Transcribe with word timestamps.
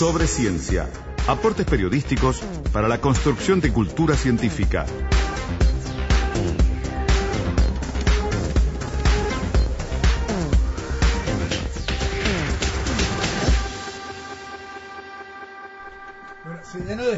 sobre 0.00 0.26
ciencia. 0.26 0.88
Aportes 1.28 1.66
periodísticos 1.66 2.40
para 2.72 2.88
la 2.88 3.02
construcción 3.02 3.60
de 3.60 3.70
cultura 3.70 4.16
científica. 4.16 4.86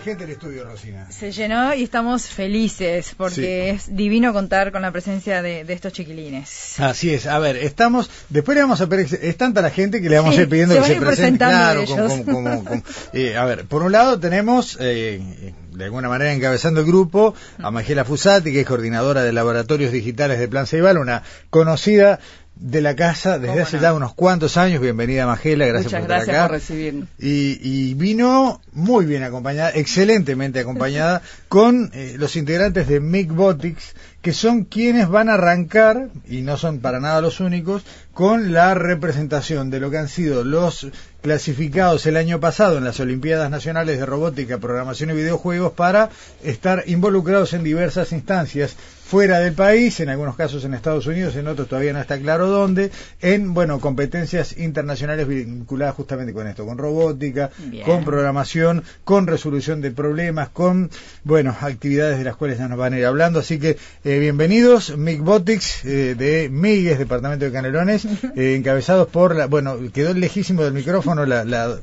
Gente 0.03 0.25
el 0.25 0.31
estudio, 0.31 0.65
Rosina. 0.65 1.07
Se 1.11 1.33
llenó 1.33 1.75
y 1.75 1.85
estamos 1.85 2.27
felices 2.27 3.15
porque 3.17 3.71
es 3.71 3.95
divino 3.95 4.33
contar 4.33 4.73
con 4.73 4.83
la 4.83 4.91
presencia 4.91 5.41
de, 5.43 5.61
estos 5.69 5.93
chiquilines. 5.93 6.79
Así 6.81 7.15
es. 7.15 7.27
A 7.27 7.39
ver, 7.39 7.57
estamos. 7.57 8.11
Después 8.29 8.57
le 8.57 8.63
vamos 8.63 8.81
a 8.81 8.89
pedir. 8.89 9.19
Es 9.23 9.37
tanta 9.37 9.63
la 9.63 9.71
gente 9.71 10.03
que 10.03 10.09
le 10.09 10.17
vamos 10.17 10.37
a 10.37 10.43
ir 10.43 10.49
pidiendo 10.49 10.75
que 10.75 10.85
se 10.85 10.97
presente. 10.97 11.39
Claro, 11.39 11.85
como, 12.27 12.65
eh, 13.13 13.37
a 13.37 13.45
ver, 13.45 13.65
por 13.67 13.83
un 13.83 13.93
lado 13.93 14.19
tenemos. 14.19 14.77
Eh, 14.81 15.53
de 15.73 15.85
alguna 15.85 16.09
manera 16.09 16.33
encabezando 16.33 16.81
el 16.81 16.87
grupo 16.87 17.35
a 17.59 17.71
Magela 17.71 18.05
Fusati, 18.05 18.53
que 18.53 18.61
es 18.61 18.67
coordinadora 18.67 19.23
de 19.23 19.33
laboratorios 19.33 19.91
digitales 19.91 20.39
de 20.39 20.47
Plan 20.47 20.67
Ceibal, 20.67 20.99
una 20.99 21.23
conocida 21.49 22.21
de 22.55 22.81
la 22.81 22.95
casa 22.95 23.39
desde 23.39 23.61
hace 23.61 23.81
ya 23.81 23.93
unos 23.93 24.15
cuantos 24.15 24.57
años. 24.57 24.81
Bienvenida 24.81 25.27
Magela, 25.27 25.67
gracias 25.67 25.93
Muchas 25.93 26.01
por 26.01 26.09
gracias 26.09 26.37
estar 26.37 26.51
por. 26.51 27.09
Y, 27.19 27.59
y, 27.61 27.95
vino 27.95 28.61
muy 28.73 29.05
bien 29.07 29.23
acompañada, 29.23 29.71
excelentemente 29.75 30.61
acompañada, 30.61 31.23
con 31.49 31.91
eh, 31.93 32.17
los 32.19 32.37
integrantes 32.37 32.89
de 32.89 33.01
MIG 33.01 33.33
Botics, 33.33 33.95
que 34.21 34.33
son 34.33 34.65
quienes 34.65 35.09
van 35.09 35.29
a 35.29 35.35
arrancar, 35.35 36.11
y 36.29 36.43
no 36.43 36.57
son 36.57 36.81
para 36.81 37.01
nada 37.01 37.21
los 37.21 37.41
únicos, 37.41 37.83
con 38.13 38.53
la 38.53 38.75
representación 38.75 39.71
de 39.71 39.81
lo 39.81 39.91
que 39.91 39.99
han 39.99 40.09
sido 40.09 40.45
los 40.45 40.89
clasificados 41.23 42.05
el 42.07 42.17
año 42.17 42.41
pasado 42.41 42.79
en 42.79 42.85
las 42.85 43.01
Olimpiadas 43.01 43.51
Nacionales 43.51 43.99
de 43.99 44.07
Robótica, 44.07 44.59
Programación 44.59 45.11
y 45.11 45.15
Videojuegos 45.15 45.73
para 45.73 46.11
estar 46.43 46.83
involucrados 46.87 47.53
en 47.53 47.63
diversas 47.63 48.13
instancias 48.13 48.77
fuera 49.13 49.41
del 49.41 49.53
país, 49.53 50.01
en 50.01 50.09
algunos 50.09 50.37
casos 50.37 50.65
en 50.65 50.73
Estados 50.73 51.07
Unidos, 51.07 51.37
en 51.37 51.47
otros 51.47 51.69
todavía 51.69 51.93
no 51.93 52.01
está 52.01 52.19
claro 52.19 52.49
dónde, 52.49 52.91
en, 53.21 53.53
bueno, 53.53 53.79
competencias 53.79 54.57
internacionales 54.57 55.29
vinculadas 55.29 55.95
justamente 55.97 56.33
con 56.33 56.47
esto, 56.47 56.65
con 56.65 56.79
robótica, 56.79 57.51
con 57.85 58.07
programación, 58.07 58.83
con 59.05 59.27
resolución 59.27 59.83
de 59.83 59.91
problemas, 59.91 60.49
con, 60.49 60.91
bueno, 61.25 61.55
actividades 61.61 62.17
de 62.17 62.25
las 62.25 62.37
cuales 62.37 62.57
ya 62.57 62.69
nos 62.69 62.79
van 62.79 62.95
a 62.95 62.99
ir 62.99 63.05
hablando. 63.05 63.41
Así 63.41 63.59
que, 63.59 63.77
eh, 64.03 64.19
bienvenidos, 64.19 64.95
Botics, 64.97 65.85
eh, 65.85 66.15
de 66.17 66.49
Migues, 66.51 66.99
Departamento 66.99 67.45
de 67.45 67.53
Canelones, 67.53 68.02
eh, 68.37 68.55
encabezados 68.57 69.09
por, 69.09 69.35
la, 69.35 69.47
bueno, 69.47 69.79
quedó 69.93 70.15
lejísimo 70.15 70.63
del 70.63 70.73
micrófono 70.73 71.27
la, 71.27 71.45
la, 71.45 71.79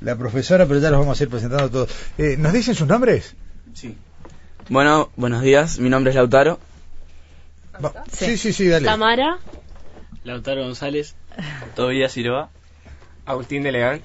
la, 0.00 0.16
profesora, 0.16 0.66
pero 0.66 0.80
ya 0.80 0.90
los 0.90 1.00
vamos 1.00 1.20
a 1.20 1.22
ir 1.22 1.30
presentando 1.30 1.70
todos. 1.70 1.90
¿Nos 2.38 2.52
dicen 2.52 2.74
sus 2.74 2.86
nombres? 2.86 3.34
Sí. 3.74 3.96
Bueno, 4.68 5.10
buenos 5.16 5.42
días, 5.42 5.78
mi 5.78 5.90
nombre 5.90 6.10
es 6.10 6.16
Lautaro. 6.16 6.58
Sí. 8.12 8.36
sí, 8.36 8.52
sí, 8.52 8.68
dale. 8.68 8.86
Tamara. 8.86 9.38
Lautaro 10.24 10.62
González. 10.64 11.14
Tobías 11.74 12.12
Siroa. 12.12 12.50
Agustín 13.26 13.62
de 13.62 13.72
León. 13.72 14.02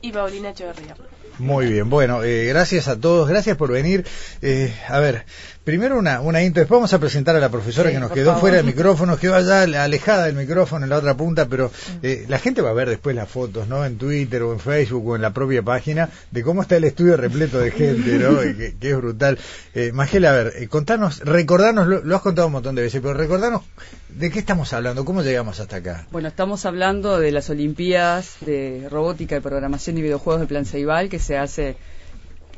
Y 0.00 0.12
Paulina 0.12 0.50
Echeverría. 0.50 0.96
Muy 1.38 1.66
bien, 1.66 1.88
bueno, 1.88 2.22
eh, 2.22 2.44
gracias 2.46 2.88
a 2.88 3.00
todos, 3.00 3.28
gracias 3.28 3.56
por 3.56 3.72
venir. 3.72 4.04
Eh, 4.42 4.74
a 4.88 4.98
ver, 4.98 5.24
Primero 5.64 5.96
una, 5.96 6.20
una 6.20 6.42
intro, 6.42 6.60
después 6.60 6.78
vamos 6.78 6.92
a 6.92 6.98
presentar 6.98 7.36
a 7.36 7.38
la 7.38 7.48
profesora 7.48 7.92
que 7.92 8.00
nos 8.00 8.10
quedó 8.10 8.36
fuera 8.38 8.56
del 8.56 8.66
micrófono, 8.66 9.16
quedó 9.16 9.36
allá 9.36 9.62
alejada 9.62 10.26
del 10.26 10.34
micrófono 10.34 10.86
en 10.86 10.90
la 10.90 10.96
otra 10.96 11.16
punta, 11.16 11.46
pero 11.46 11.68
mm. 11.68 11.98
eh, 12.02 12.24
la 12.26 12.40
gente 12.40 12.62
va 12.62 12.70
a 12.70 12.72
ver 12.72 12.88
después 12.88 13.14
las 13.14 13.28
fotos, 13.28 13.68
¿no? 13.68 13.84
En 13.84 13.96
Twitter 13.96 14.42
o 14.42 14.52
en 14.52 14.58
Facebook 14.58 15.06
o 15.06 15.14
en 15.14 15.22
la 15.22 15.32
propia 15.32 15.62
página 15.62 16.10
de 16.32 16.42
cómo 16.42 16.62
está 16.62 16.76
el 16.76 16.84
estudio 16.84 17.16
repleto 17.16 17.60
de 17.60 17.70
gente, 17.70 18.18
¿no? 18.18 18.40
que, 18.40 18.74
es 18.80 18.96
brutal. 18.96 19.38
Eh, 19.72 19.92
Magela, 19.92 20.30
a 20.30 20.32
ver, 20.32 20.52
eh, 20.56 20.66
contanos, 20.66 21.20
recordarnos, 21.20 21.86
lo, 21.86 22.16
has 22.16 22.22
contado 22.22 22.48
un 22.48 22.54
montón 22.54 22.74
de 22.74 22.82
veces, 22.82 23.00
pero 23.00 23.14
recordarnos 23.14 23.62
de 24.08 24.32
qué 24.32 24.40
estamos 24.40 24.72
hablando, 24.72 25.04
cómo 25.04 25.22
llegamos 25.22 25.60
hasta 25.60 25.76
acá. 25.76 26.08
Bueno, 26.10 26.26
estamos 26.26 26.66
hablando 26.66 27.20
de 27.20 27.30
las 27.30 27.48
Olimpiadas 27.50 28.34
de 28.40 28.88
Robótica 28.90 29.36
y 29.36 29.40
Programación 29.40 29.96
y 29.96 30.02
Videojuegos 30.02 30.40
de 30.40 30.48
Plan 30.48 30.64
Ceibal 30.64 31.08
que 31.08 31.20
se 31.20 31.38
hace 31.38 31.76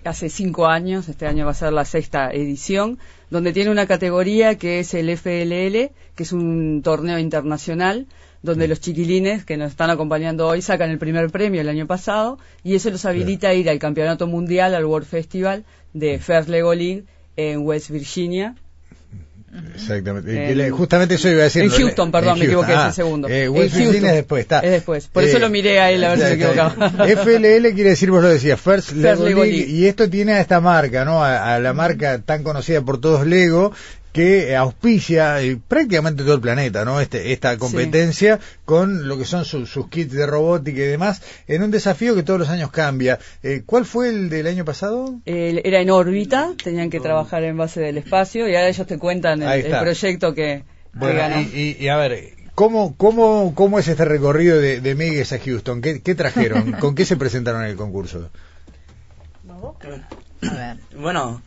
hace 0.04 0.28
cinco 0.28 0.66
años, 0.66 1.08
este 1.08 1.26
año 1.26 1.44
va 1.44 1.52
a 1.52 1.54
ser 1.54 1.72
la 1.72 1.84
sexta 1.84 2.30
edición, 2.30 2.98
donde 3.30 3.52
tiene 3.52 3.70
una 3.70 3.86
categoría 3.86 4.56
que 4.56 4.80
es 4.80 4.94
el 4.94 5.16
FLL, 5.16 5.90
que 6.14 6.22
es 6.22 6.32
un 6.32 6.82
torneo 6.82 7.18
internacional, 7.18 8.06
donde 8.42 8.68
los 8.68 8.80
chiquilines 8.80 9.44
que 9.44 9.56
nos 9.56 9.70
están 9.70 9.90
acompañando 9.90 10.46
hoy 10.46 10.60
sacan 10.60 10.90
el 10.90 10.98
primer 10.98 11.30
premio 11.30 11.60
el 11.60 11.68
año 11.68 11.86
pasado, 11.86 12.38
y 12.62 12.74
eso 12.74 12.90
los 12.90 13.04
habilita 13.06 13.48
a 13.48 13.54
ir 13.54 13.70
al 13.70 13.78
Campeonato 13.78 14.26
Mundial, 14.26 14.74
al 14.74 14.84
World 14.84 15.06
Festival 15.08 15.64
de 15.94 16.18
First 16.18 16.48
Lego 16.48 16.74
League 16.74 17.04
en 17.36 17.60
West 17.60 17.90
Virginia, 17.90 18.54
Exactamente. 19.74 20.70
justamente 20.70 21.14
eso 21.14 21.28
iba 21.28 21.40
a 21.40 21.44
decir. 21.44 21.62
En 21.62 21.70
Houston, 21.70 22.10
perdón, 22.10 22.38
me 22.38 22.44
equivoqué, 22.46 22.72
es 22.72 22.84
el 22.86 22.92
segundo. 22.92 23.28
Eh, 23.28 23.50
es 23.54 24.02
después, 24.02 24.42
está. 24.42 24.60
Es 24.60 24.70
después. 24.70 25.08
Por 25.08 25.24
eso 25.24 25.38
lo 25.38 25.48
miré 25.48 25.80
a 25.80 25.90
él 25.90 26.04
a 26.04 26.14
ver 26.14 26.18
si 26.18 26.24
me 26.24 26.32
equivocaba. 26.32 26.90
FLL 26.90 27.74
quiere 27.74 27.90
decir, 27.90 28.10
vos 28.10 28.22
lo 28.22 28.28
decías, 28.28 28.60
First, 28.60 28.92
Lego, 28.92 29.24
League, 29.24 29.66
Y 29.68 29.86
esto 29.86 30.08
tiene 30.08 30.32
a 30.34 30.40
esta 30.40 30.60
marca, 30.60 31.04
¿no? 31.04 31.22
a, 31.24 31.58
la 31.58 31.72
marca 31.72 32.18
tan 32.18 32.42
conocida 32.42 32.82
por 32.82 33.00
todos 33.00 33.26
Lego, 33.26 33.72
que 34.14 34.54
auspicia 34.54 35.42
eh, 35.42 35.58
prácticamente 35.66 36.22
todo 36.22 36.36
el 36.36 36.40
planeta, 36.40 36.84
¿no? 36.84 37.00
Este, 37.00 37.32
esta 37.32 37.58
competencia 37.58 38.38
con 38.64 39.08
lo 39.08 39.18
que 39.18 39.24
son 39.24 39.44
sus 39.44 39.88
kits 39.88 40.12
de 40.12 40.24
robótica 40.24 40.78
y 40.78 40.84
demás, 40.84 41.20
en 41.48 41.64
un 41.64 41.72
desafío 41.72 42.14
que 42.14 42.22
todos 42.22 42.38
los 42.38 42.48
años 42.48 42.70
cambia. 42.70 43.18
Eh, 43.42 43.64
¿Cuál 43.66 43.84
fue 43.84 44.10
el 44.10 44.30
del 44.30 44.46
año 44.46 44.64
pasado? 44.64 45.20
era 45.24 45.80
en 45.80 45.90
órbita, 45.90 46.52
tenían 46.62 46.90
que 46.90 47.00
trabajar 47.00 47.42
en 47.42 47.56
base 47.56 47.80
del 47.80 47.98
espacio 47.98 48.48
y 48.48 48.54
ahora 48.54 48.68
ellos 48.68 48.86
te 48.86 48.98
cuentan 48.98 49.42
el, 49.42 49.78
proyecto 49.80 50.32
que, 50.32 50.62
ganó. 50.94 51.40
Y, 51.40 51.88
a 51.88 51.96
ver, 51.96 52.34
¿Cómo, 52.54 52.94
cómo, 52.96 53.52
¿Cómo 53.56 53.80
es 53.80 53.88
este 53.88 54.04
recorrido 54.04 54.60
de, 54.60 54.80
de 54.80 54.94
Miguel 54.94 55.26
a 55.28 55.38
Houston? 55.44 55.82
¿Qué, 55.82 56.02
¿Qué, 56.02 56.14
trajeron? 56.14 56.70
¿Con 56.80 56.94
qué 56.94 57.04
se 57.04 57.16
presentaron 57.16 57.64
en 57.64 57.70
el 57.70 57.76
concurso? 57.76 58.30
A 59.50 60.54
ver. 60.54 60.76
Bueno, 60.96 61.42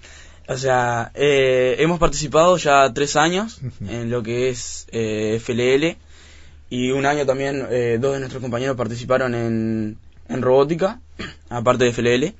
o 0.47 0.57
sea, 0.57 1.11
eh, 1.13 1.75
hemos 1.79 1.99
participado 1.99 2.57
ya 2.57 2.93
tres 2.93 3.15
años 3.15 3.59
en 3.87 4.09
lo 4.09 4.23
que 4.23 4.49
es 4.49 4.87
eh, 4.91 5.41
FLL 5.43 5.97
y 6.69 6.91
un 6.91 7.05
año 7.05 7.25
también 7.25 7.65
eh, 7.69 7.97
dos 7.99 8.13
de 8.13 8.19
nuestros 8.19 8.41
compañeros 8.41 8.75
participaron 8.75 9.35
en, 9.35 9.97
en 10.27 10.41
robótica, 10.41 10.99
aparte 11.49 11.85
de 11.85 11.93
FLL. 11.93 12.33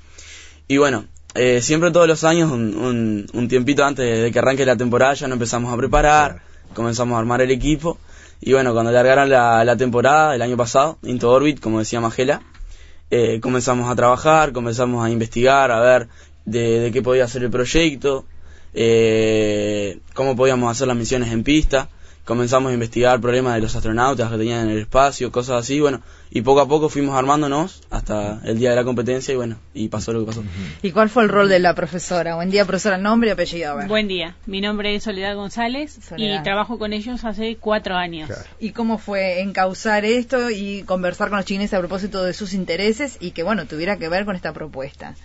Y 0.68 0.78
bueno, 0.78 1.06
eh, 1.34 1.62
siempre 1.62 1.92
todos 1.92 2.08
los 2.08 2.24
años, 2.24 2.52
un, 2.52 3.28
un, 3.34 3.48
tiempito 3.48 3.86
antes 3.86 4.22
de 4.22 4.32
que 4.32 4.40
arranque 4.40 4.66
la 4.66 4.76
temporada, 4.76 5.14
ya 5.14 5.28
nos 5.28 5.36
empezamos 5.36 5.74
a 5.74 5.78
preparar, 5.78 6.42
comenzamos 6.74 7.16
a 7.16 7.20
armar 7.20 7.42
el 7.42 7.52
equipo. 7.52 7.98
Y 8.42 8.54
bueno, 8.54 8.74
cuando 8.74 8.92
largaron 8.92 9.30
la, 9.30 9.64
la 9.64 9.78
temporada 9.78 10.36
el 10.36 10.42
año 10.42 10.58
pasado, 10.58 10.98
Into 11.04 11.30
Orbit, 11.30 11.60
como 11.60 11.80
decía 11.80 12.02
Magela, 12.02 12.42
eh, 13.10 13.40
comenzamos 13.40 13.90
a 13.90 13.96
trabajar, 13.96 14.52
comenzamos 14.52 15.06
a 15.06 15.10
investigar, 15.10 15.72
a 15.72 15.80
ver 15.80 16.10
de, 16.48 16.90
qué 16.94 17.02
podía 17.02 17.28
ser 17.28 17.44
el 17.44 17.52
proyecto, 17.52 18.26
eh, 18.74 20.00
cómo 20.14 20.36
podíamos 20.36 20.72
hacer 20.72 20.88
las 20.88 20.98
misiones 20.98 21.32
en 21.32 21.44
pista. 21.44 21.90
Comenzamos 22.24 22.72
a 22.72 22.74
investigar 22.74 23.22
problemas 23.22 23.56
de 23.56 23.62
los 23.62 23.74
astronautas 23.74 24.30
que 24.30 24.38
tenían 24.38 24.66
en 24.66 24.72
el 24.72 24.80
espacio, 24.80 25.32
cosas 25.32 25.62
así, 25.62 25.80
bueno, 25.80 26.02
y 26.30 26.42
poco 26.42 26.60
a 26.60 26.68
poco 26.68 26.90
fuimos 26.90 27.16
armándonos 27.16 27.84
hasta 27.90 28.42
el 28.44 28.60
día 28.60 28.72
de 28.72 28.76
la 28.76 28.84
competencia 28.84 29.34
y 29.34 29.38
bueno, 29.38 29.58
y 29.74 29.88
pasó 29.88 30.12
lo 30.12 30.20
que 30.20 30.26
pasó. 30.26 30.44
¿Y 30.82 30.92
cuál 30.92 31.10
fue 31.10 31.24
el 31.24 31.30
rol 31.30 31.48
de 31.48 31.60
la 31.60 31.74
profesora? 31.74 32.36
Buen 32.36 32.50
día, 32.50 32.66
profesora, 32.66 32.98
nombre 32.98 33.30
y 33.30 33.32
apellido. 33.32 33.78
Buen 33.88 34.10
día, 34.10 34.36
mi 34.46 34.60
nombre 34.60 34.94
es 34.94 35.04
Soledad 35.04 35.38
González 35.38 36.00
y 36.18 36.44
trabajo 36.44 36.78
con 36.78 36.92
ellos 36.92 37.24
hace 37.24 37.56
cuatro 37.56 37.96
años. 37.96 38.30
¿Y 38.60 38.72
cómo 38.72 38.98
fue 38.98 39.40
encauzar 39.40 40.04
esto 40.04 40.50
y 40.50 40.84
conversar 40.84 41.30
con 41.30 41.38
los 41.38 41.46
chineses 41.46 41.76
a 41.76 41.80
propósito 41.80 42.24
de 42.24 42.34
sus 42.34 42.54
intereses 42.54 43.18
y 43.22 43.32
que, 43.32 43.44
bueno, 43.44 43.68
tuviera 43.68 43.98
que 43.98 44.10
ver 44.10 44.26
con 44.26 44.36
esta 44.36 44.52
propuesta? 44.52 45.16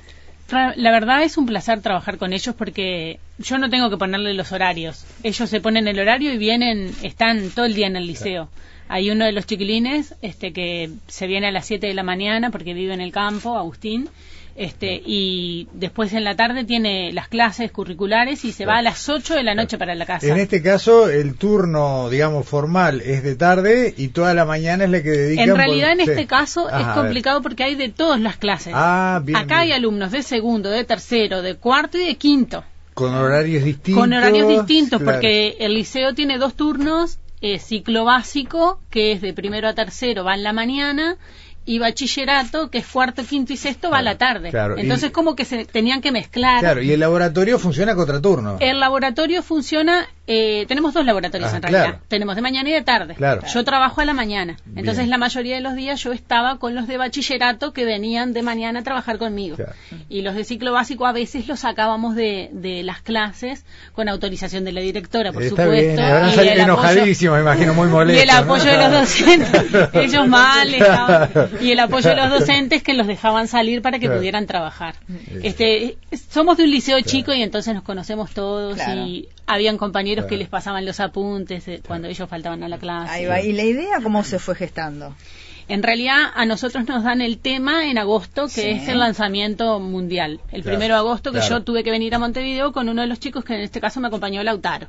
La 0.52 0.90
verdad 0.90 1.22
es 1.22 1.38
un 1.38 1.46
placer 1.46 1.81
trabajar 1.81 2.19
con 2.19 2.34
ellos 2.34 2.54
porque 2.54 3.19
yo 3.38 3.56
no 3.56 3.70
tengo 3.70 3.88
que 3.88 3.96
ponerle 3.96 4.34
los 4.34 4.52
horarios. 4.52 5.06
Ellos 5.22 5.49
se 5.49 5.60
ponen 5.62 5.88
el 5.88 5.99
horario 5.99 6.32
y 6.32 6.37
vienen, 6.37 6.94
están 7.02 7.49
todo 7.50 7.64
el 7.64 7.75
día 7.75 7.87
en 7.87 7.96
el 7.96 8.06
liceo. 8.06 8.50
Hay 8.88 9.10
uno 9.10 9.25
de 9.25 9.32
los 9.32 9.46
chiquilines 9.46 10.14
este, 10.20 10.52
que 10.52 10.90
se 11.06 11.26
viene 11.26 11.46
a 11.46 11.52
las 11.52 11.64
7 11.64 11.87
de 11.87 11.94
la 11.94 12.02
mañana 12.02 12.50
porque 12.50 12.75
vive 12.75 12.93
en 12.93 13.00
el 13.00 13.12
campo, 13.12 13.56
Agustín, 13.56 14.10
este, 14.54 15.02
y 15.04 15.69
después 15.72 16.12
en 16.12 16.25
la 16.25 16.37
tarde 16.37 16.64
tiene 16.64 17.12
las 17.12 17.28
clases 17.28 17.70
curriculares 17.72 18.44
y 18.44 18.52
se 18.52 18.66
va 18.66 18.78
a 18.78 18.82
las 18.82 19.08
8 19.08 19.34
de 19.34 19.43
la 19.43 19.54
noche 19.54 19.78
para 19.78 19.94
la 19.94 20.04
casa. 20.04 20.26
En 20.26 20.38
este 20.38 20.62
caso, 20.62 21.08
el 21.08 21.37
turno, 21.37 22.10
digamos, 22.10 22.46
formal 22.46 23.00
es 23.00 23.22
de 23.22 23.34
tarde 23.34 23.94
y 23.96 24.08
toda 24.08 24.34
la 24.34 24.44
mañana 24.44 24.84
es 24.84 24.90
la 24.90 25.02
que 25.02 25.10
dedican. 25.10 25.49
En 25.49 25.56
realidad, 25.56 25.93
en 25.93 26.00
este 26.00 26.26
caso 26.26 26.69
es 26.69 26.87
complicado 26.88 27.43
porque 27.43 27.64
hay 27.64 27.75
de 27.75 27.88
todas 27.88 28.20
las 28.20 28.37
clases. 28.37 28.72
Ah, 28.76 29.22
Acá 29.34 29.60
hay 29.60 29.72
alumnos 29.72 30.12
de 30.12 30.22
segundo, 30.22 30.70
de 30.70 30.84
tercero, 30.84 31.43
de 31.43 31.56
cuarto 31.56 31.99
y 31.99 32.06
de 32.06 32.16
quinto. 32.16 32.64
Con 32.94 33.14
horarios 33.14 33.64
distintos. 33.64 34.00
Con 34.00 34.12
horarios 34.12 34.49
distintos, 34.49 35.00
porque 35.02 35.56
el 35.60 35.75
liceo 35.75 36.14
tiene 36.14 36.37
dos 36.37 36.54
turnos, 36.54 37.19
ciclo 37.58 38.04
básico, 38.04 38.81
que 38.90 39.12
es 39.12 39.20
de 39.20 39.32
primero 39.32 39.69
a 39.69 39.75
tercero, 39.75 40.25
va 40.25 40.34
en 40.34 40.43
la 40.43 40.52
mañana, 40.52 41.16
y 41.64 41.79
bachillerato, 41.79 42.70
que 42.70 42.79
es 42.79 42.87
cuarto, 42.87 43.23
quinto 43.25 43.53
y 43.53 43.56
sexto, 43.56 43.91
va 43.91 43.99
a 43.99 44.03
la 44.03 44.19
tarde. 44.19 44.50
claro, 44.50 44.76
y- 44.76 44.81
Entonces 44.81 45.11
como 45.12 45.37
que 45.37 45.44
se 45.44 45.64
tenían 45.64 46.00
que 46.00 46.11
mezclar. 46.12 46.61
Claro, 46.61 46.82
y 46.82 46.91
el 46.91 47.00
laboratorio 47.00 47.59
funciona 47.59 47.94
contraturno. 47.94 48.56
El 48.61 48.81
laboratorio 48.81 49.43
funciona, 49.43 50.09
eh, 50.27 50.67
tenemos 50.69 50.95
dos 50.95 51.05
laboratorios 51.05 51.53
Ah, 51.53 51.57
en 51.57 51.63
realidad. 51.63 51.85
claro. 51.85 51.99
Tenemos 52.09 52.37
de 52.37 52.43
mañana 52.43 52.69
y 52.69 52.73
de 52.73 52.83
tarde. 52.83 53.15
Claro. 53.15 53.43
Yo 53.53 53.65
trabajo 53.65 54.01
a 54.01 54.05
la 54.05 54.15
mañana. 54.15 54.57
Entonces 54.77 54.99
Bien. 54.99 55.11
la 55.11 55.19
mayoría 55.19 55.57
de 55.57 55.61
los 55.63 55.75
días 55.75 56.01
yo 56.03 56.13
estaba 56.13 56.59
con 56.59 56.75
los 56.77 56.87
de 56.87 56.97
bachillerato 56.97 57.73
que 57.73 57.85
venían 57.85 58.33
de 58.33 58.43
mañana 58.43 58.81
a 58.81 58.83
trabajar 58.85 59.19
conmigo. 59.19 59.57
Claro. 59.57 59.73
Y 60.09 60.23
los 60.23 60.35
de 60.37 60.45
ciclo 60.45 60.73
básico 60.73 61.07
a 61.07 61.13
veces 61.13 61.49
los 61.49 61.61
sacábamos 61.61 62.15
de, 62.15 62.51
de 62.53 62.83
las 62.85 63.03
clases 63.03 63.65
con 63.95 64.09
autorización 64.09 64.65
de 64.65 64.73
la 64.73 64.81
directora, 64.81 65.33
por 65.33 65.43
Está 65.43 65.65
supuesto. 65.65 65.73
bien, 65.95 65.99
habrán 66.01 66.31
y 66.31 66.33
salido 66.35 66.55
enojadísimos, 66.55 67.37
me 67.37 67.43
imagino, 67.43 67.75
muy 67.75 67.89
y 67.89 67.91
molestos. 67.91 68.23
el 68.23 68.31
apoyo 68.31 68.65
¿no? 68.65 68.71
de 68.71 68.79
los 68.79 68.93
docentes, 68.93 69.65
ellos 69.95 70.29
mal 70.29 70.73
estaban, 70.73 71.31
y 71.61 71.71
el 71.73 71.81
apoyo 71.81 72.09
de 72.11 72.17
los 72.17 72.31
docentes 72.31 72.83
que 72.85 72.95
los 72.95 73.07
dejaban 73.09 73.49
salir 73.49 73.83
para 73.83 73.99
que 73.99 74.07
Claro. 74.07 74.19
pudieran 74.21 74.47
trabajar. 74.47 74.95
Este, 75.43 75.97
somos 76.31 76.57
de 76.57 76.65
un 76.65 76.71
liceo 76.71 77.01
chico 77.01 77.33
y 77.35 77.43
entonces 77.43 77.75
nos 77.75 77.83
conocemos 77.83 78.31
todos 78.33 78.75
Claro. 78.77 79.03
y 79.07 79.29
habían 79.54 79.78
compañeros 79.78 80.26
que 80.26 80.37
les 80.37 80.49
pasaban 80.49 80.84
los 80.84 81.00
apuntes 81.00 81.66
eh, 81.69 81.81
cuando 81.87 82.08
ellos 82.08 82.28
faltaban 82.28 82.62
a 82.62 82.69
la 82.69 82.78
clase. 82.78 83.12
Ahí 83.12 83.26
va. 83.26 83.40
¿Y 83.40 83.52
la 83.52 83.64
idea 83.64 84.00
cómo 84.02 84.25
se 84.25 84.38
fue 84.38 84.54
gestando? 84.54 85.14
En 85.69 85.82
realidad 85.82 86.16
a 86.34 86.44
nosotros 86.44 86.87
nos 86.88 87.04
dan 87.04 87.20
el 87.20 87.38
tema 87.38 87.88
en 87.88 87.96
agosto, 87.96 88.44
que 88.46 88.50
Sí. 88.50 88.69
es 88.70 88.88
el 88.88 88.99
lanzamiento 88.99 89.78
mundial. 89.78 90.40
El 90.50 90.62
Claro, 90.62 90.76
primero 90.76 90.94
de 90.94 90.99
agosto 91.00 91.31
que 91.32 91.38
claro. 91.38 91.58
yo 91.58 91.62
tuve 91.64 91.84
que 91.84 91.90
venir 91.90 92.14
a 92.14 92.19
Montevideo 92.19 92.72
con 92.72 92.88
uno 92.88 93.00
de 93.02 93.06
los 93.08 93.20
chicos 93.20 93.44
que 93.44 93.54
en 93.54 93.60
este 93.60 93.81
caso 93.81 94.00
me 94.00 94.08
acompañó 94.08 94.43
Lautaro. 94.43 94.88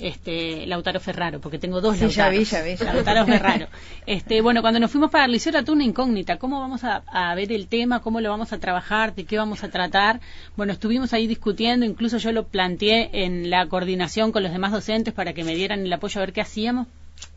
Este, 0.00 0.66
Lautaro 0.66 0.98
Ferraro, 1.00 1.40
porque 1.40 1.58
tengo 1.58 1.80
dos 1.80 1.96
Sí, 1.96 2.08
ya 2.08 2.24
Lautaros. 2.24 2.38
vi, 2.38 2.44
ya 2.44 2.62
vi, 2.62 2.76
ya 2.76 2.84
vi. 2.90 2.94
Lautaro 2.96 3.26
Ferraro. 3.26 3.66
Este, 4.06 4.40
bueno, 4.40 4.62
cuando 4.62 4.80
nos 4.80 4.90
fuimos 4.90 5.10
para 5.10 5.26
el 5.26 5.32
liceo 5.32 5.50
era 5.50 5.62
toda 5.62 5.74
una 5.76 5.84
incógnita. 5.84 6.38
¿Cómo 6.38 6.58
vamos 6.60 6.84
a, 6.84 7.02
a 7.06 7.34
ver 7.34 7.52
el 7.52 7.66
tema? 7.68 8.00
¿Cómo 8.00 8.20
lo 8.20 8.30
vamos 8.30 8.52
a 8.52 8.58
trabajar? 8.58 9.14
¿De 9.14 9.24
qué 9.24 9.36
vamos 9.36 9.62
a 9.62 9.68
tratar? 9.68 10.20
Bueno, 10.56 10.72
estuvimos 10.72 11.12
ahí 11.12 11.26
discutiendo, 11.26 11.84
incluso 11.86 12.18
yo 12.18 12.32
lo 12.32 12.44
planteé 12.46 13.10
en 13.24 13.50
la 13.50 13.66
coordinación 13.66 14.32
con 14.32 14.42
los 14.42 14.52
demás 14.52 14.72
docentes 14.72 15.12
para 15.14 15.32
que 15.32 15.44
me 15.44 15.54
dieran 15.54 15.80
el 15.80 15.92
apoyo 15.92 16.18
a 16.20 16.24
ver 16.24 16.32
qué 16.32 16.40
hacíamos. 16.40 16.86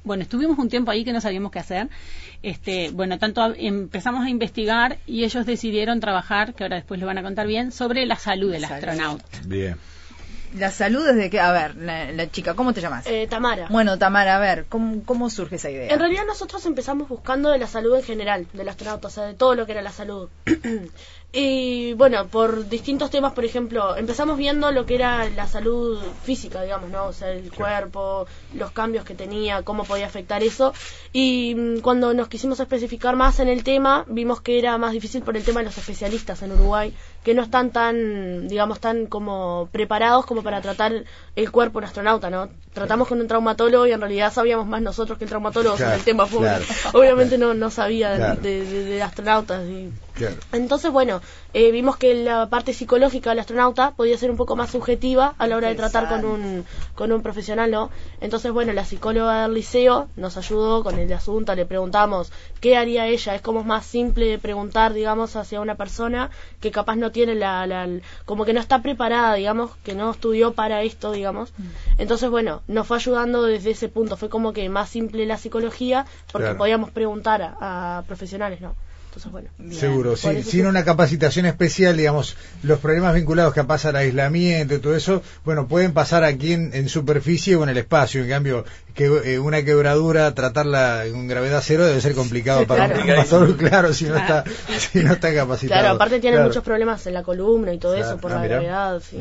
Bueno, 0.06 0.24
estuvimos 0.24 0.58
un 0.58 0.70
tiempo 0.70 0.92
ahí 0.92 1.04
que 1.04 1.12
no 1.12 1.20
sabíamos 1.20 1.52
qué 1.52 1.60
hacer. 1.60 1.90
Este, 2.42 2.90
bueno, 2.92 3.20
tanto 3.20 3.42
a- 3.42 3.54
empezamos 3.58 4.26
a 4.26 4.30
investigar 4.30 4.98
y 5.06 5.24
ellos 5.26 5.46
decidieron 5.46 6.00
trabajar, 6.00 6.54
que 6.54 6.64
ahora 6.64 6.78
después 6.78 7.00
lo 7.00 7.06
van 7.06 7.18
a 7.18 7.22
contar 7.24 7.48
bien, 7.48 7.72
sobre 7.74 8.06
la 8.06 8.16
salud 8.16 8.52
del 8.52 8.64
astronauta. 8.66 9.26
Bien. 9.46 9.76
La 10.58 10.72
salud 10.72 11.06
desde 11.06 11.30
que... 11.30 11.40
A 11.40 11.52
ver, 11.52 11.76
la, 11.76 12.12
la 12.12 12.30
chica, 12.30 12.54
¿cómo 12.54 12.74
te 12.74 12.82
llamas? 12.82 13.06
Eh, 13.08 13.28
Tamara. 13.28 13.68
Bueno, 13.70 13.98
Tamara, 13.98 14.36
a 14.36 14.40
ver, 14.40 14.66
¿cómo, 14.70 15.04
cómo 15.04 15.30
surge 15.30 15.56
esa 15.56 15.70
idea? 15.70 15.92
En 15.92 16.00
realidad 16.00 16.24
nosotros 16.26 16.66
empezamos 16.66 17.10
buscando 17.10 17.50
de 17.50 17.58
la 17.58 17.68
salud 17.68 17.96
en 17.96 18.04
general, 18.04 18.48
del 18.54 18.70
astronauta, 18.70 19.08
o 19.08 19.12
sea, 19.12 19.26
de 19.26 19.34
todo 19.34 19.56
lo 19.56 19.66
que 19.66 19.72
era 19.72 19.82
la 19.82 19.92
salud. 19.92 20.30
y 21.34 21.94
bueno, 21.94 22.28
por 22.28 22.70
distintos 22.70 23.10
temas, 23.10 23.34
por 23.34 23.46
ejemplo, 23.46 23.98
empezamos 23.98 24.38
viendo 24.38 24.72
lo 24.72 24.86
que 24.86 24.96
era 24.96 25.30
la 25.30 25.48
salud 25.48 26.00
física, 26.24 26.62
digamos, 26.62 26.90
¿no? 26.92 27.06
O 27.06 27.14
sea, 27.14 27.32
el 27.32 27.52
cuerpo, 27.52 28.28
los 28.54 28.72
cambios 28.72 29.06
que 29.06 29.16
tenía, 29.16 29.64
cómo 29.64 29.84
podía 29.84 30.06
afectar 30.06 30.44
eso. 30.44 30.74
Y 31.12 31.56
mm, 31.56 31.80
cuando 31.80 32.14
nos 32.14 32.28
quisimos 32.28 32.60
especificar 32.60 33.16
más 33.16 33.40
en 33.40 33.48
el 33.48 33.64
tema, 33.64 34.06
vimos 34.08 34.42
que 34.42 34.60
era 34.60 34.78
más 34.78 34.92
difícil 34.92 35.24
por 35.24 35.36
el 35.36 35.44
tema 35.44 35.62
de 35.62 35.66
los 35.66 35.78
especialistas 35.78 36.42
en 36.44 36.52
Uruguay, 36.52 36.94
que 37.24 37.34
no 37.34 37.42
están 37.42 37.72
tan, 37.72 38.48
digamos, 38.48 38.80
tan 38.80 39.06
como 39.08 39.70
preparados 39.72 40.26
como 40.26 40.44
para 40.44 40.62
tratar 40.62 41.06
el 41.36 41.52
cuerpo 41.52 41.80
de 41.80 41.84
un 41.86 41.88
astronauta, 41.88 42.30
¿no? 42.30 42.50
Tratamos 42.74 43.08
con 43.08 43.22
un 43.22 43.28
traumatólogo 43.28 43.86
y 43.88 43.92
en 43.92 44.00
realidad 44.02 44.34
sabíamos 44.34 44.68
más 44.68 44.82
nosotros 44.82 45.18
que 45.18 45.26
el 45.26 45.30
traumatólogo 45.30 45.78
sobre 45.78 45.96
el 45.96 46.04
tema 46.04 46.26
fue 46.26 46.40
claro. 46.42 46.66
Obviamente 46.94 47.38
no, 47.38 47.54
no 47.54 47.70
sabía 47.70 48.12
de, 48.42 48.66
de- 48.66 48.84
de 48.86 49.02
astronautas. 49.04 49.64
y- 49.68 49.92
Claro. 50.14 50.36
Entonces, 50.52 50.92
bueno, 50.92 51.22
eh, 51.56 51.72
vimos 51.72 51.98
que 51.98 52.14
la 52.14 52.48
parte 52.48 52.72
psicológica 52.74 53.32
del 53.32 53.40
astronauta 53.40 53.96
podía 53.96 54.16
ser 54.16 54.30
un 54.30 54.38
poco 54.38 54.56
más 54.56 54.70
subjetiva 54.70 55.34
a 55.40 55.48
la 55.48 55.58
hora 55.58 55.70
de 55.70 55.74
tratar 55.74 56.08
con 56.08 56.24
un, 56.30 56.66
con 56.94 57.12
un 57.12 57.24
profesional, 57.24 57.72
¿no? 57.72 57.90
Entonces, 58.22 58.52
bueno, 58.52 58.74
la 58.74 58.86
psicóloga 58.86 59.42
del 59.42 59.56
liceo 59.56 60.10
nos 60.16 60.38
ayudó 60.38 60.84
con 60.84 61.00
el 61.00 61.12
asunto, 61.14 61.56
le 61.56 61.66
preguntamos 61.66 62.32
qué 62.60 62.78
haría 62.78 63.08
ella. 63.08 63.34
Es 63.34 63.42
como 63.42 63.62
es 63.62 63.66
más 63.66 63.88
simple 63.88 64.38
preguntar, 64.38 64.94
digamos, 64.94 65.36
hacia 65.36 65.60
una 65.60 65.74
persona 65.74 66.30
que 66.62 66.70
capaz 66.70 66.96
no 66.96 67.12
tiene 67.14 67.36
la, 67.36 67.66
la- 67.66 67.88
como 68.26 68.44
que 68.44 68.52
no 68.52 68.60
está 68.60 68.82
preparada, 68.82 69.36
digamos, 69.36 69.72
que 69.84 69.96
no 69.96 70.12
estudió 70.12 70.52
para 70.54 70.82
esto, 70.84 71.14
digamos. 71.14 71.54
Entonces, 71.98 72.30
bueno, 72.30 72.62
nos 72.68 72.86
fue 72.88 72.98
ayudando 72.98 73.44
desde 73.44 73.72
ese 73.72 73.88
punto. 73.88 74.18
Fue 74.18 74.28
como 74.30 74.52
que 74.52 74.68
más 74.68 74.90
simple 74.90 75.26
la 75.26 75.38
psicología 75.38 76.06
porque 76.32 76.48
Claro. 76.48 76.58
podíamos 76.58 76.90
preguntar 76.92 77.42
a, 77.42 78.00
a 78.00 78.02
profesionales, 78.02 78.60
¿no? 78.60 78.76
Entonces, 79.16 79.32
bueno. 79.32 79.50
Seguro, 79.72 80.10
Por 80.12 80.18
sin, 80.18 80.44
sí. 80.44 80.62
una 80.62 80.84
capacitación 80.84 81.46
especial, 81.46 81.96
digamos, 81.96 82.36
los 82.64 82.80
problemas 82.80 83.14
vinculados 83.14 83.54
que 83.54 83.64
pasan 83.64 83.96
al 83.96 84.02
aislamiento 84.04 84.74
y 84.74 84.80
todo 84.80 84.96
eso, 84.96 85.22
bueno, 85.46 85.68
pueden 85.68 85.94
pasar 85.94 86.24
aquí 86.24 86.54
en, 86.54 86.72
en 86.74 86.90
superficie 86.90 87.56
o 87.56 87.62
en 87.64 87.70
el 87.70 87.78
espacio. 87.78 88.24
En 88.24 88.30
cambio, 88.30 88.66
que 88.96 89.06
eh, 89.06 89.38
una 89.40 89.64
quebradura, 89.64 90.34
tratarla 90.34 91.06
en 91.06 91.28
gravedad 91.28 91.62
cero 91.64 91.86
debe 91.86 92.02
ser 92.02 92.16
complicado 92.16 92.66
para 92.66 92.86
Claro. 92.88 93.00
un 93.02 93.06
traumatólogo, 93.06 93.58
claro, 93.58 93.94
si 93.94 94.06
no 94.06 94.18
está, 94.18 94.44
si 94.92 95.04
no 95.04 95.14
está 95.14 95.32
capacitado. 95.34 95.80
Claro, 95.82 95.96
aparte 95.96 96.20
tiene 96.20 96.38
Claro. 96.38 96.50
muchos 96.50 96.64
problemas 96.64 97.06
en 97.06 97.14
la 97.14 97.22
columna 97.22 97.72
y 97.72 97.78
todo 97.78 97.94
Claro. 97.96 98.08
eso 98.08 98.18
por 98.18 98.32
Ah, 98.32 98.36
la 98.36 98.42
mirá. 98.42 98.56
gravedad, 98.62 99.02
sí. 99.08 99.18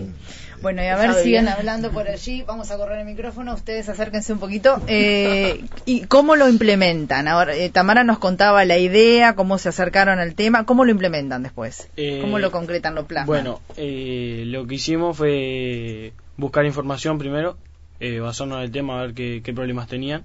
Bueno, 0.63 0.83
y 0.83 0.87
a 0.87 0.97
ver, 0.97 1.25
bien. 1.25 1.49
hablando 1.49 1.91
por 1.91 2.09
allí. 2.09 2.43
Vamos 2.43 2.71
a 2.71 2.77
correr 2.77 3.01
el 3.01 3.05
micrófono. 3.05 3.55
Ustedes 3.55 3.89
acérquense 3.89 4.33
un 4.33 4.39
poquito. 4.39 4.81
Eh, 4.87 5.65
¿Y 5.85 6.03
cómo 6.03 6.37
lo 6.37 6.49
implementan? 6.49 7.27
Ahora, 7.29 7.55
eh, 7.55 7.69
Tamara 7.69 8.05
nos 8.05 8.19
contaba 8.19 8.65
la 8.65 8.79
idea, 8.79 9.35
cómo 9.35 9.59
se 9.59 9.69
acercaron 9.69 10.21
al 10.21 10.35
tema. 10.35 10.65
¿Cómo 10.65 10.85
lo 10.85 10.93
implementan 10.93 11.43
después? 11.43 11.89
Eh, 11.97 12.21
¿Cómo 12.21 12.39
lo 12.39 12.51
concretan, 12.51 12.95
lo 12.95 13.07
plasman? 13.07 13.27
Bueno, 13.27 13.61
eh, 13.77 14.45
lo 14.47 14.67
que 14.67 14.77
hicimos 14.77 15.17
fue 15.17 16.13
buscar 16.37 16.65
información 16.65 17.19
primero, 17.19 17.59
eh, 18.01 18.21
basarnos 18.21 18.59
en 18.59 18.65
el 18.65 18.71
tema, 18.71 18.99
a 18.99 19.03
ver 19.03 19.15
qué, 19.15 19.43
qué 19.45 19.53
problemas 19.53 19.89
tenían, 19.89 20.23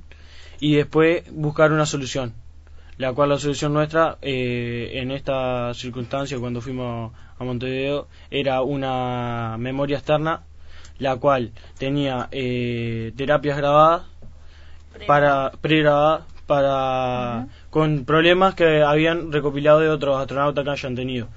y 0.60 0.76
después 0.76 1.24
buscar 1.32 1.72
una 1.72 1.86
solución. 1.86 2.34
La 2.98 3.14
cual 3.14 3.30
la 3.30 3.38
solución 3.38 3.74
nuestra, 3.74 4.18
eh, 4.24 4.94
en 4.94 5.12
esta 5.12 5.72
circunstancia, 5.76 6.40
cuando 6.40 6.62
fuimos 6.62 7.12
a 7.40 7.44
Montevideo, 7.44 8.08
era 8.32 8.62
una 8.62 9.56
memoria 9.58 9.98
externa, 9.98 10.44
la 11.00 11.18
cual 11.18 11.52
tenía 11.78 12.28
eh, 12.32 13.14
terapias 13.16 13.58
grabadas, 13.58 14.04
para 15.06 15.52
pregrabadas, 15.62 16.26
para 16.48 17.48
con 17.70 18.06
problemas 18.06 18.56
que 18.56 18.82
habían 18.82 19.32
recopilado 19.32 19.80
de 19.80 19.90
otros 19.90 20.20
astronautas 20.20 20.64
que 20.64 20.72
hayan 20.72 20.96
tenido 20.96 21.28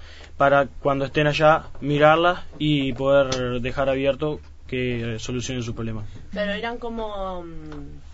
para 0.40 0.68
cuando 0.68 1.04
estén 1.04 1.26
allá 1.26 1.64
mirarlas 1.82 2.40
y 2.58 2.94
poder 2.94 3.60
dejar 3.60 3.90
abierto 3.90 4.40
que 4.66 5.18
solucionen 5.18 5.62
sus 5.62 5.74
problemas. 5.74 6.06
Pero 6.32 6.52
eran 6.52 6.78
como... 6.78 7.42
mm, 7.42 8.09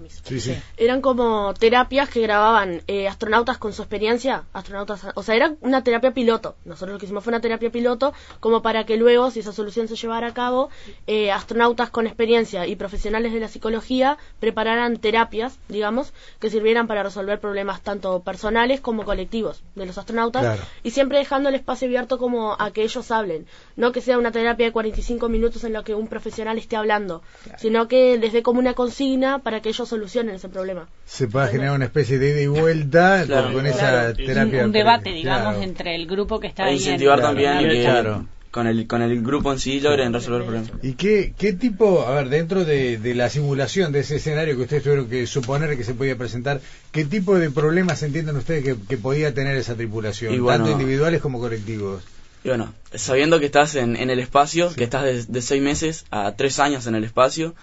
permiso. 0.00 0.22
Sí, 0.24 0.40
sí. 0.40 0.56
Eran 0.76 1.00
como 1.00 1.54
terapias 1.54 2.08
que 2.08 2.20
grababan 2.20 2.82
eh, 2.86 3.08
astronautas 3.08 3.58
con 3.58 3.72
su 3.72 3.82
experiencia, 3.82 4.44
astronautas, 4.52 5.06
o 5.14 5.22
sea, 5.22 5.34
era 5.34 5.54
una 5.60 5.82
terapia 5.84 6.12
piloto. 6.12 6.56
Nosotros 6.64 6.92
lo 6.94 6.98
que 6.98 7.06
hicimos 7.06 7.22
fue 7.24 7.30
una 7.32 7.40
terapia 7.40 7.70
piloto, 7.70 8.12
como 8.40 8.62
para 8.62 8.84
que 8.84 8.96
luego, 8.96 9.30
si 9.30 9.40
esa 9.40 9.52
solución 9.52 9.88
se 9.88 9.96
llevara 9.96 10.28
a 10.28 10.34
cabo, 10.34 10.70
eh, 11.06 11.30
astronautas 11.30 11.90
con 11.90 12.06
experiencia 12.06 12.66
y 12.66 12.76
profesionales 12.76 13.32
de 13.32 13.40
la 13.40 13.48
psicología 13.48 14.18
prepararan 14.38 14.96
terapias, 14.96 15.58
digamos, 15.68 16.12
que 16.38 16.50
sirvieran 16.50 16.86
para 16.86 17.02
resolver 17.02 17.40
problemas 17.40 17.82
tanto 17.82 18.20
personales 18.20 18.80
como 18.80 19.04
colectivos 19.04 19.62
de 19.74 19.86
los 19.86 19.98
astronautas, 19.98 20.42
Claro. 20.42 20.62
y 20.82 20.90
siempre 20.90 21.18
dejando 21.18 21.48
el 21.48 21.54
espacio 21.54 21.86
abierto 21.86 22.18
como 22.18 22.56
a 22.58 22.70
que 22.70 22.82
ellos 22.82 23.10
hablen, 23.10 23.46
no 23.76 23.92
que 23.92 24.00
sea 24.00 24.18
una 24.18 24.32
terapia 24.32 24.66
de 24.66 24.72
45 24.72 25.28
minutos 25.28 25.64
en 25.64 25.72
la 25.72 25.82
que 25.82 25.94
un 25.94 26.08
profesional 26.08 26.58
esté 26.58 26.76
hablando, 26.76 27.22
sino 27.58 27.88
que 27.88 28.16
les 28.18 28.32
dé 28.32 28.42
como 28.42 28.58
una 28.60 28.74
consigna 28.74 29.40
para 29.40 29.60
que 29.60 29.68
ellos 29.68 29.89
solucionen 29.90 30.34
ese 30.36 30.48
problema. 30.48 30.88
Se 31.04 31.28
puede 31.28 31.48
generar 31.48 31.74
una 31.74 31.84
especie 31.84 32.18
de 32.18 32.30
ida 32.30 32.40
y 32.40 32.46
vuelta 32.46 33.24
Claro. 33.26 33.44
con, 33.48 33.52
con 33.54 33.66
esa 33.66 33.78
Claro. 33.78 34.14
terapia. 34.14 34.64
un 34.64 34.72
debate, 34.72 35.10
digamos, 35.12 35.54
Claro. 35.54 35.62
entre 35.62 35.94
el 35.96 36.06
grupo 36.06 36.40
que 36.40 36.46
está 36.46 36.62
Para 36.62 36.70
ahí. 36.70 36.76
incentivar 36.76 37.18
en- 37.18 37.24
también 37.24 37.60
y 37.60 37.68
que 37.68 37.82
Claro. 37.82 38.26
con 38.50 38.66
el 38.66 38.86
con 38.88 39.00
el 39.02 39.22
grupo 39.22 39.52
en 39.52 39.58
sí 39.60 39.78
logren 39.80 40.12
resolver 40.12 40.42
problemas. 40.44 40.70
¿Y 40.82 40.94
qué, 40.94 41.34
qué 41.38 41.52
tipo, 41.52 42.04
a 42.06 42.14
ver, 42.16 42.28
dentro 42.30 42.64
de, 42.64 42.98
de 42.98 43.14
la 43.14 43.28
simulación 43.30 43.92
de 43.92 44.00
ese 44.00 44.16
escenario 44.16 44.56
que 44.56 44.62
ustedes 44.62 44.82
tuvieron 44.82 45.08
que 45.08 45.26
suponer 45.26 45.76
que 45.76 45.84
se 45.84 45.94
podía 45.94 46.16
presentar, 46.16 46.60
qué 46.90 47.04
tipo 47.04 47.38
de 47.38 47.50
problemas 47.50 48.02
entienden 48.02 48.36
ustedes 48.36 48.64
que, 48.64 48.76
que 48.88 48.96
podía 48.96 49.32
tener 49.34 49.56
esa 49.56 49.74
tripulación, 49.76 50.34
Y 50.34 50.38
bueno- 50.38 50.64
tanto 50.64 50.80
individuales 50.80 51.20
como 51.20 51.38
colectivos? 51.38 52.02
Y 52.42 52.48
bueno, 52.48 52.72
sabiendo 52.94 53.38
que 53.38 53.46
estás 53.46 53.74
en, 53.74 53.96
en 53.96 54.08
el 54.08 54.18
espacio, 54.18 54.72
que 54.74 54.84
estás 54.84 55.04
de, 55.04 55.24
de 55.24 55.42
seis 55.42 55.60
meses 55.62 56.06
a 56.10 56.32
tres 56.36 56.58
años 56.58 56.86
en 56.86 56.94
el 56.94 57.04
espacio, 57.04 57.54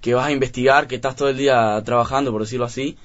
que 0.00 0.14
vas 0.14 0.26
a 0.26 0.32
investigar, 0.32 0.86
que 0.88 0.96
estás 0.96 1.16
todo 1.16 1.28
el 1.28 1.36
día 1.38 1.80
trabajando, 1.84 2.32
por 2.32 2.40
decirlo 2.42 2.64
así, 2.66 2.96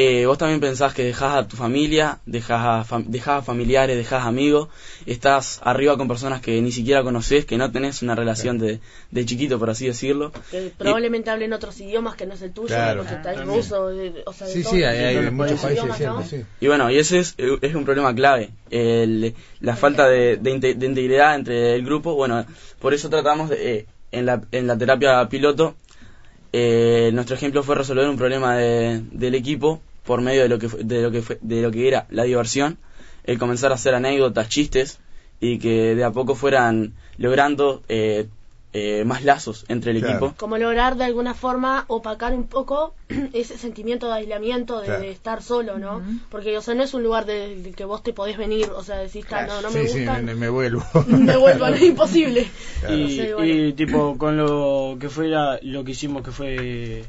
eh, 0.00 0.26
vos 0.26 0.38
también 0.38 0.60
pensás 0.60 0.94
que 0.94 1.02
dejás 1.02 1.34
a 1.34 1.48
tu 1.48 1.56
familia, 1.56 2.20
dejás 2.24 2.60
a, 2.64 2.84
fam- 2.84 3.06
dejás 3.06 3.40
a 3.40 3.42
familiares, 3.42 3.96
dejás 3.96 4.24
amigos, 4.24 4.68
estás 5.06 5.60
arriba 5.64 5.96
con 5.96 6.06
personas 6.06 6.40
que 6.40 6.62
ni 6.62 6.70
siquiera 6.70 7.02
conoces, 7.02 7.44
que 7.44 7.56
no 7.56 7.72
tenés 7.72 8.00
una 8.02 8.14
relación 8.14 8.58
de, 8.58 8.78
de 9.10 9.24
chiquito, 9.26 9.58
por 9.58 9.70
así 9.70 9.86
decirlo. 9.88 10.30
Que 10.52 10.70
probablemente 10.78 11.30
hablen 11.30 11.52
otros 11.52 11.80
idiomas 11.80 12.14
que 12.14 12.26
no 12.26 12.34
es 12.34 12.42
el 12.42 12.52
tuyo, 12.52 12.68
Claro. 12.68 13.00
porque 13.00 13.14
está 13.16 13.34
También. 13.34 13.56
ruso, 13.58 13.88
de- 13.88 14.22
o 14.24 14.32
sea, 14.32 14.46
de 14.46 14.52
Sí, 14.52 14.62
todo 14.62 14.72
sí, 14.74 14.84
hay, 14.84 15.16
idiomas, 15.16 15.32
muchos 15.32 15.60
países, 15.60 16.30
sí. 16.30 16.44
Y 16.60 16.66
bueno, 16.68 16.90
y 16.92 16.98
ese 16.98 17.18
es, 17.18 17.34
es 17.60 17.74
un 17.74 17.84
problema 17.84 18.14
clave, 18.14 18.50
el- 18.70 19.34
la 19.60 19.74
falta 19.74 20.06
de, 20.08 20.36
de 20.36 20.58
de 20.74 20.86
integridad 20.86 21.34
entre 21.34 21.74
el 21.74 21.84
grupo. 21.84 22.14
Bueno, 22.14 22.46
por 22.78 22.94
eso 22.94 23.10
tratamos 23.10 23.50
de, 23.50 23.78
eh, 23.78 23.86
en, 24.12 24.26
la, 24.26 24.42
en 24.52 24.68
la 24.68 24.78
terapia 24.78 25.28
piloto, 25.28 25.74
eh, 26.52 27.10
nuestro 27.12 27.36
ejemplo 27.36 27.62
fue 27.62 27.74
resolver 27.74 28.08
un 28.08 28.16
problema 28.16 28.56
de- 28.56 29.02
del 29.12 29.34
equipo 29.34 29.80
por 30.04 30.20
medio 30.22 30.42
de 30.42 30.48
lo 30.48 30.58
que 30.58 30.68
de 30.68 31.02
lo 31.02 31.10
que 31.10 31.22
de 31.40 31.62
lo 31.62 31.70
que 31.70 31.88
era 31.88 32.06
la 32.10 32.24
diversión, 32.24 32.78
el 33.24 33.38
comenzar 33.38 33.72
a 33.72 33.74
hacer 33.74 33.94
anécdotas, 33.94 34.48
chistes 34.48 34.98
y 35.40 35.58
que 35.58 35.94
de 35.94 36.04
a 36.04 36.10
poco 36.10 36.34
fueran 36.34 36.94
logrando 37.18 37.82
eh, 37.88 38.26
eh, 38.72 39.04
más 39.04 39.24
lazos 39.24 39.64
entre 39.68 39.92
el 39.92 40.00
Claro. 40.00 40.16
equipo. 40.26 40.34
Como 40.36 40.58
lograr 40.58 40.96
de 40.96 41.04
alguna 41.04 41.32
forma 41.34 41.84
opacar 41.88 42.34
un 42.34 42.46
poco 42.48 42.94
ese 43.32 43.56
sentimiento 43.56 44.08
de 44.08 44.14
aislamiento, 44.14 44.80
de, 44.80 44.86
Claro. 44.86 45.00
de 45.02 45.10
estar 45.10 45.42
solo, 45.42 45.78
¿no? 45.78 46.02
Porque, 46.30 46.56
o 46.58 46.60
sea, 46.60 46.74
no 46.74 46.82
es 46.82 46.92
un 46.94 47.02
lugar 47.02 47.24
del 47.24 47.74
que 47.74 47.84
vos 47.84 48.02
te 48.02 48.12
podés 48.12 48.36
venir, 48.36 48.68
o 48.70 48.82
sea, 48.82 48.96
decís, 48.96 49.26
"Ta, 49.26 49.46
no, 49.46 49.62
no 49.62 49.70
me 49.70 49.80
sí, 49.86 49.88
sí, 49.88 49.98
gusta, 50.04 50.18
me, 50.20 50.34
me 50.34 50.48
vuelvo. 50.50 50.82
me 51.06 51.36
vuelvo, 51.36 51.66
es 51.66 51.82
imposible. 51.82 52.46
Y, 52.90 53.32
bueno. 53.32 53.74
tipo 53.74 54.18
con 54.18 54.36
lo 54.36 54.96
que 55.00 55.08
fue 55.08 55.28
la- 55.28 55.58
lo 55.62 55.82
que 55.84 55.92
hicimos 55.92 56.22
que 56.22 56.30
fue 56.30 57.06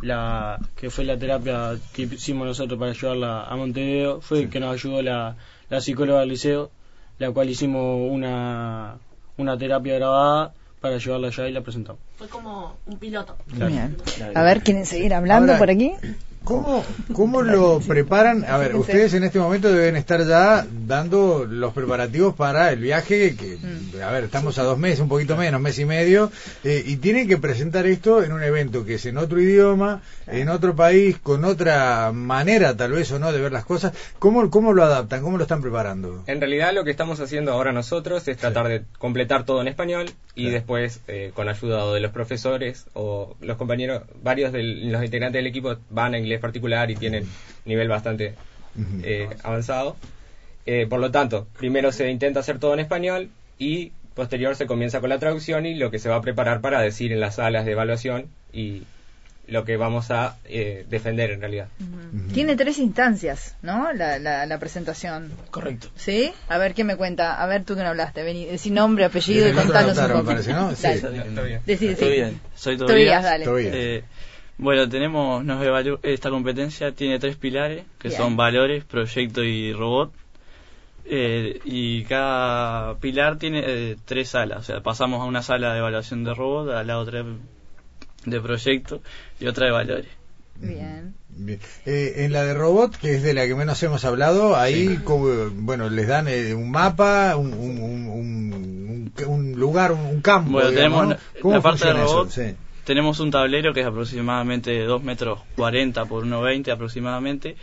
la 0.00 0.60
que 0.76 0.90
fue 0.90 1.04
la 1.04 1.18
terapia 1.18 1.76
que 1.92 2.02
hicimos 2.02 2.46
nosotros 2.46 2.78
para 2.78 2.92
ayudarla 2.92 3.44
a 3.44 3.56
Montevideo 3.56 4.20
fue 4.20 4.48
que 4.48 4.60
nos 4.60 4.72
ayudó 4.72 5.02
la, 5.02 5.36
la 5.70 5.80
psicóloga 5.80 6.20
del 6.20 6.28
liceo 6.28 6.70
la 7.18 7.32
cual 7.32 7.50
hicimos 7.50 8.08
una 8.12 8.98
una 9.38 9.58
terapia 9.58 9.94
grabada 9.96 10.54
para 10.80 10.94
ayudarla 10.96 11.28
allá 11.28 11.48
y 11.48 11.52
la 11.52 11.60
presentamos 11.62 12.00
Fue 12.16 12.28
como 12.28 12.76
un 12.86 12.98
piloto. 12.98 13.36
Bien. 13.46 13.96
A 14.34 14.42
ver, 14.42 14.62
¿quieren 14.62 14.86
seguir 14.86 15.14
hablando 15.14 15.52
Ahora- 15.52 15.58
por 15.58 15.70
aquí? 15.70 15.92
¿Cómo, 16.44 16.82
¿Cómo 17.12 17.42
lo 17.42 17.78
preparan? 17.86 18.44
A 18.46 18.56
ver, 18.56 18.74
ustedes 18.74 19.12
en 19.12 19.22
este 19.24 19.38
momento 19.38 19.70
deben 19.70 19.96
estar 19.96 20.24
ya 20.26 20.66
dando 20.86 21.44
los 21.44 21.74
preparativos 21.74 22.34
para 22.34 22.72
el 22.72 22.78
viaje, 22.80 23.36
que, 23.36 23.58
a 24.02 24.10
ver, 24.10 24.24
estamos 24.24 24.56
a 24.58 24.62
dos 24.62 24.78
meses, 24.78 25.00
un 25.00 25.10
poquito 25.10 25.36
menos, 25.36 25.60
mes 25.60 25.78
y 25.78 25.84
medio, 25.84 26.30
eh, 26.64 26.82
y 26.86 26.96
tienen 26.96 27.28
que 27.28 27.36
presentar 27.36 27.84
esto 27.86 28.22
en 28.22 28.32
un 28.32 28.42
evento 28.42 28.86
que 28.86 28.94
es 28.94 29.04
en 29.04 29.18
otro 29.18 29.38
idioma, 29.42 30.00
en 30.26 30.48
otro 30.48 30.74
país, 30.74 31.18
con 31.22 31.44
otra 31.44 32.12
manera 32.14 32.74
tal 32.74 32.92
vez 32.92 33.12
o 33.12 33.18
no 33.18 33.30
de 33.30 33.40
ver 33.42 33.52
las 33.52 33.66
cosas. 33.66 33.92
¿Cómo, 34.18 34.48
cómo 34.48 34.72
lo 34.72 34.84
adaptan? 34.84 35.20
¿Cómo 35.20 35.36
lo 35.36 35.42
están 35.42 35.60
preparando? 35.60 36.22
En 36.28 36.40
realidad 36.40 36.72
lo 36.72 36.82
que 36.84 36.92
estamos 36.92 37.20
haciendo 37.20 37.52
ahora 37.52 37.72
nosotros 37.72 38.26
es 38.26 38.38
tratar 38.38 38.68
de 38.68 38.84
completar 38.98 39.44
todo 39.44 39.60
en 39.60 39.68
español 39.68 40.10
y 40.38 40.42
Claro. 40.42 40.54
después 40.54 41.00
eh, 41.08 41.32
con 41.34 41.48
ayuda 41.48 41.92
de 41.92 41.98
los 41.98 42.12
profesores 42.12 42.86
o 42.94 43.34
los 43.40 43.56
compañeros, 43.56 44.04
varios 44.22 44.52
de 44.52 44.62
los 44.62 45.02
integrantes 45.04 45.40
del 45.40 45.48
equipo 45.48 45.76
van 45.90 46.14
a 46.14 46.18
inglés 46.18 46.40
particular 46.40 46.90
y 46.92 46.94
tienen 46.94 47.26
nivel 47.64 47.88
bastante 47.88 48.34
eh, 49.02 49.28
avanzado. 49.42 49.96
Eh, 50.64 50.86
por 50.88 51.00
lo 51.00 51.10
tanto, 51.10 51.48
primero 51.58 51.90
se 51.90 52.08
intenta 52.08 52.38
hacer 52.40 52.60
todo 52.60 52.72
en 52.74 52.80
español 52.80 53.30
y 53.58 53.90
posterior 54.14 54.54
se 54.54 54.66
comienza 54.66 55.00
con 55.00 55.08
la 55.10 55.18
traducción 55.18 55.66
y 55.66 55.74
lo 55.74 55.90
que 55.90 55.98
se 55.98 56.08
va 56.08 56.16
a 56.16 56.20
preparar 56.20 56.60
para 56.60 56.80
decir 56.80 57.12
en 57.12 57.18
las 57.18 57.34
salas 57.36 57.64
de 57.66 57.72
evaluación 57.72 58.26
y 58.52 58.84
lo 59.48 59.64
que 59.64 59.76
vamos 59.76 60.10
a 60.10 60.36
eh, 60.44 60.84
defender 60.88 61.30
en 61.30 61.40
realidad. 61.40 61.68
Tiene 62.32 62.54
tres 62.56 62.78
instancias, 62.78 63.56
¿no? 63.62 63.92
La, 63.92 64.18
la, 64.18 64.46
la 64.46 64.58
presentación. 64.58 65.30
Correcto. 65.50 65.88
¿Sí? 65.96 66.32
A 66.48 66.58
ver, 66.58 66.74
¿qué 66.74 66.84
me 66.84 66.96
cuenta? 66.96 67.42
A 67.42 67.46
ver, 67.46 67.64
tú 67.64 67.74
que 67.74 67.82
no 67.82 67.88
hablaste. 67.88 68.22
Vení, 68.22 68.44
decí 68.46 68.70
nombre, 68.70 69.04
apellido 69.04 69.48
y 69.48 69.52
contanos 69.52 69.92
un 69.92 69.96
Lautaro, 69.96 70.14
poco. 70.14 70.24
me 70.24 70.30
parece, 70.32 70.52
¿no? 70.52 70.74
Sí. 70.74 70.82
Dale. 71.00 71.60
Decí, 71.66 71.86
decí. 71.86 71.86
Estoy 71.88 72.12
bien, 72.12 72.40
soy 72.54 72.76
Tobías, 72.76 72.92
Tobías. 72.94 73.22
dale. 73.24 73.44
Tobías. 73.44 73.74
Eh, 73.74 74.04
bueno, 74.58 74.88
tenemos, 74.88 75.44
nos 75.44 75.62
evalu- 75.64 76.00
esta 76.02 76.30
competencia 76.30 76.92
tiene 76.92 77.18
tres 77.18 77.36
pilares, 77.36 77.84
que 77.98 78.08
Bien. 78.08 78.20
son 78.20 78.36
valores, 78.36 78.84
proyecto 78.84 79.42
y 79.44 79.72
robot. 79.72 80.12
Eh, 81.10 81.60
y 81.64 82.04
cada 82.04 82.96
pilar 82.96 83.38
tiene 83.38 83.62
eh, 83.64 83.96
tres 84.04 84.28
salas, 84.30 84.58
o 84.58 84.62
sea, 84.62 84.80
pasamos 84.82 85.22
a 85.22 85.24
una 85.24 85.40
sala 85.40 85.72
de 85.72 85.78
evaluación 85.78 86.22
de 86.22 86.34
robot, 86.34 86.70
a 86.74 86.84
la 86.84 86.98
otra 86.98 87.24
de 88.24 88.40
proyecto 88.40 89.00
y 89.40 89.46
otra 89.46 89.66
de 89.66 89.72
valores. 89.72 90.06
Bien. 90.56 91.14
Bien. 91.30 91.60
Eh, 91.86 92.14
en 92.24 92.32
la 92.32 92.44
de 92.44 92.54
robot, 92.54 92.96
que 92.96 93.14
es 93.14 93.22
de 93.22 93.32
la 93.32 93.46
que 93.46 93.54
menos 93.54 93.80
hemos 93.84 94.04
hablado, 94.04 94.56
ahí 94.56 94.98
como, 95.04 95.28
bueno, 95.52 95.88
les 95.88 96.08
dan 96.08 96.26
eh, 96.28 96.52
un 96.54 96.70
mapa, 96.70 97.36
un, 97.36 97.52
un, 97.54 97.78
un- 97.80 98.08
un- 98.08 99.12
un 99.26 99.52
lugar, 99.52 99.92
un, 99.92 100.20
campo. 100.20 100.50
Bueno, 100.52 100.70
digamos, 100.70 100.98
tenemos 101.00 101.04
¿no? 101.04 101.10
la- 101.34 101.40
¿Cómo 101.42 101.54
la 101.54 101.60
parte 101.60 101.86
de 101.86 101.92
robot. 101.92 102.30
Sí. 102.30 102.54
Tenemos 102.84 103.20
un 103.20 103.30
tablero 103.30 103.72
que 103.74 103.80
es 103.80 103.86
aproximadamente 103.86 104.80
2 104.84 105.02
metros 105.02 105.40
40 105.56 106.06
por 106.06 106.24
1,20 106.24 106.72
aproximadamente. 106.72 107.56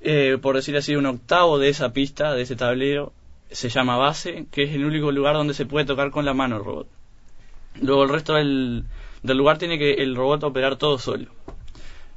Eh, 0.00 0.38
por 0.40 0.56
decir 0.56 0.76
así, 0.76 0.94
un 0.96 1.06
octavo 1.06 1.58
de 1.58 1.68
esa 1.68 1.92
pista, 1.92 2.34
de 2.34 2.42
ese 2.42 2.56
tablero, 2.56 3.12
se 3.50 3.68
llama 3.68 3.96
base, 3.96 4.46
que 4.50 4.64
es 4.64 4.74
el 4.74 4.84
único 4.84 5.10
lugar 5.12 5.34
donde 5.34 5.54
se 5.54 5.64
puede 5.66 5.86
tocar 5.86 6.10
con 6.10 6.24
la 6.24 6.34
mano 6.34 6.56
el 6.58 6.64
robot. 6.64 6.88
Luego 7.80 8.02
el 8.04 8.08
resto 8.10 8.34
del, 8.34 8.84
del 9.22 9.38
lugar 9.38 9.58
tiene 9.58 9.78
que 9.78 9.94
el 9.94 10.16
robot 10.16 10.44
operar 10.44 10.76
todo 10.76 10.98
solo. 10.98 11.26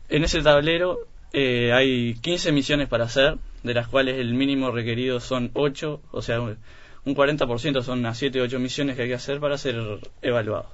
En 0.10 0.24
ese 0.24 0.41
tablero 0.41 1.00
eh, 1.34 1.72
hay 1.74 2.15
15 2.15 2.51
misiones 2.51 2.88
para 2.88 3.06
hacer, 3.06 3.38
de 3.63 3.74
las 3.74 3.88
cuales 3.88 4.20
el 4.20 4.34
mínimo 4.34 4.72
requerido 4.72 5.20
son 5.20 5.51
8, 5.53 6.01
o 6.12 6.22
sea, 6.22 6.41
un 6.41 6.58
un 7.06 7.15
40% 7.15 7.82
son 7.82 8.00
unas 8.00 8.18
7 8.18 8.41
o 8.41 8.44
8 8.44 8.60
misiones 8.60 8.96
que 8.96 9.03
hay 9.03 9.08
que 9.08 9.15
hacer 9.15 9.39
para 9.39 9.58
ser 9.58 10.00
evaluado. 10.22 10.70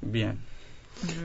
Bien. 0.00 0.38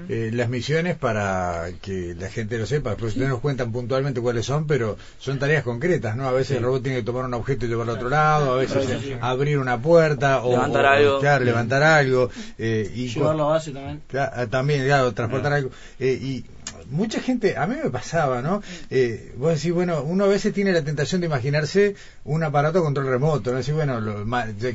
Eh, 0.09 0.31
las 0.33 0.49
misiones, 0.49 0.95
para 0.97 1.67
que 1.81 2.15
la 2.19 2.29
gente 2.29 2.57
lo 2.57 2.65
sepa, 2.65 2.95
pues 2.95 3.13
ustedes 3.13 3.29
nos 3.29 3.39
cuentan 3.39 3.71
puntualmente 3.71 4.21
cuáles 4.21 4.45
son, 4.45 4.67
pero 4.67 4.97
son 5.19 5.39
tareas 5.39 5.63
concretas, 5.63 6.15
¿no? 6.15 6.27
A 6.27 6.31
veces 6.31 6.57
el 6.57 6.63
robot 6.63 6.83
tiene 6.83 6.99
que 6.99 7.03
tomar 7.03 7.25
un 7.25 7.33
objeto 7.33 7.65
y 7.65 7.69
llevarlo 7.69 7.93
a 7.93 7.95
otro 7.95 8.09
lado, 8.09 8.53
a 8.53 8.57
veces 8.57 8.77
abrir 9.21 9.57
una 9.57 9.81
puerta 9.81 10.43
o 10.43 10.51
Levantar 10.51 10.85
o- 10.85 10.89
algo. 10.89 11.19
claro, 11.19 11.45
levantar 11.45 11.83
algo. 11.83 12.29
eh, 12.57 12.91
y 12.95 13.07
llevarlo 13.07 13.45
a 13.45 13.53
base 13.53 13.71
también 13.71 14.01
Cla- 14.11 14.31
ah, 14.33 14.45
También, 14.47 14.85
claro, 14.85 15.11
transportar 15.13 15.53
algo. 15.53 15.69
Eh, 15.99 16.19
y 16.21 16.45
mucha 16.89 17.19
gente, 17.21 17.57
a 17.57 17.65
mí 17.67 17.75
me 17.83 17.89
pasaba, 17.89 18.41
¿no? 18.41 18.61
Eh, 18.89 19.33
vos 19.37 19.55
decís, 19.55 19.71
bueno, 19.73 20.03
uno 20.03 20.25
a 20.25 20.27
veces 20.27 20.53
tiene 20.53 20.71
la 20.71 20.83
tentación 20.83 21.21
de 21.21 21.27
imaginarse 21.27 21.95
un 22.25 22.43
aparato 22.43 22.79
a 22.79 22.83
control 22.83 23.07
remoto, 23.07 23.51
¿no? 23.51 23.57
Decís, 23.57 23.73
bueno, 23.73 23.99
lo- 24.01 24.25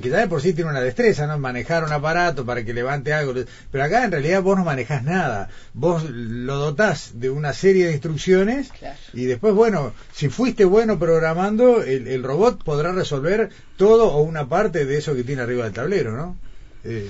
que 0.00 0.08
ya 0.10 0.18
de 0.18 0.28
por 0.28 0.40
sí 0.42 0.52
tiene 0.52 0.70
una 0.70 0.80
destreza, 0.80 1.26
¿no? 1.26 1.38
Manejar 1.38 1.84
un 1.84 1.92
aparato 1.92 2.44
para 2.44 2.64
que 2.64 2.74
levante 2.74 3.12
algo. 3.12 3.34
Pero 3.70 3.84
acá 3.84 4.04
en 4.04 4.12
realidad 4.12 4.42
vos 4.42 4.56
no 4.56 4.64
manejás 4.64 5.02
nada. 5.04 5.48
Vos 5.74 6.04
lo 6.10 6.56
dotás 6.56 7.12
de 7.14 7.30
una 7.30 7.52
serie 7.52 7.86
de 7.86 7.92
instrucciones 7.92 8.70
Claro. 8.78 8.96
y 9.12 9.24
después, 9.26 9.54
bueno, 9.54 9.92
si 10.12 10.28
fuiste 10.28 10.64
bueno 10.64 10.98
programando, 10.98 11.82
el, 11.82 12.08
el 12.08 12.22
robot 12.22 12.62
podrá 12.64 12.92
resolver 12.92 13.50
todo 13.76 14.12
o 14.12 14.22
una 14.22 14.48
parte 14.48 14.84
de 14.84 14.98
eso 14.98 15.14
que 15.14 15.24
tiene 15.24 15.42
arriba 15.42 15.64
del 15.64 15.72
tablero, 15.72 16.16
¿no? 16.16 16.36
Eh, 16.84 17.08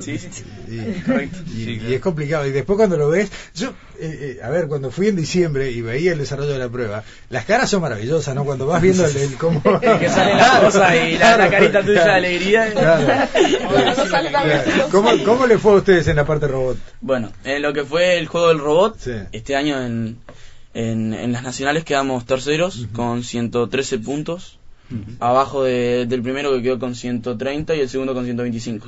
Sí, 0.00 0.18
sí, 0.18 0.28
sí. 0.30 0.44
y, 0.68 1.00
Correcto. 1.02 1.38
y- 1.46 1.50
Sí, 1.64 1.70
y 1.70 1.78
claro. 1.78 1.94
es 1.94 2.00
complicado. 2.00 2.46
Y 2.46 2.50
después 2.52 2.76
cuando 2.76 2.96
lo 2.96 3.08
ves, 3.08 3.30
yo, 3.54 3.68
eh, 3.98 4.36
eh, 4.38 4.40
a 4.42 4.50
ver, 4.50 4.66
cuando 4.66 4.90
fui 4.90 5.06
en 5.08 5.16
diciembre 5.16 5.70
y 5.70 5.80
veía 5.82 6.12
el 6.12 6.18
desarrollo 6.18 6.50
de 6.52 6.58
la 6.58 6.68
prueba, 6.68 7.04
las 7.30 7.44
caras 7.44 7.70
son 7.70 7.80
maravillosas, 7.82 8.34
¿no? 8.34 8.44
Cuando 8.44 8.66
vas 8.66 8.82
viendo 8.82 9.06
el, 9.06 9.16
el 9.16 9.34
cómo... 9.36 9.62
que 9.80 10.08
sale 10.08 10.34
la 10.34 10.60
cosa 10.60 10.96
y 10.96 11.16
la- 11.16 11.36
la 11.36 11.48
carita 11.50 11.82
tuya 11.82 12.04
de 12.04 12.10
alegría. 12.10 12.72
Claro. 12.72 13.06
Claro. 14.30 14.88
¿Cómo, 14.90 15.10
¿Cómo 15.24 15.46
le 15.46 15.58
fue 15.58 15.72
a 15.72 15.76
ustedes 15.76 16.08
en 16.08 16.16
la 16.16 16.26
parte 16.26 16.46
robot? 16.48 16.76
Bueno, 17.00 17.32
en 17.44 17.62
lo 17.62 17.72
que 17.72 17.84
fue 17.84 18.18
el 18.18 18.26
juego 18.26 18.48
del 18.48 18.58
robot, 18.58 18.96
Sí. 18.98 19.12
este 19.32 19.56
año 19.56 19.80
en, 19.84 20.18
en, 20.74 21.14
en 21.14 21.32
las 21.32 21.42
nacionales 21.42 21.84
quedamos 21.84 22.26
terceros 22.26 22.88
con 22.92 23.22
113 23.22 23.98
puntos, 23.98 24.58
abajo 25.20 25.64
de- 25.64 26.06
del 26.06 26.22
primero 26.22 26.52
que 26.52 26.62
quedó 26.62 26.78
con 26.78 26.94
130 26.94 27.74
y 27.74 27.80
el 27.80 27.88
segundo 27.88 28.14
con 28.14 28.24
125. 28.24 28.86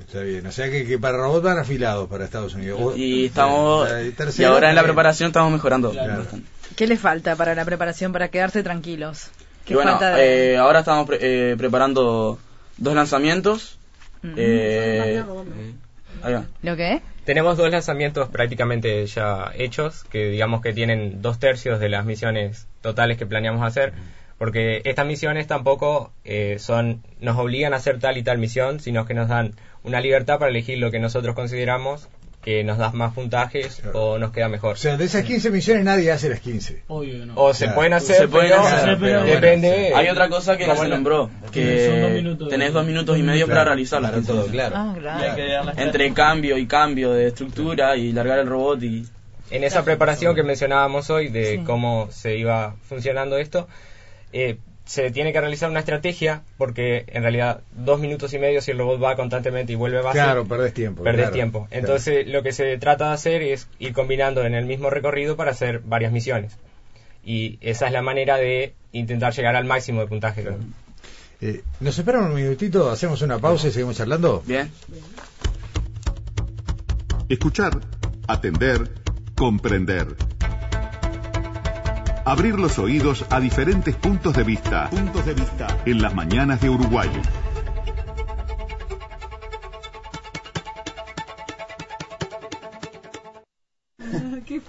Está 0.00 0.20
bien, 0.20 0.46
o 0.46 0.52
sea 0.52 0.70
que, 0.70 0.86
que 0.86 0.98
para 0.98 1.18
robot 1.18 1.42
van 1.42 1.58
afilados 1.58 2.08
para 2.08 2.24
Estados 2.24 2.54
Unidos. 2.54 2.80
O- 2.82 2.96
Y 2.96 3.26
estamos 3.26 3.90
eh, 3.90 4.12
y 4.38 4.44
ahora 4.44 4.70
en 4.70 4.76
la 4.76 4.82
preparación 4.82 5.28
estamos 5.28 5.52
mejorando 5.52 5.90
Claro. 5.90 6.18
bastante. 6.18 6.48
¿Qué 6.76 6.86
le 6.86 6.96
falta 6.96 7.34
para 7.36 7.54
la 7.54 7.64
preparación 7.64 8.12
para 8.12 8.28
quedarse 8.28 8.62
tranquilos? 8.62 9.30
¿Qué 9.64 9.72
Y 9.72 9.76
bueno, 9.76 9.92
falta 9.92 10.14
de... 10.16 10.52
eh, 10.52 10.56
ahora 10.58 10.80
estamos 10.80 11.06
pre- 11.06 11.18
eh, 11.52 11.56
preparando 11.56 12.38
dos 12.76 12.94
lanzamientos. 12.94 13.78
Eh, 14.36 15.22
ahí 16.22 16.32
va. 16.32 16.46
¿Lo 16.62 16.76
qué? 16.76 17.00
Tenemos 17.24 17.56
dos 17.56 17.70
lanzamientos 17.70 18.28
prácticamente 18.30 19.04
ya 19.06 19.52
hechos, 19.54 20.04
que 20.04 20.28
digamos 20.30 20.62
que 20.62 20.72
tienen 20.72 21.20
dos 21.20 21.38
tercios 21.38 21.78
de 21.80 21.88
las 21.90 22.04
misiones 22.06 22.66
totales 22.80 23.18
que 23.18 23.26
planeamos 23.26 23.66
hacer, 23.66 23.92
porque 24.38 24.80
estas 24.84 25.06
misiones 25.06 25.46
tampoco 25.46 26.12
eh, 26.24 26.56
son 26.58 27.02
nos 27.20 27.36
obligan 27.38 27.74
a 27.74 27.76
hacer 27.76 27.98
tal 27.98 28.16
y 28.16 28.22
tal 28.22 28.38
misión, 28.38 28.80
sino 28.80 29.04
que 29.04 29.14
nos 29.14 29.28
dan 29.28 29.52
una 29.84 30.00
libertad 30.00 30.38
para 30.38 30.50
elegir 30.50 30.78
lo 30.78 30.90
que 30.90 30.98
nosotros 30.98 31.34
consideramos 31.34 32.08
que 32.40 32.62
nos 32.62 32.78
da 32.78 32.92
más 32.92 33.14
puntajes 33.14 33.82
o 33.94 34.16
nos 34.16 34.30
queda 34.30 34.48
mejor. 34.48 34.74
O 34.74 34.76
sea, 34.76 34.96
de 34.96 35.04
esas 35.04 35.24
15 35.24 35.50
misiones 35.50 35.84
nadie 35.84 36.12
hace 36.12 36.28
las 36.30 36.38
15. 36.40 36.84
Obvio 36.86 37.18
que 37.20 37.26
no. 37.26 37.34
O 37.34 37.52
se 37.52 37.64
Claro. 37.64 37.74
pueden 37.76 37.92
hacer, 37.94 38.16
Se 38.16 38.28
pueden 38.28 38.50
pero 38.50 38.62
hacer, 38.62 38.96
pero 39.00 39.24
depende. 39.24 39.92
Hay 39.94 40.08
otra 40.08 40.28
cosa 40.28 40.56
que 40.56 40.66
no 40.66 40.76
se 40.76 40.86
nombró, 40.88 41.24
Son 41.24 41.40
dos 41.42 41.50
que 41.50 42.10
minutos. 42.14 42.48
tenés 42.48 42.72
dos 42.72 42.86
minutos 42.86 43.18
y 43.18 43.22
medio 43.24 43.46
Claro, 43.46 43.58
para 43.58 43.64
realizarlas. 43.70 44.12
Para 44.12 44.22
todo, 44.22 44.46
claro. 44.46 44.76
Ah, 44.76 45.34
que 45.74 45.82
Entre 45.82 46.14
cambio 46.14 46.56
y 46.56 46.66
cambio 46.66 47.12
de 47.12 47.26
estructura 47.26 47.96
y 47.96 48.12
largar 48.12 48.38
el 48.38 48.46
robot 48.46 48.82
y 48.84 49.04
En 49.50 49.64
esa 49.64 49.82
preparación 49.84 50.34
que 50.34 50.42
mencionábamos 50.44 51.10
hoy 51.10 51.28
de 51.28 51.56
Sí. 51.56 51.62
cómo 51.64 52.08
se 52.12 52.36
iba 52.36 52.76
funcionando 52.88 53.36
esto, 53.38 53.66
eh, 54.32 54.58
se 54.84 55.10
tiene 55.10 55.32
que 55.34 55.40
realizar 55.40 55.68
una 55.70 55.80
estrategia 55.80 56.42
porque 56.56 57.04
en 57.08 57.22
realidad 57.22 57.60
dos 57.76 58.00
minutos 58.00 58.32
y 58.32 58.38
medio 58.38 58.62
si 58.62 58.70
el 58.70 58.78
robot 58.78 59.02
va 59.02 59.16
constantemente 59.16 59.72
y 59.72 59.76
vuelve 59.76 59.98
a 59.98 60.02
base, 60.02 60.18
Claro, 60.18 60.46
perdés 60.46 60.72
tiempo. 60.72 61.02
perdés 61.02 61.20
claro, 61.22 61.34
tiempo. 61.34 61.66
claro. 61.68 61.80
Entonces 61.82 62.26
lo 62.26 62.42
que 62.42 62.52
se 62.52 62.78
trata 62.78 63.08
de 63.08 63.14
hacer 63.14 63.42
es 63.42 63.68
ir 63.78 63.92
combinando 63.92 64.44
en 64.44 64.54
el 64.54 64.64
mismo 64.64 64.88
recorrido 64.88 65.36
para 65.36 65.50
hacer 65.50 65.80
varias 65.80 66.10
misiones. 66.12 66.56
Y 67.22 67.58
esa 67.60 67.86
es 67.86 67.92
la 67.92 68.00
manera 68.00 68.38
de 68.38 68.72
intentar 68.92 69.34
llegar 69.34 69.56
al 69.56 69.66
máximo 69.66 70.00
de 70.00 70.06
puntaje. 70.06 70.40
Claro. 70.42 70.56
Eh, 71.42 71.60
Nos 71.80 71.98
esperan 71.98 72.24
un 72.24 72.34
minutito, 72.34 72.90
hacemos 72.90 73.20
una 73.20 73.38
pausa 73.38 73.68
y 73.68 73.72
seguimos 73.72 73.96
charlando. 73.98 74.42
bien. 74.46 74.70
Escuchar, 77.28 77.78
atender, 78.26 78.88
comprender. 79.36 80.06
Abrir 82.28 82.58
los 82.60 82.78
oídos 82.78 83.24
a 83.30 83.40
diferentes 83.40 83.96
puntos 83.96 84.34
de 84.34 84.44
vista. 84.44 84.90
Puntos 84.90 85.24
de 85.24 85.32
vista. 85.32 85.66
En 85.86 86.02
las 86.02 86.14
mañanas 86.14 86.60
de 86.60 86.68
Uruguay. 86.68 87.08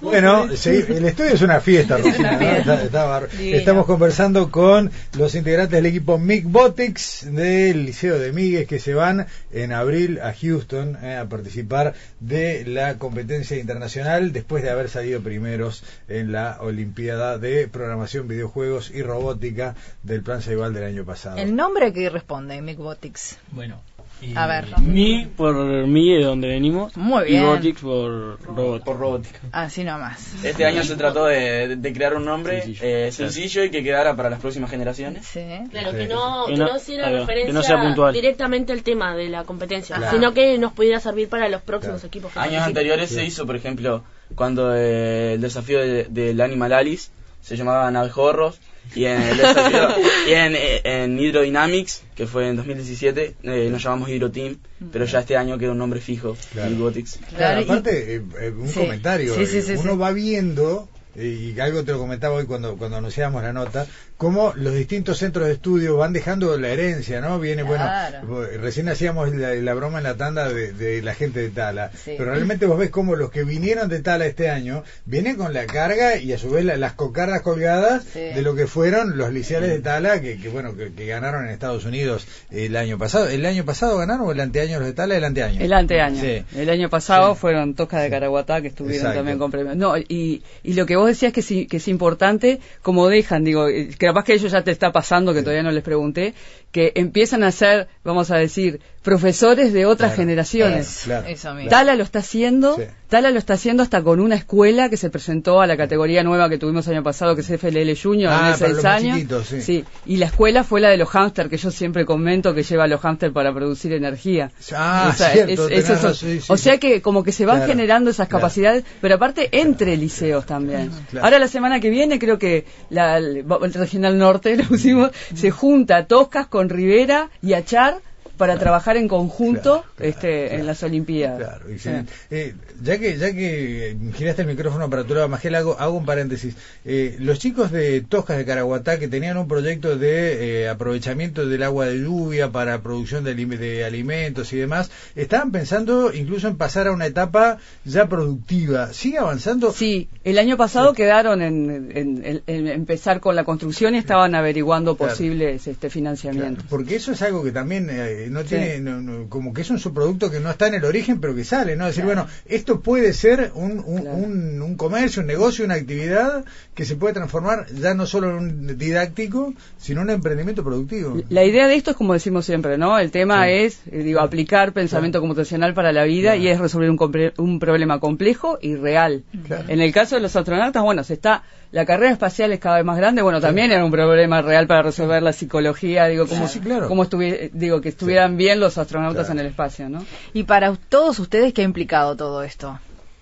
Bueno, 0.10 0.56
sí, 0.56 0.84
el 0.88 1.06
estudio 1.06 1.34
es 1.34 1.42
una 1.44 1.62
fiesta, 1.62 2.00
Es 2.00 2.18
una 2.18 3.20
Rosina. 3.20 3.56
Estamos 3.58 3.86
conversando 3.86 4.50
con 4.50 4.90
los 5.16 5.36
integrantes 5.36 5.72
del 5.72 5.86
equipo 5.86 6.18
MIG 6.18 6.46
Botics 6.46 7.28
del 7.32 7.86
Liceo 7.86 8.18
de 8.18 8.34
Migues 8.34 8.68
que 8.68 8.80
se 8.80 8.96
van 8.96 9.28
en 9.52 9.72
abril 9.72 10.20
a 10.20 10.34
Houston 10.34 10.98
eh, 11.04 11.16
a 11.16 11.30
participar 11.30 11.94
de 12.20 12.66
la 12.66 12.98
competencia 12.98 13.58
internacional 13.58 14.34
después 14.34 14.64
de 14.64 14.72
haber 14.72 14.90
salido 14.90 15.22
primeros 15.22 15.84
en 16.08 16.32
la 16.32 16.58
Olimpiada 16.60 17.38
de 17.38 17.68
Programación, 17.68 18.28
Videojuegos 18.28 18.90
y 18.90 19.04
Robótica 19.04 19.76
del 20.02 20.24
Plan 20.24 20.42
Ceibal 20.42 20.74
del 20.74 20.86
año 20.86 21.06
pasado. 21.06 21.38
El 21.38 21.56
nombre 21.56 21.94
que 21.94 22.10
responde, 22.10 22.62
Micbotics. 22.64 23.38
Bueno. 23.52 23.80
Y 24.22 24.36
A 24.36 24.48
ver. 24.48 24.66
Mi 24.80 25.26
por 25.26 25.56
mi 25.88 26.14
de 26.14 26.24
donde 26.24 26.48
venimos. 26.48 26.96
Muy 26.98 27.24
Y 27.24 27.32
bien. 27.32 27.46
Botics 27.46 27.82
por 27.82 28.42
robot. 28.44 28.84
Por 28.84 28.98
robótica. 29.00 29.40
Así 29.52 29.84
nomás. 29.84 30.44
Este 30.44 30.66
año 30.66 30.84
se 30.84 30.96
trató 30.96 31.26
de, 31.26 31.76
de 31.78 31.94
crear 31.94 32.16
un 32.16 32.26
nombre 32.26 32.62
Sencillo. 32.62 32.80
eh, 32.84 33.12
sencillo 33.12 33.64
y 33.64 33.70
que 33.72 33.84
quedara 33.84 34.16
para 34.16 34.30
las 34.30 34.40
próximas 34.40 34.70
generaciones. 34.70 35.26
Sí. 35.26 35.42
Claro, 35.72 35.92
que 35.92 36.08
no, 36.08 36.46
Que 36.48 36.54
que 36.54 36.60
no- 36.60 36.76
hiciera 36.78 37.10
referencia 37.10 37.64
sea 37.64 37.82
puntual. 37.82 38.14
directamente 38.14 38.74
al 38.74 38.84
tema 38.84 39.16
de 39.16 39.30
la 39.30 39.44
competencia, 39.44 39.96
Claro. 39.96 40.12
sino 40.18 40.34
que 40.34 40.58
nos 40.58 40.74
pudiera 40.74 41.00
servir 41.00 41.30
para 41.30 41.48
los 41.50 41.62
próximos 41.62 42.02
Claro. 42.02 42.08
equipos. 42.08 42.38
Años 42.38 42.64
anteriores 42.64 43.10
se 43.10 43.24
hizo, 43.26 43.46
por 43.46 43.56
ejemplo, 43.56 44.04
cuando 44.36 44.76
eh, 44.76 45.34
el 45.34 45.42
desafío 45.42 45.80
de- 45.80 46.06
del 46.10 46.40
Animal 46.42 46.74
Alice 46.74 47.10
se 47.42 47.56
llamaba 47.58 47.90
Navejorros 47.92 48.60
y 48.96 49.06
en 49.06 49.22
el 49.22 49.40
y 50.30 50.34
en, 50.34 50.56
en 50.84 51.20
Hydrodynamics, 51.20 52.04
que 52.16 52.26
fue 52.28 52.50
en 52.50 52.56
2017, 52.56 53.36
eh, 53.44 53.68
nos 53.72 53.84
llamamos 53.84 54.10
Hydro 54.10 54.32
Team, 54.32 54.58
pero 54.92 55.06
ya 55.06 55.20
este 55.20 55.38
año 55.38 55.58
queda 55.58 55.72
un 55.72 55.78
nombre 55.78 56.00
fijo, 56.02 56.36
Claro. 56.54 56.72
Robotics. 56.76 57.20
Claro, 57.36 57.62
aparte, 57.62 58.16
eh, 58.16 58.22
eh, 58.42 58.50
un 58.52 58.68
Sí. 58.68 58.80
comentario. 58.80 59.36
Sí, 59.36 59.46
sí, 59.46 59.58
eh, 59.58 59.62
sí, 59.62 59.74
uno 59.74 59.92
sí. 59.94 59.98
va 59.98 60.12
viendo, 60.12 60.90
y 61.16 61.60
algo 61.60 61.84
te 61.84 61.92
lo 61.92 62.00
comentaba 62.00 62.36
hoy 62.36 62.46
cuando, 62.46 62.78
cuando 62.78 62.98
anunciábamos 62.98 63.44
la 63.44 63.54
nota, 63.54 63.86
cómo 64.20 64.52
los 64.58 64.74
distintos 64.74 65.18
centros 65.18 65.48
de 65.48 65.54
estudio 65.54 65.96
van 65.96 66.12
dejando 66.12 66.58
la 66.58 66.68
herencia, 66.68 67.22
¿no? 67.22 67.40
Viene, 67.40 67.64
Claro. 67.64 68.28
bueno, 68.28 68.48
recién 68.62 68.90
hacíamos 68.90 69.34
la, 69.34 69.54
la 69.56 69.74
broma 69.74 70.00
en 70.00 70.04
la 70.04 70.18
tanda 70.18 70.50
de, 70.52 70.74
de 70.74 71.02
la 71.02 71.14
gente 71.16 71.40
de 71.40 71.50
Tala, 71.50 71.90
Sí. 71.96 72.16
pero 72.18 72.32
realmente 72.34 72.66
vos 72.66 72.78
ves 72.78 72.90
cómo 72.90 73.16
los 73.16 73.32
que 73.32 73.46
vinieron 73.46 73.88
de 73.88 74.02
Tala 74.02 74.26
este 74.26 74.50
año 74.50 74.84
vienen 75.06 75.38
con 75.38 75.54
la 75.54 75.66
carga 75.68 76.18
y 76.18 76.34
a 76.34 76.38
su 76.38 76.50
vez 76.52 76.66
la- 76.66 76.76
las 76.76 76.94
cocardas 76.94 77.42
colgadas 77.44 78.04
Sí. 78.12 78.20
de 78.20 78.42
lo 78.42 78.56
que 78.56 78.68
fueron 78.68 79.18
los 79.18 79.32
liceales 79.32 79.70
de 79.70 79.80
Tala 79.80 80.20
que, 80.20 80.38
que, 80.38 80.50
bueno, 80.50 80.76
que, 80.76 80.92
que 80.92 81.06
ganaron 81.06 81.46
en 81.46 81.52
Estados 81.52 81.86
Unidos 81.86 82.28
el 82.52 82.76
año 82.76 82.98
pasado. 82.98 83.30
¿El 83.30 83.46
año 83.46 83.64
pasado 83.64 83.98
ganaron 83.98 84.28
o 84.28 84.32
el 84.34 84.42
anteaño 84.42 84.80
los 84.80 84.88
de 84.90 84.94
Tala? 84.94 85.16
El 85.16 85.24
anteaño. 85.24 85.62
El 85.64 85.72
anteaño. 85.72 86.20
Sí. 86.22 86.44
El 86.58 86.70
año 86.70 86.90
pasado 86.90 87.36
Sí. 87.36 87.40
fueron 87.40 87.74
Tosca 87.74 88.02
de 88.02 88.10
Caraguatá 88.10 88.62
que 88.62 88.68
estuvieron 88.68 88.98
Exacto. 89.00 89.20
también 89.20 89.38
con 89.40 89.50
premios. 89.50 89.78
No, 89.78 89.98
y, 89.98 90.44
y 90.62 90.74
lo 90.74 90.86
que 90.86 90.98
vos 90.98 91.08
decías 91.08 91.32
que, 91.32 91.42
sí, 91.42 91.68
que 91.68 91.78
es 91.78 91.88
importante, 91.88 92.60
como 92.82 93.08
dejan, 93.08 93.46
digo, 93.46 93.70
eh, 93.70 93.88
que 93.98 94.09
capaz 94.10 94.24
que 94.24 94.34
ellos 94.34 94.52
ya 94.52 94.64
te 94.64 94.72
está 94.72 94.92
pasando, 94.92 95.36
que 95.36 95.42
todavía 95.42 95.62
no 95.62 95.72
les 95.72 95.84
pregunté, 95.84 96.34
que 96.72 96.94
empiezan 96.96 97.44
a 97.44 97.52
ser, 97.52 97.88
vamos 98.04 98.32
a 98.32 98.38
decir, 98.38 98.82
profesores 99.10 99.74
de 99.74 99.88
otras 99.88 100.12
Claro. 100.12 100.22
generaciones. 100.22 101.02
Claro. 101.06 101.28
eso 101.28 101.54
mismo. 101.56 101.70
Tala 101.72 101.96
lo 101.96 102.04
está 102.04 102.20
haciendo, 102.20 102.76
Sí. 102.76 102.84
Tala 103.10 103.32
lo 103.32 103.40
está 103.40 103.56
haciendo 103.56 103.82
hasta 103.82 104.04
con 104.04 104.20
una 104.20 104.36
escuela 104.36 104.88
que 104.88 104.96
se 104.96 105.10
presentó 105.10 105.62
a 105.62 105.66
la 105.66 105.76
categoría 105.76 106.22
nueva 106.24 106.48
que 106.48 106.60
tuvimos 106.60 106.86
el 106.88 106.94
año 106.94 107.04
pasado, 107.04 107.34
que 107.34 107.42
es 107.42 107.50
FLL 107.50 107.96
Junior, 108.00 108.32
Ah, 108.32 108.36
de 108.36 108.42
para 108.54 108.58
6 108.58 108.74
los 108.76 108.84
más 108.84 108.94
años. 109.04 109.48
sí. 109.66 109.84
y 110.06 110.18
la 110.18 110.28
escuela 110.28 110.64
fue 110.64 110.80
la 110.80 110.90
de 110.90 110.98
los 110.98 111.10
hámster, 111.10 111.50
que 111.50 111.58
yo 111.58 111.72
siempre 111.72 112.06
comento 112.06 112.54
que 112.54 112.62
lleva 112.62 112.84
a 112.84 112.88
los 112.88 113.02
hámster 113.02 113.34
para 113.34 113.52
producir 113.52 113.94
energía. 113.94 114.52
Ah, 114.76 115.10
O 115.12 115.18
sea, 115.18 115.32
cierto, 115.32 115.52
es- 115.54 115.68
tenés 115.70 115.84
eso- 115.86 115.94
razón, 115.94 116.14
sí, 116.14 116.40
sí, 116.40 116.46
o 116.54 116.56
sea 116.58 116.74
sí. 116.74 116.80
que 116.80 117.02
como 117.02 117.24
que 117.24 117.32
se 117.32 117.48
van 117.48 117.58
Claro, 117.58 117.72
generando 117.72 118.12
esas 118.12 118.28
claro. 118.28 118.42
capacidades, 118.42 118.84
pero 119.02 119.16
aparte 119.16 119.50
entre 119.60 119.98
liceos 119.98 120.46
también. 120.46 120.92
Claro. 121.10 121.26
Ahora 121.26 121.40
la 121.40 121.48
semana 121.48 121.80
que 121.80 121.90
viene 121.90 122.20
creo 122.20 122.38
que 122.38 122.66
la, 122.92 123.18
el, 123.18 123.38
el 123.64 123.74
Regional 123.74 124.20
Norte, 124.20 124.56
lo 124.56 124.66
pusimos, 124.66 125.10
se 125.34 125.50
junta 125.50 126.06
Toscas 126.06 126.46
con 126.46 126.70
Rivera 126.70 127.30
y 127.42 127.54
Achar 127.54 127.98
para 128.40 128.58
trabajar 128.58 128.98
en 128.98 129.08
conjunto 129.08 129.84
Claro, 129.98 130.10
este, 130.10 130.48
claro. 130.48 130.60
en 130.62 130.66
las 130.66 130.82
Olimpiadas. 130.82 131.38
Claro, 131.38 131.70
excelente. 131.70 132.12
Eh, 132.32 132.56
ya 132.82 132.98
que 132.98 133.18
ya 133.18 133.32
que 133.34 133.96
giraste 134.16 134.42
el 134.44 134.48
micrófono 134.48 134.90
para 134.90 135.04
tu 135.04 135.14
lado, 135.14 135.28
Magel, 135.30 135.54
hago, 135.56 135.76
hago 135.78 135.98
un 135.98 136.06
paréntesis. 136.06 136.56
Eh, 136.86 137.18
los 137.20 137.38
chicos 137.38 137.72
de 137.72 138.02
Toscas 138.02 138.38
de 138.38 138.46
Caraguatá 138.46 138.98
que 138.98 139.08
tenían 139.08 139.38
un 139.38 139.48
proyecto 139.48 139.98
de 139.98 140.62
eh, 140.64 140.70
aprovechamiento 140.70 141.46
del 141.46 141.62
agua 141.64 141.86
de 141.88 142.00
lluvia 142.00 142.50
para 142.50 142.82
producción 142.82 143.24
de, 143.24 143.36
de 143.36 143.84
alimentos 143.86 144.54
y 144.54 144.58
demás, 144.58 144.90
estaban 145.16 145.52
pensando 145.52 146.14
incluso 146.14 146.48
en 146.48 146.56
pasar 146.58 146.88
a 146.88 146.92
una 146.94 147.06
etapa 147.06 147.58
ya 147.86 148.08
productiva. 148.08 148.94
¿Sigue 148.94 149.18
avanzando? 149.18 149.72
Sí, 149.74 150.08
el 150.24 150.40
año 150.40 150.56
pasado 150.58 150.94
quedaron 150.94 151.42
en, 151.42 151.92
en- 151.94 152.26
en- 152.26 152.44
en 152.48 152.68
empezar 152.68 153.20
con 153.20 153.36
la 153.36 153.44
construcción 153.44 153.96
y 153.96 153.98
estaban 153.98 154.34
averiguando 154.34 154.96
posibles 154.96 155.68
este 155.68 155.74
Claro, 155.90 155.92
financiamientos. 155.94 156.66
porque 156.70 156.96
eso 156.96 157.12
es 157.12 157.22
algo 157.22 157.44
que 157.44 157.52
también 157.52 157.90
no 158.30 158.42
Sí. 158.42 158.48
tiene, 158.50 158.80
no- 158.80 159.02
no, 159.02 159.30
como 159.30 159.54
que 159.54 159.62
es 159.62 159.70
un 159.70 159.80
subproducto 159.80 160.30
que 160.32 160.40
no 160.40 160.50
está 160.50 160.68
en 160.68 160.76
el 160.76 160.86
origen, 160.86 161.20
pero 161.20 161.36
que 161.36 161.44
sale, 161.44 161.76
¿no? 161.76 161.86
Decir, 161.88 162.06
bueno, 162.06 162.28
esto 162.46 162.80
puede 162.82 163.14
ser 163.14 163.52
un, 163.56 163.82
un, 163.86 164.02
Claro. 164.02 164.18
un, 164.18 164.62
un 164.62 164.76
comercio, 164.76 165.22
un 165.22 165.28
negocio, 165.28 165.66
una 165.66 165.76
actividad 165.76 166.46
que 166.74 166.86
se 166.86 166.96
puede 166.96 167.14
transformar 167.14 167.66
ya 167.74 167.94
no 167.94 168.06
solo 168.06 168.30
en 168.30 168.36
un 168.38 168.78
didáctico, 168.78 169.54
sino 169.78 170.02
en 170.02 170.08
un 170.10 170.14
emprendimiento 170.16 170.64
productivo. 170.64 171.22
La 171.30 171.44
idea 171.44 171.68
de 171.68 171.76
esto 171.76 171.92
es 171.92 171.98
como 171.98 172.14
decimos 172.14 172.46
siempre, 172.46 172.78
¿no? 172.78 172.98
El 173.00 173.12
tema 173.12 173.46
Sí. 173.46 173.52
es, 173.52 173.82
eh, 173.92 174.04
digo, 174.04 174.20
aplicar 174.22 174.74
pensamiento 174.74 175.20
computacional 175.20 175.74
para 175.74 175.92
la 175.92 176.04
vida 176.04 176.36
y 176.36 176.48
es 176.48 176.60
resolver 176.60 176.90
un, 176.90 176.98
un 177.38 177.60
problema 177.60 178.00
complejo 178.00 178.58
y 178.62 178.76
real. 178.76 179.24
En 179.68 179.82
el 179.82 179.92
caso 179.94 180.16
de 180.16 180.22
los 180.22 180.36
astronautas, 180.36 180.84
bueno, 180.84 181.04
se 181.04 181.14
está, 181.14 181.44
la 181.72 181.86
carrera 181.86 182.12
espacial 182.12 182.52
es 182.52 182.60
cada 182.60 182.78
vez 182.78 182.86
más 182.86 182.98
grande, 182.98 183.22
bueno, 183.22 183.40
también 183.42 183.72
era 183.72 183.86
un 183.86 183.92
problema 183.92 184.42
real 184.42 184.66
para 184.68 184.82
resolver 184.82 185.22
la 185.22 185.34
psicología, 185.34 186.06
digo, 186.08 186.26
como, 186.28 186.48
Sí, 186.48 186.60
claro. 186.60 186.88
como 186.88 187.06
digo, 187.54 187.82
que 187.82 187.90
estuvieran 188.20 188.38
bien 188.38 188.60
los 188.60 188.78
astronautas 188.78 189.26
Claro. 189.28 189.40
en 189.40 189.46
el 189.46 189.52
espacio, 189.52 189.90
¿no? 189.90 190.06
Y 190.34 190.44
para 190.44 190.74
todos 190.76 191.20
ustedes, 191.20 191.54
¿qué 191.54 191.62
ha 191.62 191.66
implicado 191.66 192.16
todo 192.16 192.44
esto? 192.44 192.80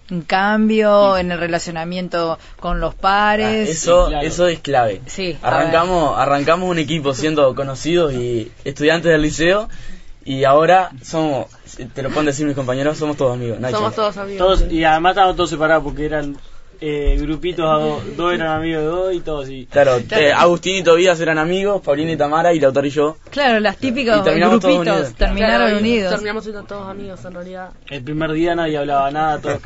Un 0.10 0.22
cambio 0.22 1.18
en 1.18 1.32
el 1.32 1.40
relacionamiento 1.40 2.40
con 2.60 2.80
los 2.80 2.94
Ah, 2.96 2.98
pares. 3.02 3.70
eso, 3.70 4.08
Claro. 4.08 4.26
eso 4.26 4.48
es 4.48 4.60
clave. 4.60 5.02
Sí, 5.06 5.38
arrancamos, 5.42 6.18
arrancamos 6.18 6.70
un 6.70 6.80
equipo 6.80 7.14
siendo 7.14 7.54
conocidos 7.56 8.14
y 8.14 8.52
estudiantes 8.64 9.12
del 9.12 9.22
liceo 9.22 9.68
y 10.24 10.46
ahora 10.46 10.92
somos, 11.04 11.48
te 11.94 12.02
lo 12.04 12.10
pueden 12.10 12.26
decir 12.28 12.46
mis 12.46 12.56
compañeros, 12.56 12.98
somos 12.98 13.18
todos 13.18 13.34
amigos. 13.34 13.58
Somos 13.72 13.96
todos 13.96 14.18
amigos. 14.18 14.38
Todos, 14.60 14.72
y 14.72 14.84
además 14.86 15.12
estaban 15.12 15.36
todos 15.36 15.50
separados 15.50 15.84
porque 15.84 16.06
eran 16.06 16.38
eh, 16.82 17.18
grupitos, 17.20 17.66
a 17.66 17.80
dos, 17.84 18.18
dos 18.18 18.34
eran 18.34 18.48
amigos 18.48 18.82
de 18.82 18.88
dos 18.88 19.14
y 19.14 19.20
todos 19.22 19.50
y 19.50 19.66
Claro, 19.66 19.98
eh, 20.12 20.32
Agustín 20.32 20.78
y 20.78 20.84
Tobías 20.84 21.20
eran 21.20 21.38
amigos, 21.38 21.82
Paulina 21.84 22.12
y 22.12 22.18
Tamara 22.18 22.54
y 22.54 22.60
Lautaro 22.60 22.88
y 22.88 22.90
yo. 22.90 23.18
Claro, 23.32 23.60
las 23.60 23.78
típicas 23.78 24.24
todos 24.24 24.36
grupitos 24.38 24.76
unidos. 24.76 25.14
terminaron 25.16 25.68
Claro, 25.68 25.78
unidos. 25.80 26.12
Terminamos 26.12 26.44
siendo 26.44 26.64
todos 26.64 26.90
amigos 26.90 27.24
en 27.26 27.34
realidad. 27.34 27.70
el 27.90 28.04
primer 28.04 28.32
día 28.32 28.56
nadie 28.56 28.78
hablaba 28.78 29.12
nada, 29.12 29.40
todos 29.40 29.60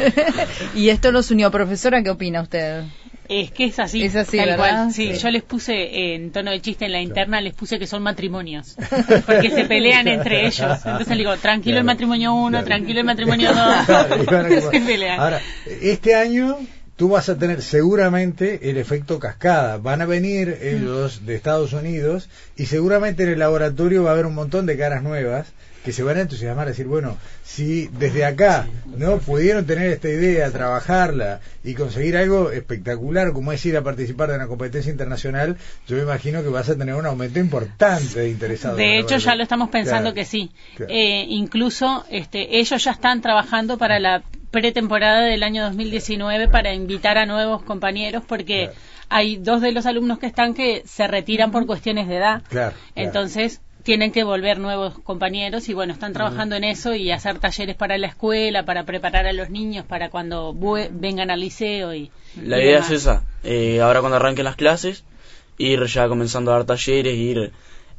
y 0.74 0.88
esto 0.88 1.12
los 1.12 1.30
unió. 1.30 1.50
Profesora, 1.50 2.02
¿qué 2.02 2.10
opina 2.10 2.42
usted? 2.42 2.84
Es 3.32 3.52
que 3.52 3.66
es 3.66 3.78
así. 3.78 4.02
Es 4.02 4.16
así, 4.16 4.36
tal 4.38 4.46
¿verdad? 4.50 4.58
cual. 4.86 4.92
Sí, 4.92 5.12
Sí. 5.14 5.20
yo 5.22 5.30
les 5.30 5.42
puse 5.44 5.72
eh, 5.74 6.14
en 6.16 6.32
tono 6.32 6.50
de 6.50 6.60
chiste 6.60 6.86
en 6.86 6.92
la 6.92 7.00
interna, 7.00 7.40
les 7.40 7.54
puse 7.54 7.78
que 7.78 7.86
son 7.86 8.02
matrimonios. 8.02 8.76
Porque 9.26 9.50
se 9.50 9.64
pelean 9.66 10.08
entre 10.08 10.46
ellos. 10.48 10.78
Entonces 10.84 11.08
le 11.10 11.16
digo, 11.18 11.36
tranquilo 11.36 11.78
el 11.78 11.84
matrimonio 11.84 12.34
uno, 12.34 12.50
Claro. 12.50 12.66
tranquilo 12.66 12.98
el 13.00 13.06
matrimonio 13.06 13.50
dos. 13.54 13.86
Se 14.72 14.80
pelean. 14.80 15.20
Ahora, 15.20 15.40
este 15.80 16.16
año 16.16 16.58
tú 17.00 17.08
vas 17.08 17.30
a 17.30 17.38
tener 17.38 17.62
seguramente 17.62 18.68
el 18.68 18.76
efecto 18.76 19.18
cascada. 19.18 19.78
Van 19.78 20.02
a 20.02 20.04
venir 20.04 20.58
ellos 20.60 21.24
de 21.24 21.34
Estados 21.34 21.72
Unidos 21.72 22.28
y 22.58 22.66
seguramente 22.66 23.22
en 23.22 23.30
el 23.30 23.38
laboratorio 23.38 24.02
va 24.02 24.10
a 24.10 24.12
haber 24.12 24.26
un 24.26 24.34
montón 24.34 24.66
de 24.66 24.76
caras 24.76 25.02
nuevas 25.02 25.46
que 25.82 25.94
se 25.94 26.02
van 26.02 26.18
a 26.18 26.20
entusiasmar 26.20 26.66
a 26.66 26.72
decir, 26.72 26.86
bueno, 26.86 27.16
si 27.42 27.86
desde 27.98 28.26
acá 28.26 28.66
no 28.98 29.16
pudieron 29.16 29.64
tener 29.64 29.90
esta 29.90 30.10
idea, 30.10 30.50
trabajarla 30.50 31.40
y 31.64 31.72
conseguir 31.72 32.18
algo 32.18 32.50
espectacular 32.50 33.32
como 33.32 33.50
es 33.52 33.64
ir 33.64 33.78
a 33.78 33.82
participar 33.82 34.28
de 34.28 34.34
una 34.36 34.46
competencia 34.46 34.92
internacional, 34.92 35.56
yo 35.88 35.96
me 35.96 36.02
imagino 36.02 36.42
que 36.42 36.50
vas 36.50 36.68
a 36.68 36.76
tener 36.76 36.94
un 36.96 37.06
aumento 37.06 37.38
importante 37.38 38.20
de 38.20 38.28
interesados. 38.28 38.76
De 38.76 38.98
hecho, 38.98 39.16
ya 39.16 39.34
lo 39.36 39.42
estamos 39.42 39.70
pensando 39.70 40.12
Claro, 40.12 40.14
que 40.16 40.26
sí. 40.26 40.50
claro. 40.76 40.92
Eh, 40.92 41.24
incluso 41.30 42.04
este, 42.10 42.58
ellos 42.58 42.84
ya 42.84 42.90
están 42.90 43.22
trabajando 43.22 43.78
para 43.78 43.98
la 43.98 44.22
pretemporada 44.50 45.20
del 45.22 45.42
año 45.42 45.62
2019 45.64 46.48
para 46.48 46.74
invitar 46.74 47.18
a 47.18 47.26
nuevos 47.26 47.62
compañeros 47.62 48.22
porque 48.26 48.64
Claro. 48.66 48.78
hay 49.08 49.36
dos 49.36 49.60
de 49.60 49.72
los 49.72 49.86
alumnos 49.86 50.18
que 50.18 50.26
están 50.26 50.54
que 50.54 50.82
se 50.86 51.06
retiran 51.06 51.50
por 51.50 51.66
cuestiones 51.66 52.08
de 52.08 52.16
edad. 52.16 52.42
Claro, 52.48 52.72
claro. 52.74 52.76
Entonces 52.94 53.60
tienen 53.82 54.12
que 54.12 54.24
volver 54.24 54.58
nuevos 54.58 54.98
compañeros 54.98 55.68
y 55.70 55.74
bueno, 55.74 55.92
están 55.94 56.12
trabajando 56.12 56.54
en 56.54 56.64
eso 56.64 56.94
y 56.94 57.10
hacer 57.12 57.38
talleres 57.38 57.76
para 57.76 57.96
la 57.96 58.08
escuela, 58.08 58.64
para 58.64 58.84
preparar 58.84 59.26
a 59.26 59.32
los 59.32 59.48
niños 59.50 59.86
para 59.86 60.10
cuando 60.10 60.54
vengan 60.92 61.30
al 61.30 61.40
liceo 61.40 61.94
y 61.94 62.10
La 62.36 62.58
y 62.58 62.62
idea 62.62 62.74
demás. 62.74 62.90
es 62.90 62.96
esa. 63.02 63.22
eh, 63.42 63.80
ahora 63.80 64.00
cuando 64.00 64.16
arranquen 64.16 64.44
las 64.44 64.56
clases, 64.56 65.04
ir 65.56 65.82
ya 65.86 66.08
comenzando 66.08 66.50
a 66.52 66.56
dar 66.56 66.64
talleres, 66.66 67.14
ir 67.16 67.52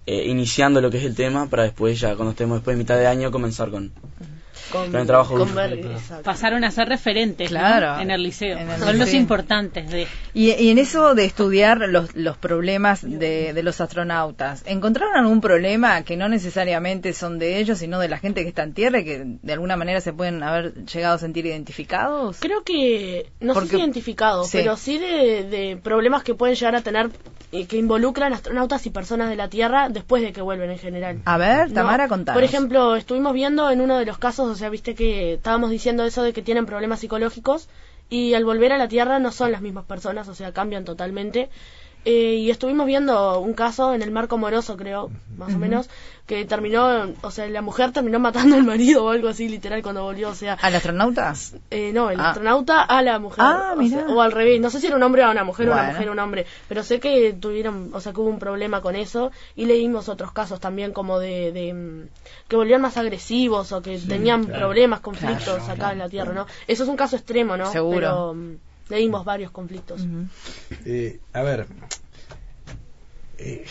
eh, 0.05 0.25
iniciando 0.27 0.81
lo 0.81 0.91
que 0.91 0.97
es 0.97 1.03
el 1.05 1.15
tema 1.15 1.47
para 1.49 1.63
después 1.63 1.99
ya 1.99 2.15
cuando 2.15 2.31
estemos 2.31 2.57
después 2.57 2.75
de 2.77 2.83
mitad 2.83 2.97
de 2.97 3.07
año 3.07 3.31
comenzar 3.31 3.69
con, 3.71 3.89
Con, 3.89 4.40
con 4.71 4.95
el 4.95 5.05
trabajo 5.07 5.37
con 5.37 5.49
duro. 5.49 5.55
ver- 5.55 5.73
exacto. 5.85 6.23
pasaron 6.23 6.63
a 6.63 6.71
ser 6.71 6.87
referentes 6.89 7.51
en 7.51 8.11
el 8.11 8.23
liceo. 8.23 8.57
En 8.57 8.69
el 8.69 8.79
Son 8.79 8.97
los 8.97 9.13
importantes 9.13 9.89
de 9.89 10.07
Y, 10.33 10.51
y 10.51 10.69
en 10.69 10.77
eso 10.79 11.13
de 11.15 11.25
estudiar 11.25 11.79
los, 11.89 12.15
los 12.15 12.37
problemas 12.37 13.01
de, 13.03 13.53
de 13.53 13.63
los 13.63 13.81
astronautas, 13.81 14.63
¿encontraron 14.65 15.15
algún 15.17 15.41
problema 15.41 16.03
que 16.03 16.17
no 16.17 16.29
necesariamente 16.29 17.13
son 17.13 17.37
de 17.39 17.59
ellos, 17.59 17.77
sino 17.79 17.99
de 17.99 18.07
la 18.09 18.17
gente 18.17 18.43
que 18.43 18.49
está 18.49 18.63
en 18.63 18.73
Tierra 18.73 18.99
y 18.99 19.05
que 19.05 19.23
de 19.41 19.53
alguna 19.53 19.75
manera 19.75 20.01
se 20.01 20.13
pueden 20.13 20.41
haber 20.43 20.85
llegado 20.85 21.15
a 21.15 21.17
sentir 21.19 21.45
identificados? 21.45 22.37
Creo 22.39 22.63
que, 22.63 23.29
no 23.39 23.53
Porque- 23.53 23.69
sé 23.69 23.75
si 23.75 23.81
identificado, 23.81 24.43
Sí. 24.45 24.57
pero 24.59 24.77
sí 24.77 24.97
de, 24.97 25.43
de 25.43 25.77
problemas 25.81 26.23
que 26.23 26.33
pueden 26.33 26.55
llegar 26.55 26.75
a 26.75 26.81
tener 26.81 27.09
que 27.51 27.77
involucran 27.77 28.33
astronautas 28.33 28.85
y 28.85 28.89
personas 28.89 29.29
de 29.29 29.35
la 29.35 29.49
Tierra 29.49 29.89
después 29.89 30.23
de 30.23 30.31
que 30.31 30.41
vuelven 30.41 30.71
en 30.71 30.79
general. 30.79 31.21
A 31.25 31.37
ver, 31.37 31.67
¿no? 31.69 31.73
Tamara, 31.75 32.07
contanos. 32.07 32.37
Por 32.37 32.43
ejemplo, 32.43 32.95
estuvimos 32.95 33.33
viendo 33.33 33.69
en 33.69 33.81
uno 33.81 33.97
de 33.97 34.05
los 34.05 34.17
casos, 34.17 34.49
o 34.49 34.55
sea, 34.55 34.69
viste 34.69 34.95
que 34.95 35.33
estábamos 35.33 35.69
diciendo 35.69 36.05
eso 36.05 36.23
de 36.23 36.31
que 36.31 36.41
tienen 36.41 36.65
problemas 36.65 37.01
psicológicos 37.01 37.67
y 38.09 38.33
al 38.33 38.45
volver 38.45 38.71
a 38.71 38.77
la 38.77 38.87
Tierra 38.87 39.19
no 39.19 39.31
son 39.31 39.51
las 39.51 39.61
mismas 39.61 39.85
personas, 39.85 40.27
o 40.27 40.35
sea, 40.35 40.53
cambian 40.53 40.85
totalmente. 40.85 41.49
Eh, 42.03 42.35
y 42.35 42.49
estuvimos 42.49 42.87
viendo 42.87 43.39
un 43.39 43.53
caso 43.53 43.93
en 43.93 44.01
el 44.01 44.09
marco 44.09 44.37
moroso, 44.37 44.75
creo, 44.75 45.11
más 45.37 45.53
o 45.53 45.59
menos, 45.59 45.87
que 46.25 46.45
terminó, 46.45 47.09
o 47.21 47.29
sea, 47.29 47.47
la 47.47 47.61
mujer 47.61 47.91
terminó 47.91 48.17
matando 48.19 48.55
al 48.55 48.63
marido 48.63 49.05
o 49.05 49.09
algo 49.09 49.27
así, 49.27 49.47
literal, 49.47 49.83
cuando 49.83 50.01
volvió, 50.03 50.29
o 50.29 50.33
sea, 50.33 50.57
¿Al 50.61 50.73
astronauta? 50.73 51.33
eh, 51.69 51.91
no, 51.93 52.09
el 52.09 52.19
Ah. 52.19 52.29
astronauta 52.29 52.81
a 52.81 53.03
la 53.03 53.19
mujer. 53.19 53.43
Ah, 53.45 53.73
o, 53.73 53.77
mirá. 53.77 53.99
sea, 53.99 54.07
o 54.15 54.19
al 54.21 54.31
revés. 54.31 54.59
No 54.59 54.71
sé 54.71 54.79
si 54.79 54.87
era 54.87 54.95
un 54.95 55.03
hombre 55.03 55.23
o 55.23 55.29
una 55.29 55.43
mujer 55.43 55.69
o 55.69 55.73
una 55.73 55.83
mujer 55.83 56.09
o 56.09 56.11
un 56.13 56.19
hombre. 56.19 56.45
Pero 56.67 56.81
sé 56.83 56.99
que 56.99 57.33
tuvieron, 57.33 57.91
o 57.93 57.99
sea, 58.01 58.13
que 58.13 58.19
hubo 58.21 58.29
un 58.29 58.39
problema 58.39 58.81
con 58.81 58.95
eso. 58.95 59.31
Y 59.55 59.65
leímos 59.65 60.09
otros 60.09 60.31
casos 60.31 60.59
también 60.59 60.93
como 60.93 61.19
de, 61.19 61.51
de, 61.51 61.73
mm, 61.73 62.07
que 62.47 62.55
volvían 62.55 62.81
más 62.81 62.97
agresivos 62.97 63.71
o 63.73 63.81
que 63.83 63.99
tenían 63.99 64.45
problemas, 64.45 65.01
conflictos 65.01 65.69
acá 65.69 65.91
en 65.91 65.99
la 65.99 66.09
Tierra, 66.09 66.33
¿no? 66.33 66.47
Eso 66.67 66.81
es 66.83 66.89
un 66.89 66.95
caso 66.97 67.15
extremo, 67.15 67.57
¿no? 67.57 67.71
Seguro. 67.71 67.95
Pero 67.99 68.33
mm, 68.33 68.55
leímos 68.91 69.25
varios 69.25 69.49
conflictos. 69.51 70.01
Eh, 70.85 71.19
a 71.33 71.41
ver, 71.41 71.65
eh, 73.37 73.65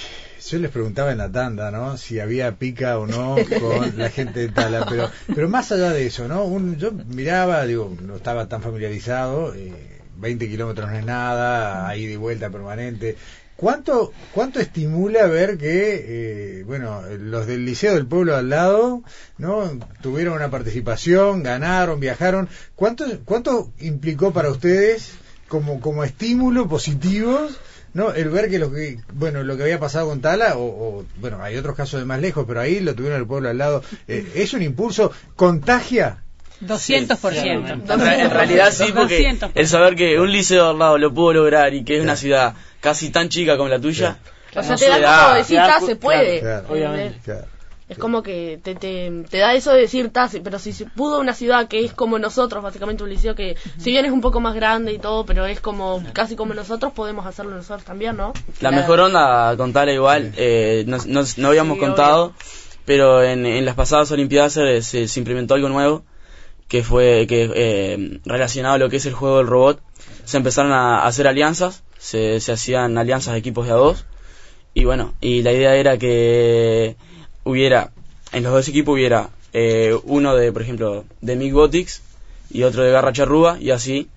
yo 0.49 0.59
les 0.59 0.71
preguntaba 0.71 1.13
en 1.13 1.19
la 1.19 1.31
tanda, 1.31 1.71
¿no? 1.71 1.97
Si 1.97 2.19
había 2.19 2.57
pica 2.57 2.99
o 2.99 3.07
no 3.07 3.37
con 3.61 3.97
la 3.99 4.11
gente 4.11 4.41
de 4.41 4.49
Tala, 4.49 4.87
pero, 4.89 5.09
pero 5.35 5.49
más 5.49 5.71
allá 5.71 5.93
de 5.93 6.07
eso, 6.07 6.27
¿no? 6.27 6.45
Un- 6.45 6.77
yo 6.77 6.91
miraba, 6.93 7.65
digo, 7.67 7.95
no 8.03 8.17
estaba 8.17 8.49
tan 8.49 8.63
familiarizado, 8.63 9.55
eh, 9.55 10.00
20 10.21 10.49
kilómetros 10.49 10.91
no 10.91 10.97
es 10.97 11.05
nada, 11.05 11.89
ahí 11.89 12.07
de 12.07 12.17
vuelta 12.17 12.51
permanente. 12.51 13.17
¿Cuánto, 13.61 14.13
¿Cuánto 14.33 14.59
estimula 14.59 15.27
ver 15.27 15.59
que, 15.59 16.61
eh, 16.61 16.65
bueno, 16.65 17.03
los 17.19 17.47
del 17.47 17.67
Liceo 17.67 17.95
del 17.95 18.07
Pueblo 18.07 18.35
al 18.35 18.49
lado, 18.49 19.03
¿no? 19.37 19.79
Tuvieron 20.01 20.35
una 20.35 20.51
participación, 20.51 21.43
ganaron, 21.43 22.01
viajaron. 22.01 22.49
¿Cuánto, 22.75 23.05
cuánto 23.27 23.71
implicó 23.79 24.33
para 24.33 24.49
ustedes 24.49 25.13
como, 25.49 25.79
como 25.81 26.05
estímulo 26.05 26.69
positivo, 26.69 27.49
¿no? 27.93 28.15
El 28.15 28.31
ver 28.31 28.49
que 28.49 28.59
lo 28.59 28.73
que, 28.73 28.99
bueno, 29.13 29.43
lo 29.43 29.59
que 29.59 29.65
había 29.65 29.79
pasado 29.79 30.09
con 30.09 30.23
Tala, 30.23 30.55
o, 30.57 31.05
bueno, 31.21 31.43
hay 31.43 31.59
otros 31.59 31.77
casos 31.77 32.01
de 32.01 32.07
más 32.07 32.21
lejos, 32.21 32.47
pero 32.49 32.61
ahí 32.61 32.81
lo 32.81 32.95
tuvieron 32.95 33.21
el 33.21 33.27
pueblo 33.27 33.51
al 33.51 33.59
lado. 33.59 33.83
Eh, 34.09 34.33
¿Es 34.37 34.55
un 34.55 34.63
impulso? 34.63 35.13
¿Contagia? 35.37 36.23
200%. 36.61 37.93
En, 37.93 38.01
re- 38.01 38.21
en 38.23 38.31
realidad 38.31 38.73
sí, 38.73 38.93
porque 38.95 39.31
200%. 39.33 39.51
el 39.55 39.67
saber 39.69 39.95
que 39.97 40.19
un 40.21 40.31
liceo 40.31 40.71
al 40.71 40.79
lado 40.79 40.99
lo 40.99 41.13
pudo 41.13 41.33
lograr 41.35 41.75
y 41.75 41.85
que 41.85 41.97
es 41.97 42.03
una 42.03 42.17
ciudad 42.17 42.55
casi 42.81 43.11
tan 43.11 43.29
chica 43.29 43.57
como 43.57 43.69
la 43.69 43.81
tuya, 43.81 44.19
O 44.51 44.53
sea, 44.53 44.63
no 44.63 44.69
te 44.71 44.85
se 44.85 44.89
da 44.91 44.99
da- 44.99 45.25
como 45.25 45.35
decir, 45.37 45.57
"Ta, 45.59 45.81
se 45.81 45.97
puede. 45.97 46.41
claro, 46.41 46.67
obviamente. 46.71 47.21
Claro. 47.25 47.47
Es 47.89 47.99
como 47.99 48.23
que 48.23 48.61
te, 48.63 48.77
te, 48.77 49.11
te 49.29 49.39
da 49.39 49.53
eso 49.55 49.73
de 49.73 49.81
decir, 49.81 50.11
"Ta, 50.11 50.29
sí", 50.29 50.41
pero 50.45 50.61
si 50.61 50.73
se 50.73 50.87
pudo 50.87 51.19
una 51.19 51.33
ciudad 51.35 51.67
que 51.67 51.85
es 51.85 51.93
como 51.93 52.21
nosotros, 52.21 52.63
básicamente 52.63 53.03
un 53.03 53.11
liceo 53.11 53.35
que, 53.35 53.57
si 53.79 53.91
bien 53.91 54.05
es 54.05 54.13
un 54.13 54.21
poco 54.21 54.39
más 54.39 54.55
grande 54.55 54.93
y 54.93 54.99
todo, 55.01 55.27
pero 55.27 55.45
es 55.45 55.59
como 55.61 56.01
casi 56.13 56.37
como 56.37 56.55
nosotros, 56.55 56.93
podemos 56.93 57.27
hacerlo 57.27 57.51
nosotros 57.57 57.83
también, 57.85 58.17
¿no? 58.17 58.33
La 58.61 58.71
mejor 58.71 59.01
onda, 59.01 59.57
contarla 59.57 59.93
igual, 59.93 60.33
eh, 60.37 60.85
no, 60.87 60.99
no- 61.07 61.25
no 61.37 61.49
habíamos 61.49 61.79
Sí, 61.79 61.81
contado, 61.81 62.33
pero 62.85 63.25
en, 63.25 63.45
en 63.45 63.65
las 63.65 63.75
pasadas 63.75 64.11
Olimpiadas 64.13 64.53
se, 64.53 64.83
se- 64.83 65.09
se 65.09 65.19
implementó 65.19 65.55
algo 65.55 65.69
nuevo, 65.69 66.05
que 66.71 66.85
fue 66.85 67.27
que 67.27 67.51
eh, 67.53 68.21
relacionado 68.25 68.77
a 68.77 68.79
lo 68.79 68.89
que 68.89 68.97
es 68.99 69.07
el 69.07 69.13
juego 69.13 69.39
del 69.39 69.49
robot. 69.49 69.83
Se 70.25 70.37
empezaron 70.37 70.73
a 70.73 71.05
hacer 71.05 71.27
alianzas, 71.27 71.83
se, 71.99 72.39
se 72.39 72.53
hacían 72.53 72.97
alianzas 72.97 73.35
de 73.35 73.41
equipos 73.41 73.67
de 73.67 73.73
a 73.73 73.75
dos, 73.75 74.07
y 74.73 74.85
bueno, 74.85 75.15
y 75.21 75.43
la 75.43 75.53
idea 75.53 75.75
era 75.75 75.99
que 75.99 76.95
hubiera, 77.43 77.91
en 78.31 78.45
los 78.45 78.53
dos 78.53 78.69
equipos 78.69 78.95
hubiera 78.95 79.31
eh, 79.53 79.99
uno 80.05 80.37
de, 80.37 80.53
por 80.53 80.63
ejemplo, 80.63 81.05
de 81.21 81.35
Mick 81.35 81.53
Botics 81.53 82.03
y 82.51 82.63
otro 82.63 82.85
de 82.85 82.93
Garra 82.93 83.13
Charrúa, 83.13 83.59
y 83.61 83.73
así. 83.73 84.09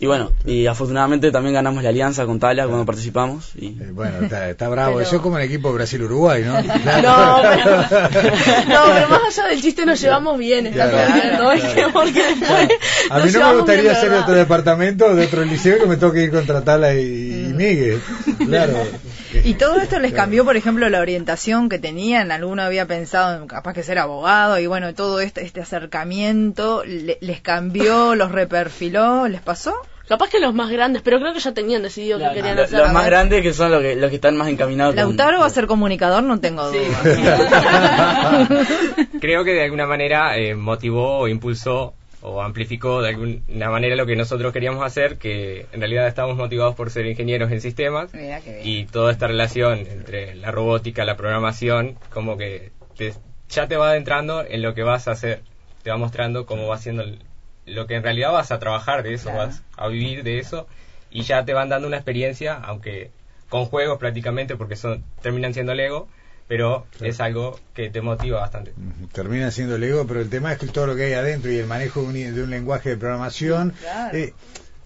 Y 0.00 0.06
bueno, 0.06 0.30
y 0.46 0.66
afortunadamente 0.66 1.32
también 1.32 1.54
ganamos 1.54 1.82
la 1.82 1.88
alianza 1.88 2.24
con 2.24 2.38
Tala 2.38 2.66
cuando 2.66 2.86
participamos. 2.86 3.50
Y, 3.56 3.66
Eh, 3.66 3.90
bueno, 3.92 4.18
está, 4.22 4.48
está 4.48 4.68
bravo. 4.68 4.94
Pero- 4.94 5.06
Eso 5.06 5.16
es 5.16 5.22
como 5.22 5.38
el 5.38 5.44
equipo 5.44 5.72
Brasil-Uruguay, 5.72 6.44
¿no? 6.44 6.52
No, 7.02 7.40
pero, 7.42 7.76
no, 8.68 8.80
pero 8.94 9.08
más 9.08 9.38
allá 9.38 9.48
del 9.48 9.60
chiste 9.60 9.84
nos 9.84 10.00
llevamos 10.00 10.38
bien, 10.38 10.68
está 10.68 10.88
Claro, 10.88 10.98
todo 11.08 11.14
bien, 11.14 11.36
¿no? 11.38 11.52
Es 11.52 11.64
que 11.74 11.84
porque 11.92 12.22
después 12.22 12.68
A 13.10 13.18
mí 13.18 13.30
no 13.32 13.48
me 13.50 13.56
gustaría 13.56 13.94
ser 13.96 14.10
de 14.10 14.18
otro 14.18 14.34
departamento, 14.34 15.14
de 15.16 15.26
otro 15.26 15.44
liceo, 15.44 15.78
que 15.80 15.86
me 15.86 15.96
toque 15.96 16.22
ir 16.22 16.30
contra 16.30 16.62
Tala 16.62 16.94
y, 16.94 17.00
y 17.48 17.52
Miguel. 17.54 18.00
Claro. 18.46 18.74
¿Y 19.44 19.54
todo 19.54 19.80
esto 19.80 19.98
les 19.98 20.12
cambió, 20.12 20.44
por 20.44 20.56
ejemplo, 20.56 20.88
la 20.88 21.00
orientación 21.00 21.68
que 21.68 21.78
tenían? 21.78 22.30
¿Alguno 22.32 22.62
había 22.62 22.86
pensado 22.86 23.40
en 23.42 23.46
capaz 23.48 23.72
que 23.74 23.82
ser 23.82 23.98
abogado? 23.98 24.58
Y 24.58 24.66
bueno, 24.66 24.94
todo 24.94 25.20
este, 25.20 25.42
este 25.44 25.60
acercamiento, 25.60 26.82
le- 26.84 27.18
¿les 27.20 27.40
cambió, 27.40 28.14
los 28.16 28.32
reperfiló? 28.32 29.28
¿Les 29.28 29.40
pasó? 29.40 29.74
Capaz 30.08 30.30
que 30.30 30.40
los 30.40 30.54
más 30.54 30.70
grandes, 30.70 31.02
pero 31.02 31.18
creo 31.20 31.34
que 31.34 31.40
ya 31.40 31.52
tenían 31.52 31.82
decidido 31.82 32.16
Claro. 32.18 32.32
que 32.32 32.40
querían 32.40 32.58
hacer. 32.58 32.78
los 32.78 32.92
más 32.94 33.04
grandes 33.04 33.42
que 33.42 33.52
son 33.52 33.70
los 33.70 33.82
que, 33.82 33.94
los 33.94 34.08
que 34.08 34.16
están 34.16 34.38
más 34.38 34.48
encaminados. 34.48 34.94
con- 34.94 35.04
¿Lautaro 35.04 35.40
va 35.40 35.46
a 35.46 35.50
ser 35.50 35.66
comunicador? 35.66 36.22
No 36.22 36.40
tengo 36.40 36.70
Sí. 36.72 36.78
duda. 36.78 38.48
Creo 39.20 39.44
que 39.44 39.52
de 39.52 39.64
alguna 39.64 39.86
manera 39.86 40.36
eh, 40.38 40.54
motivó 40.54 41.18
o 41.18 41.28
impulsó 41.28 41.92
o 42.20 42.42
amplificó 42.42 43.00
de 43.02 43.10
alguna 43.10 43.70
manera 43.70 43.94
lo 43.96 44.06
que 44.06 44.16
nosotros 44.16 44.52
queríamos 44.52 44.84
hacer, 44.84 45.18
que 45.18 45.66
en 45.72 45.80
realidad 45.80 46.06
estamos 46.08 46.36
motivados 46.36 46.74
por 46.74 46.90
ser 46.90 47.06
ingenieros 47.06 47.50
en 47.52 47.60
sistemas 47.60 48.12
y 48.64 48.84
toda 48.86 49.12
esta 49.12 49.26
relación 49.28 49.78
entre 49.88 50.34
la 50.34 50.50
robótica, 50.50 51.04
la 51.04 51.16
programación, 51.16 51.96
como 52.10 52.36
que 52.36 52.72
te- 52.96 53.14
ya 53.48 53.68
te 53.68 53.76
va 53.76 53.90
adentrando 53.90 54.44
en 54.44 54.62
lo 54.62 54.74
que 54.74 54.82
vas 54.82 55.06
a 55.08 55.12
hacer, 55.12 55.42
te 55.82 55.90
va 55.90 55.96
mostrando 55.96 56.44
cómo 56.44 56.66
va 56.66 56.78
siendo 56.78 57.04
lo 57.66 57.86
que 57.86 57.94
en 57.94 58.02
realidad 58.02 58.32
vas 58.32 58.50
a 58.50 58.58
trabajar 58.58 59.02
de 59.02 59.14
eso, 59.14 59.30
Claro. 59.30 59.38
vas 59.48 59.62
a 59.76 59.88
vivir 59.88 60.22
de 60.24 60.38
eso 60.38 60.66
y 61.10 61.22
ya 61.22 61.44
te 61.44 61.52
van 61.54 61.68
dando 61.68 61.86
una 61.86 61.98
experiencia, 61.98 62.54
aunque 62.54 63.10
con 63.48 63.64
juegos 63.66 63.98
prácticamente 63.98 64.56
porque 64.56 64.74
son 64.76 65.04
terminan 65.22 65.54
siendo 65.54 65.72
Lego, 65.74 66.08
pero 66.48 66.86
es 67.00 67.20
algo 67.20 67.60
que 67.74 67.90
te 67.90 68.00
motiva 68.00 68.40
bastante. 68.40 68.72
Termina 69.12 69.50
siendo 69.50 69.76
el 69.76 69.84
ego, 69.84 70.06
pero 70.06 70.20
el 70.20 70.30
tema 70.30 70.52
es 70.52 70.58
que 70.58 70.66
todo 70.66 70.86
lo 70.86 70.96
que 70.96 71.04
hay 71.04 71.12
adentro 71.12 71.52
y 71.52 71.58
el 71.58 71.66
manejo 71.66 72.00
de 72.02 72.06
un, 72.06 72.34
de 72.34 72.42
un 72.42 72.50
lenguaje 72.50 72.88
de 72.90 72.96
programación. 72.96 73.74
Claro. 73.80 74.16
eh, 74.16 74.32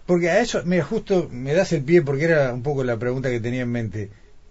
Porque 0.04 0.30
a 0.30 0.40
eso, 0.40 0.62
mira, 0.64 0.84
justo 0.84 1.28
me 1.30 1.54
das 1.54 1.72
el 1.72 1.82
pie 1.84 2.02
porque 2.02 2.24
era 2.24 2.52
un 2.52 2.62
poco 2.64 2.82
la 2.84 2.96
pregunta 2.96 3.30
que 3.30 3.40
tenía 3.40 3.62
en 3.62 3.70
mente. 3.70 4.10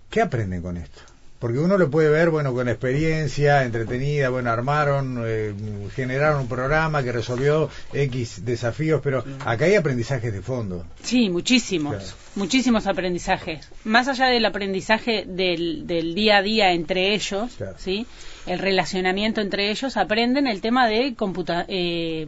¿Qué 0.10 0.21
aprenden 0.21 0.62
con 0.62 0.78
esto? 0.78 1.02
Porque 1.41 1.58
uno 1.58 1.75
lo 1.80 1.89
puede 1.89 2.08
ver, 2.10 2.30
bueno, 2.30 2.54
con 2.54 2.69
experiencia, 2.69 3.63
entretenida, 3.65 4.30
bueno, 4.30 4.51
armaron, 4.51 5.23
eh, 5.25 5.54
generaron 5.95 6.41
un 6.41 6.47
programa 6.47 7.01
que 7.01 7.12
resolvió 7.12 7.67
X 7.91 8.45
desafíos, 8.45 9.01
pero 9.04 9.25
acá 9.43 9.65
hay 9.65 9.73
aprendizajes 9.73 10.32
de 10.32 10.43
fondo. 10.43 10.86
Sí, 11.01 11.32
muchísimos, 11.32 11.95
Claro. 11.95 12.10
muchísimos 12.36 12.86
aprendizajes. 12.86 13.67
Más 13.86 14.08
allá 14.08 14.27
del 14.27 14.45
aprendizaje 14.45 15.25
del, 15.27 15.88
del 15.88 16.13
día 16.13 16.38
a 16.38 16.41
día 16.43 16.73
entre 16.73 17.15
ellos, 17.15 17.54
Claro. 17.58 17.75
¿sí? 17.80 18.06
El 18.45 18.60
relacionamiento 18.60 19.41
entre 19.41 19.71
ellos, 19.71 19.97
aprenden 19.97 20.45
el 20.45 20.62
tema 20.62 20.88
de 20.88 21.15
computa 21.15 21.65
eh, 21.67 22.27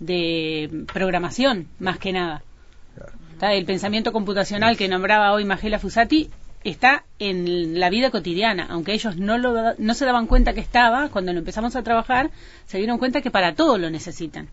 de 0.00 0.84
programación, 0.92 1.68
más 1.78 1.98
que 1.98 2.12
nada. 2.12 2.42
El 3.40 3.64
pensamiento 3.64 4.10
computacional 4.12 4.76
que 4.76 4.88
nombraba 4.88 5.32
hoy 5.32 5.44
Magela 5.44 5.78
Fusati 5.78 6.30
está 6.64 7.04
en 7.18 7.78
la 7.78 7.90
vida 7.90 8.10
cotidiana, 8.10 8.66
aunque 8.70 8.92
ellos 8.94 9.16
no, 9.16 9.38
lo, 9.38 9.74
no 9.76 9.94
se 9.94 10.04
daban 10.04 10.26
cuenta 10.26 10.54
que 10.54 10.60
estaba, 10.60 11.10
cuando 11.10 11.32
lo 11.32 11.38
empezamos 11.38 11.76
a 11.76 11.82
trabajar, 11.82 12.30
se 12.66 12.78
dieron 12.78 12.98
cuenta 12.98 13.20
que 13.20 13.30
para 13.30 13.54
todo 13.54 13.78
lo 13.78 13.90
necesitan. 13.90 14.48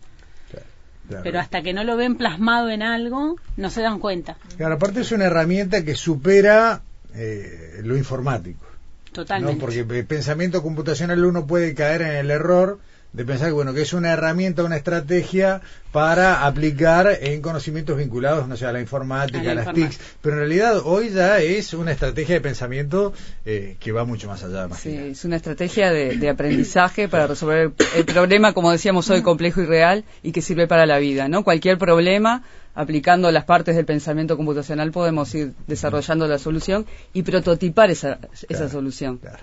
Claro. 1.08 1.22
Pero 1.24 1.40
hasta 1.40 1.62
que 1.62 1.72
no 1.72 1.84
lo 1.84 1.96
ven 1.96 2.16
plasmado 2.16 2.70
en 2.70 2.82
algo, 2.82 3.36
no 3.56 3.70
se 3.70 3.82
dan 3.82 3.98
cuenta. 3.98 4.36
Claro, 4.56 4.74
aparte 4.74 5.00
es 5.00 5.12
una 5.12 5.24
herramienta 5.24 5.84
que 5.84 5.94
supera 5.94 6.82
eh, 7.14 7.80
lo 7.82 7.96
informático. 7.96 8.64
Totalmente. 9.12 9.54
¿no? 9.54 9.60
Porque 9.60 9.80
el 9.80 10.06
pensamiento 10.06 10.62
computacional 10.62 11.24
uno 11.24 11.46
puede 11.46 11.74
caer 11.74 12.02
en 12.02 12.16
el 12.16 12.30
error 12.30 12.78
de 13.12 13.26
pensar 13.26 13.48
que 13.48 13.52
bueno 13.52 13.74
que 13.74 13.82
es 13.82 13.92
una 13.92 14.10
herramienta, 14.12 14.64
una 14.64 14.76
estrategia 14.76 15.60
para 15.92 16.46
aplicar 16.46 17.18
en 17.20 17.42
conocimientos 17.42 17.98
vinculados, 17.98 18.48
no 18.48 18.56
sé, 18.56 18.64
a 18.64 18.72
la 18.72 18.80
informática, 18.80 19.38
A 19.38 19.42
a, 19.42 19.44
la 19.44 19.54
las 19.56 19.66
informática. 19.66 19.88
TICs, 19.90 20.16
pero 20.22 20.34
en 20.36 20.38
realidad 20.40 20.78
hoy 20.82 21.10
ya 21.10 21.38
es 21.38 21.74
una 21.74 21.92
estrategia 21.92 22.36
de 22.36 22.40
pensamiento 22.40 23.12
eh, 23.44 23.76
que 23.78 23.92
va 23.92 24.06
mucho 24.06 24.28
más 24.28 24.42
allá, 24.44 24.66
Sí, 24.76 24.96
es 24.96 25.26
una 25.26 25.36
estrategia 25.36 25.90
de, 25.90 26.16
de 26.16 26.28
aprendizaje 26.30 27.08
para 27.08 27.26
resolver 27.26 27.58
el, 27.58 27.72
el 27.96 28.04
problema, 28.06 28.54
como 28.54 28.72
decíamos 28.72 29.10
hoy, 29.10 29.20
complejo 29.20 29.60
y 29.60 29.66
real 29.66 30.04
y 30.22 30.32
que 30.32 30.40
sirve 30.40 30.66
para 30.66 30.86
la 30.86 30.96
vida, 30.96 31.28
¿no? 31.28 31.44
Cualquier 31.44 31.76
problema, 31.76 32.42
aplicando 32.74 33.30
las 33.30 33.44
partes 33.44 33.76
del 33.76 33.84
pensamiento 33.84 34.36
computacional, 34.36 34.92
podemos 34.92 35.34
ir 35.34 35.52
desarrollando 35.66 36.26
la 36.26 36.38
solución 36.38 36.86
y 37.12 37.22
prototipar 37.22 37.90
esa, 37.90 38.18
esa 38.48 38.68
solución. 38.68 39.18
Claro, 39.18 39.38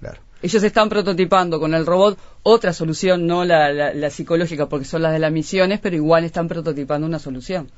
claro. 0.00 0.18
Ellos 0.42 0.62
están 0.64 0.88
prototipando 0.88 1.60
con 1.60 1.72
el 1.74 1.86
robot 1.86 2.18
otra 2.42 2.72
solución, 2.72 3.26
no 3.28 3.44
la, 3.44 3.72
la- 3.72 3.94
la 3.94 4.10
psicológica, 4.10 4.66
porque 4.68 4.84
son 4.84 5.02
las 5.02 5.12
de 5.12 5.20
las 5.20 5.30
misiones, 5.30 5.78
pero 5.80 5.94
igual 5.94 6.24
están 6.24 6.48
prototipando 6.48 7.06
una 7.06 7.20
solución. 7.20 7.70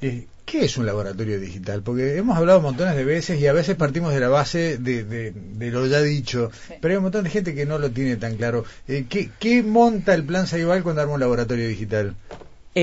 Eh, 0.00 0.26
¿Qué 0.46 0.64
es 0.64 0.78
un 0.78 0.86
laboratorio 0.86 1.38
digital? 1.38 1.82
Porque 1.82 2.16
hemos 2.16 2.38
hablado 2.38 2.62
montones 2.62 2.96
de 2.96 3.04
veces 3.04 3.38
y 3.38 3.46
a 3.46 3.52
veces 3.52 3.76
partimos 3.76 4.14
de 4.14 4.20
la 4.20 4.28
base 4.28 4.78
de, 4.78 5.04
de- 5.04 5.32
de 5.32 5.70
lo 5.70 5.84
ya 5.86 6.00
dicho, 6.00 6.50
pero 6.80 6.92
hay 6.92 6.96
un 6.96 7.02
montón 7.02 7.24
de 7.24 7.30
gente 7.30 7.54
que 7.54 7.66
no 7.66 7.78
lo 7.78 7.90
tiene 7.90 8.16
tan 8.16 8.36
claro. 8.36 8.64
Eh, 8.86 9.04
¿qué, 9.10 9.28
qué 9.38 9.62
monta 9.62 10.14
el 10.14 10.24
plan 10.24 10.46
Saibal 10.46 10.82
cuando 10.82 11.02
arma 11.02 11.12
un 11.14 11.20
laboratorio 11.20 11.68
digital? 11.68 12.14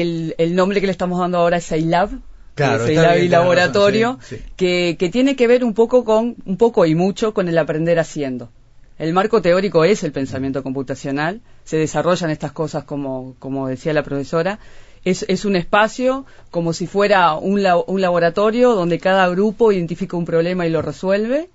El, 0.02 0.36
el 0.38 0.56
nombre 0.56 0.80
que 0.82 0.88
le 0.88 0.92
estamos 0.92 1.20
dando 1.20 1.38
ahora 1.40 1.58
es 1.58 1.72
iLab, 1.72 2.10
Claro, 2.56 2.86
que 2.86 2.94
es 2.94 2.98
está 2.98 3.02
iLab 3.02 3.14
bien, 3.16 3.26
y 3.26 3.30
tenés 3.30 3.32
laboratorio, 3.32 4.08
razón, 4.14 4.22
sí, 4.28 4.36
sí. 4.38 4.44
Que, 4.56 4.96
que 4.98 5.10
tiene 5.10 5.36
que 5.36 5.48
ver 5.48 5.64
un 5.64 5.74
poco 5.74 6.04
con, 6.06 6.36
un 6.46 6.58
poco 6.58 6.86
y 6.86 6.96
mucho 6.96 7.34
con 7.34 7.48
el 7.50 7.58
aprender 7.58 8.00
haciendo. 8.00 8.50
El 8.98 9.12
marco 9.14 9.42
teórico 9.42 9.84
es 9.84 10.04
el 10.04 10.12
pensamiento 10.14 10.64
computacional, 10.64 11.42
se 11.66 11.78
desarrollan 11.78 12.30
estas 12.30 12.54
cosas 12.54 12.86
como, 12.86 13.36
como 13.40 13.68
decía 13.68 13.92
la 13.94 14.04
profesora, 14.04 14.60
es, 15.04 15.26
es 15.28 15.44
un 15.46 15.56
espacio 15.58 16.26
como 16.50 16.72
si 16.74 16.88
fuera 16.88 17.34
un, 17.36 17.62
la- 17.62 17.78
un 17.78 18.00
laboratorio 18.02 18.74
donde 18.74 18.98
cada 19.00 19.28
grupo 19.30 19.72
identifica 19.74 20.16
un 20.18 20.26
problema 20.26 20.66
y 20.66 20.70
lo 20.70 20.82
resuelve 20.82 21.50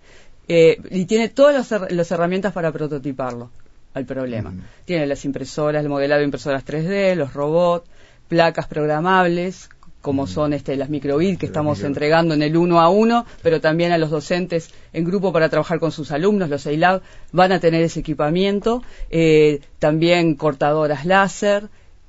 eh, 0.49 0.79
y 0.91 1.07
tiene 1.07 1.29
todas 1.31 1.71
las, 1.71 1.91
las 1.91 2.11
herramientas 2.11 2.53
para 2.53 2.73
prototiparlo 2.73 3.51
al 3.95 4.05
problema. 4.05 4.53
Tiene 4.85 5.07
las 5.07 5.25
impresoras, 5.25 5.83
el 5.83 5.89
modelado 5.89 6.19
de 6.21 6.27
impresoras 6.27 6.65
3D, 6.65 7.15
los 7.17 7.33
robots, 7.35 7.89
placas 8.31 8.69
programables, 8.69 9.69
como 10.01 10.27
son 10.27 10.53
este, 10.55 10.77
las 10.77 10.89
microbit 10.89 11.39
que 11.39 11.47
estamos 11.47 11.83
entregando 11.83 12.33
en 12.33 12.43
el 12.43 12.57
uno 12.57 12.81
a 12.81 12.89
uno, 12.89 13.27
pero 13.43 13.61
también 13.61 13.93
a 13.93 13.99
los 13.99 14.11
docentes 14.11 14.71
en 14.93 15.05
grupo 15.05 15.33
para 15.33 15.49
trabajar 15.49 15.79
con 15.81 15.93
sus 15.93 16.13
alumnos, 16.13 16.49
los 16.49 16.65
EILAB 16.65 17.03
van 17.33 17.53
a 17.53 17.61
tener 17.61 17.83
ese 17.83 18.01
equipamiento, 18.01 18.83
eh, 19.11 19.61
también 19.79 20.37
cortadoras 20.37 21.05
láser, 21.05 21.69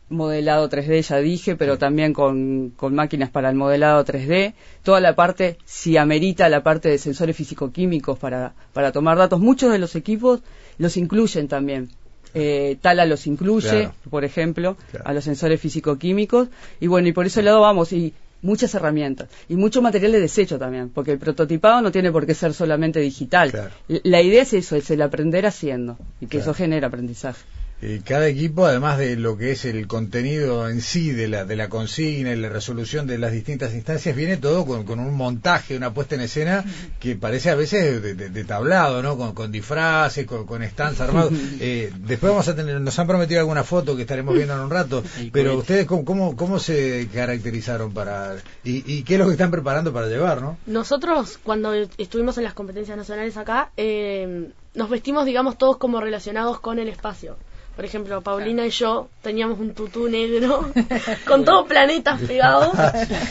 modelado 0.09 0.69
3D, 0.69 1.01
ya 1.01 1.17
dije, 1.17 1.55
pero 1.55 1.77
también 1.77 2.13
con, 2.13 2.71
con 2.75 2.93
máquinas 2.93 3.31
para 3.31 3.49
el 3.49 3.55
modelado 3.55 4.05
3D, 4.05 4.53
toda 4.83 4.99
la 4.99 5.15
parte, 5.15 5.57
si 5.65 5.97
amerita 5.97 6.49
la 6.49 6.63
parte 6.63 6.89
de 6.89 6.97
sensores 6.97 7.35
físico-químicos 7.35 8.19
para, 8.19 8.53
para 8.73 8.91
tomar 8.91 9.17
datos, 9.17 9.39
muchos 9.39 9.71
de 9.71 9.79
los 9.79 9.95
equipos 9.95 10.41
los 10.77 10.97
incluyen 10.97 11.47
también. 11.47 11.89
Eh, 12.33 12.77
Tala 12.81 13.05
los 13.05 13.27
incluye, 13.27 13.69
Claro. 13.69 13.93
por 14.09 14.23
ejemplo, 14.23 14.77
Claro. 14.91 15.07
a 15.07 15.13
los 15.13 15.23
sensores 15.23 15.59
físico-químicos, 15.59 16.47
y 16.79 16.87
bueno, 16.87 17.07
y 17.07 17.11
por 17.11 17.25
ese 17.25 17.41
lado 17.41 17.61
vamos, 17.61 17.91
y 17.93 18.13
muchas 18.41 18.73
herramientas, 18.73 19.29
y 19.49 19.55
mucho 19.55 19.81
material 19.81 20.13
de 20.13 20.19
desecho 20.21 20.57
también, 20.57 20.89
porque 20.89 21.11
el 21.11 21.19
prototipado 21.19 21.81
no 21.81 21.91
tiene 21.91 22.11
por 22.11 22.25
qué 22.25 22.33
ser 22.33 22.53
solamente 22.53 22.99
digital. 22.99 23.51
Claro. 23.51 23.71
La 23.87 24.21
idea 24.21 24.41
es 24.43 24.53
eso, 24.53 24.75
es 24.75 24.89
el 24.91 25.01
aprender 25.01 25.45
haciendo, 25.45 25.97
y 26.19 26.25
que 26.25 26.37
Claro. 26.37 26.43
eso 26.51 26.53
genera 26.55 26.87
aprendizaje. 26.87 27.41
Eh, 27.83 28.01
cada 28.05 28.27
equipo, 28.27 28.65
además 28.67 28.99
de 28.99 29.15
lo 29.15 29.37
que 29.37 29.51
es 29.51 29.65
el 29.65 29.87
contenido 29.87 30.69
en 30.69 30.81
sí 30.81 31.11
de 31.11 31.27
la, 31.27 31.45
de 31.45 31.55
la 31.55 31.67
consigna 31.67 32.31
y 32.31 32.35
la 32.35 32.49
resolución 32.49 33.07
de 33.07 33.17
las 33.17 33.31
distintas 33.31 33.73
instancias, 33.73 34.15
viene 34.15 34.37
todo 34.37 34.65
con, 34.67 34.83
con 34.83 34.99
un 34.99 35.15
montaje, 35.15 35.75
una 35.77 35.91
puesta 35.93 36.13
en 36.15 36.21
escena 36.21 36.63
que 36.99 37.15
parece 37.15 37.49
a 37.49 37.55
veces 37.55 38.01
de, 38.01 38.13
de- 38.13 38.29
de 38.29 38.43
tablado, 38.43 39.01
¿no? 39.01 39.17
Con, 39.17 39.33
con 39.33 39.51
disfraces, 39.51 40.27
con, 40.27 40.45
con 40.45 40.63
stands 40.63 41.01
armados. 41.01 41.33
Eh, 41.63 41.91
después 41.99 42.31
vamos 42.31 42.47
a 42.47 42.55
tener, 42.55 42.79
nos 42.81 42.97
han 42.99 43.07
prometido 43.07 43.39
alguna 43.39 43.63
foto 43.63 43.95
que 43.95 44.01
estaremos 44.03 44.33
viendo 44.35 44.53
en 44.53 44.59
un 44.61 44.69
rato, 44.69 45.03
pero 45.31 45.57
ustedes, 45.57 45.85
¿cómo, 45.85 46.05
cómo, 46.05 46.35
cómo 46.35 46.59
se 46.59 47.07
caracterizaron 47.13 47.93
para... 47.93 48.35
Y, 48.63 48.83
y 48.91 49.03
qué 49.03 49.13
es 49.15 49.19
lo 49.19 49.25
que 49.27 49.33
están 49.33 49.51
preparando 49.51 49.91
para 49.93 50.07
llevar, 50.07 50.41
no? 50.41 50.57
Nosotros, 50.65 51.39
cuando 51.43 51.73
estuvimos 51.73 52.37
en 52.37 52.43
las 52.45 52.53
competencias 52.53 52.97
nacionales 52.97 53.37
acá, 53.37 53.71
eh, 53.77 54.49
nos 54.75 54.89
vestimos, 54.89 55.25
digamos, 55.25 55.57
todos 55.57 55.77
como 55.77 55.99
relacionados 56.01 56.59
con 56.59 56.79
el 56.79 56.87
espacio. 56.87 57.37
Por 57.75 57.85
ejemplo, 57.85 58.21
Paulina 58.21 58.65
y 58.65 58.69
yo 58.69 59.09
teníamos 59.21 59.59
un 59.59 59.73
tutú 59.73 60.09
negro 60.09 60.69
con 61.27 61.45
todos 61.45 61.67
planetas 61.67 62.19
pegados 62.21 62.73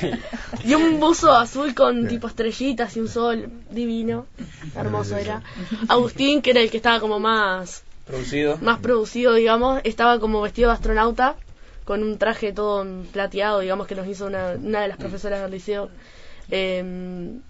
y 0.65 0.75
un 0.75 0.99
buzo 0.99 1.33
azul 1.33 1.75
con 1.75 2.09
tipo 2.09 2.27
estrellitas 2.27 2.97
y 2.97 3.01
un 3.01 3.09
sol 3.09 3.51
divino. 3.71 4.27
Hermoso 4.75 5.17
era. 5.17 5.43
Agustín, 5.89 6.41
que 6.43 6.51
era 6.51 6.61
el 6.61 6.71
que 6.71 6.79
estaba 6.79 7.01
como 7.01 7.21
más, 7.21 7.83
Producido. 8.07 8.59
más 8.63 8.79
producido, 8.79 9.35
digamos, 9.35 9.81
estaba 9.85 10.19
como 10.19 10.41
vestido 10.41 10.71
de 10.71 10.75
astronauta 10.75 11.37
con 11.85 12.03
un 12.03 12.19
traje 12.19 12.53
todo 12.53 12.87
plateado, 13.13 13.61
digamos, 13.61 13.87
que 13.87 13.95
nos 13.95 14.07
hizo 14.07 14.27
una, 14.27 14.53
una 14.53 14.81
de 14.81 14.89
las 14.89 14.97
profesoras 14.97 15.43
del 15.43 15.51
liceo. 15.51 15.91
Eh, 16.51 17.41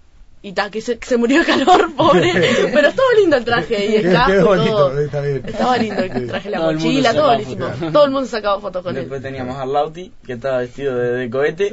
y 0.43 0.53
ta, 0.53 0.71
que 0.71 0.81
se, 0.81 0.97
que 0.97 1.05
se 1.05 1.17
murió 1.17 1.39
de 1.39 1.45
calor, 1.45 1.93
pobre. 1.97 2.31
Pero 2.73 2.87
estaba 2.87 3.07
lindo 3.19 3.37
el 3.37 3.45
traje 3.45 3.85
y 3.85 3.95
el 3.97 4.11
casco 4.11 4.31
qué 4.31 4.37
y 4.39 4.43
bonito, 4.43 4.71
todo. 4.75 4.99
está 4.99 5.21
bien. 5.21 5.41
Estaba 5.45 5.77
lindo 5.77 6.01
el 6.03 6.27
traje, 6.27 6.49
la 6.49 6.57
Todo 6.57 6.73
mochila, 6.73 7.13
todo 7.13 7.25
buenísimo. 7.27 7.67
Todo 7.93 8.05
el 8.05 8.11
mundo 8.11 8.27
sacaba 8.27 8.59
fotos 8.59 8.83
con 8.83 8.95
él. 8.95 9.01
Después 9.03 9.21
teníamos 9.21 9.57
a 9.57 9.65
Lauti, 9.65 10.11
que 10.25 10.33
estaba 10.33 10.57
vestido 10.59 10.95
de, 10.97 11.11
de 11.11 11.29
cohete. 11.29 11.69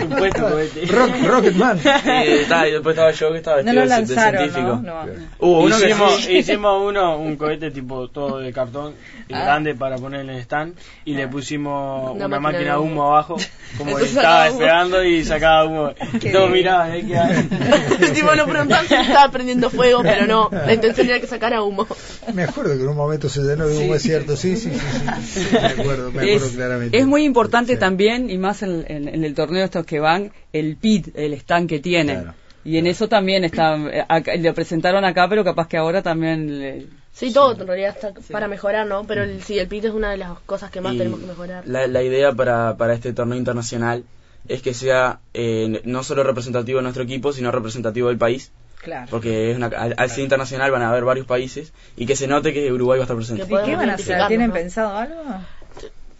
Supuesto 0.00 0.42
cohete. 0.50 0.86
Rock, 0.86 1.10
Rocketman. 1.26 1.78
Y, 1.78 2.48
ta, 2.48 2.68
y 2.68 2.72
después 2.72 2.94
estaba 2.94 3.10
yo, 3.10 3.32
que 3.32 3.38
estaba 3.38 3.62
No 3.62 3.74
vestido 3.74 3.84
lo 3.84 4.06
de, 4.06 4.06
científico. 4.06 4.80
¿no? 4.82 5.04
No. 5.04 5.12
Hubo 5.40 5.60
uno 5.62 5.78
que 5.78 5.86
hicimos, 5.90 6.14
sí. 6.20 6.32
hicimos 6.38 6.82
uno, 6.84 7.18
un 7.18 7.36
cohete 7.36 7.70
tipo 7.70 8.08
todo 8.08 8.38
de 8.38 8.52
cartón 8.52 8.94
Ah. 9.28 9.42
grande 9.42 9.74
para 9.74 9.96
poner 9.96 10.20
en 10.20 10.30
el 10.30 10.38
stand 10.42 10.76
y 11.04 11.14
le 11.14 11.26
pusimos 11.26 12.12
Una 12.14 12.26
una, 12.26 12.38
máquina 12.38 12.74
de 12.74 12.78
humo. 12.78 12.92
humo 12.92 13.06
abajo 13.08 13.36
como 13.76 13.98
estaba 13.98 14.44
despegando 14.44 15.02
y 15.02 15.24
sacaba 15.24 15.64
humo 15.64 15.90
Qué 16.20 16.28
y 16.28 16.32
todos 16.32 16.48
miraban 16.48 16.92
¿eh? 16.94 17.04
¿Qué 17.04 17.18
hay? 17.18 17.48
tipo, 18.14 18.34
nos 18.34 18.48
preguntaban 18.48 18.86
si 18.86 18.94
estaba 18.94 19.30
prendiendo 19.30 19.70
fuego, 19.70 20.02
pero 20.02 20.26
no. 20.26 20.48
La 20.50 20.74
intención 20.74 21.08
era 21.08 21.20
que 21.20 21.26
sacara 21.26 21.62
humo. 21.62 21.86
Me 22.34 22.44
acuerdo 22.44 22.76
que 22.76 22.82
en 22.82 22.88
un 22.88 22.96
momento 22.96 23.28
se 23.28 23.42
llenó 23.42 23.66
de 23.68 23.76
humo, 23.78 23.94
es 23.94 24.02
cierto, 24.02 24.36
sí, 24.36 24.56
sí, 24.56 24.70
sí, 24.70 24.78
sí, 25.24 25.40
sí, 25.40 25.48
me 25.52 25.58
acuerdo, 25.68 26.12
me 26.12 26.22
acuerdo 26.22 26.46
es, 26.46 26.52
claramente. 26.52 26.98
es 26.98 27.06
muy 27.06 27.24
importante 27.24 27.74
Sí. 27.74 27.78
también, 27.78 28.30
y 28.30 28.38
más 28.38 28.62
en, 28.62 28.84
en- 28.88 29.08
en 29.08 29.24
el 29.24 29.34
torneo 29.34 29.64
estos 29.64 29.84
que 29.86 30.00
van, 30.00 30.32
el 30.52 30.76
PIT, 30.76 31.08
el 31.16 31.32
stand 31.34 31.68
que 31.68 31.78
tienen. 31.80 32.20
Claro, 32.22 32.34
y 32.64 32.78
en 32.78 32.88
eso 32.88 33.08
también 33.08 33.44
está, 33.44 33.76
eh, 33.76 34.38
lo 34.40 34.52
presentaron 34.52 35.04
acá, 35.04 35.28
pero 35.28 35.44
capaz 35.44 35.68
que 35.68 35.76
ahora 35.76 36.02
también... 36.02 36.58
le- 36.58 36.86
Sí, 37.12 37.32
todo 37.32 37.52
en 37.58 37.66
realidad 37.66 37.94
está 37.96 38.12
para 38.30 38.46
mejorar, 38.48 38.86
¿no? 38.86 39.06
Pero 39.06 39.22
el, 39.22 39.40
sí, 39.42 39.58
el 39.58 39.68
pit 39.68 39.84
es 39.86 39.92
una 39.92 40.10
de 40.10 40.18
las 40.18 40.38
cosas 40.40 40.70
que 40.70 40.82
más 40.82 40.94
Y 40.94 40.98
tenemos 40.98 41.20
que 41.20 41.26
mejorar. 41.26 41.66
La, 41.66 41.86
la 41.86 42.02
idea 42.02 42.32
para, 42.32 42.76
para 42.76 42.92
este 42.92 43.12
torneo 43.14 43.38
internacional 43.38 44.04
es 44.48 44.62
que 44.62 44.74
sea 44.74 45.20
eh, 45.34 45.80
no 45.84 46.02
solo 46.02 46.22
representativo 46.22 46.78
de 46.78 46.82
nuestro 46.82 47.02
equipo, 47.02 47.32
sino 47.32 47.50
representativo 47.50 48.08
del 48.08 48.18
país. 48.18 48.52
Claro. 48.82 49.06
Porque 49.10 49.50
es 49.50 49.56
una, 49.56 49.66
al, 49.66 49.94
al 49.96 50.10
ser 50.10 50.22
internacional 50.22 50.70
van 50.70 50.82
a 50.82 50.90
haber 50.90 51.04
varios 51.04 51.26
países 51.26 51.72
y 51.96 52.06
que 52.06 52.14
se 52.14 52.28
note 52.28 52.52
que 52.52 52.70
Uruguay 52.72 52.98
va 52.98 53.02
a 53.02 53.06
estar 53.06 53.16
presente. 53.16 53.42
¿Y 53.42 53.64
qué 53.64 53.76
van 53.76 53.90
a 53.90 53.94
hacer? 53.94 54.26
¿Tienen 54.28 54.48
¿no? 54.48 54.54
pensado 54.54 54.96
algo? 54.96 55.22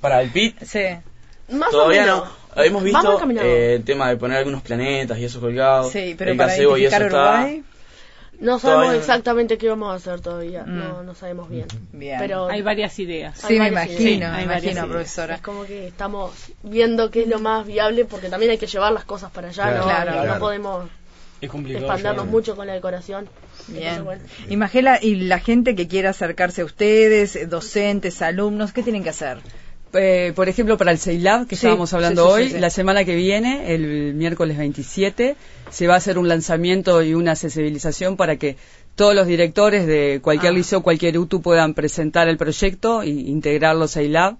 Para 0.01 0.23
el 0.23 0.31
PIT 0.31 0.61
Más 1.51 1.71
todavía 1.71 2.03
o 2.03 2.05
menos. 2.05 2.25
no. 2.25 2.47
Hemos 2.65 2.83
visto 2.83 3.21
eh, 3.43 3.75
el 3.75 3.85
tema 3.85 4.09
de 4.09 4.17
poner 4.17 4.39
algunos 4.39 4.63
planetas 4.63 5.19
y 5.19 5.25
eso 5.25 5.41
colgado. 5.41 5.91
Sí, 5.91 6.15
pero 6.17 6.31
el 6.31 6.37
para 6.39 6.57
y 6.57 6.61
eso 6.61 6.77
identificar 6.79 7.03
está. 7.03 7.76
No 8.41 8.59
sabemos 8.59 8.85
Todavía 8.85 9.01
exactamente 9.01 9.59
qué 9.59 9.69
vamos 9.69 9.93
a 9.93 9.95
hacer 9.95 10.21
todavía. 10.21 10.65
Mm. 10.65 10.79
No, 10.79 11.03
no 11.03 11.15
sabemos 11.15 11.49
bien. 11.49 11.67
bien. 11.93 12.19
Pero 12.19 12.49
Hay 12.49 12.63
varias 12.63 12.99
ideas. 12.99 13.39
sí, 13.39 13.59
me 13.59 13.69
imagino. 13.69 13.99
Sí, 13.99 14.19
me 14.19 14.43
imagino, 14.43 14.87
profesora. 14.89 15.37
Es 15.37 15.41
como 15.41 15.65
que 15.65 15.87
estamos 15.87 16.33
viendo 16.63 17.11
qué 17.11 17.23
es 17.23 17.29
lo 17.29 17.39
más 17.39 17.67
viable 17.67 18.05
porque 18.05 18.29
también 18.29 18.53
hay 18.53 18.59
que 18.59 18.67
llevar 18.67 18.93
las 18.93 19.05
cosas 19.05 19.31
para 19.31 19.49
allá. 19.49 19.65
Claro, 19.65 19.79
no, 19.79 19.85
claro, 19.85 20.35
no 20.35 20.39
podemos 20.39 20.89
Es 21.41 22.27
mucho 22.27 22.57
con 22.57 22.67
la 22.67 22.75
decoración. 22.75 23.29
Bien. 23.69 24.05
Bueno. 24.05 24.23
Y 24.49 24.57
Magela, 24.57 24.99
y 25.03 25.17
la 25.17 25.39
gente 25.39 25.75
que 25.75 25.89
quiera 25.89 26.11
acercarse 26.11 26.63
a 26.63 26.65
ustedes, 26.65 27.49
docentes, 27.49 28.23
alumnos, 28.23 28.73
¿qué 28.73 28.83
tienen 28.83 29.03
que 29.03 29.11
hacer? 29.11 29.39
Eh, 29.99 30.33
por 30.35 30.49
ejemplo, 30.49 30.77
para 30.77 30.91
el 30.93 30.99
CEILAB, 30.99 31.47
que 31.47 31.57
Sí, 31.57 31.67
estábamos 31.67 31.93
hablando 31.93 32.37
sí, 32.37 32.49
sí, 32.49 32.55
hoy, 32.55 32.61
la 32.61 32.71
semana 32.71 33.05
que 33.05 33.15
viene, 33.15 33.75
el 33.75 34.15
miércoles 34.15 34.57
27, 34.59 35.37
se 35.71 35.87
va 35.87 35.95
a 35.95 35.97
hacer 35.99 36.19
un 36.19 36.29
lanzamiento 36.29 37.03
y 37.03 37.15
una 37.15 37.35
sensibilización 37.37 38.17
para 38.17 38.37
que 38.37 38.57
todos 38.95 39.15
los 39.15 39.27
directores 39.27 39.87
de 39.87 40.21
cualquier 40.23 40.53
Ah. 40.53 40.57
liceo, 40.57 40.83
cualquier 40.83 41.19
UTU 41.19 41.43
puedan 41.43 41.75
presentar 41.75 42.29
el 42.29 42.37
proyecto 42.37 43.03
e 43.03 43.09
integrarlo 43.09 43.89
CEILAB. 43.89 44.37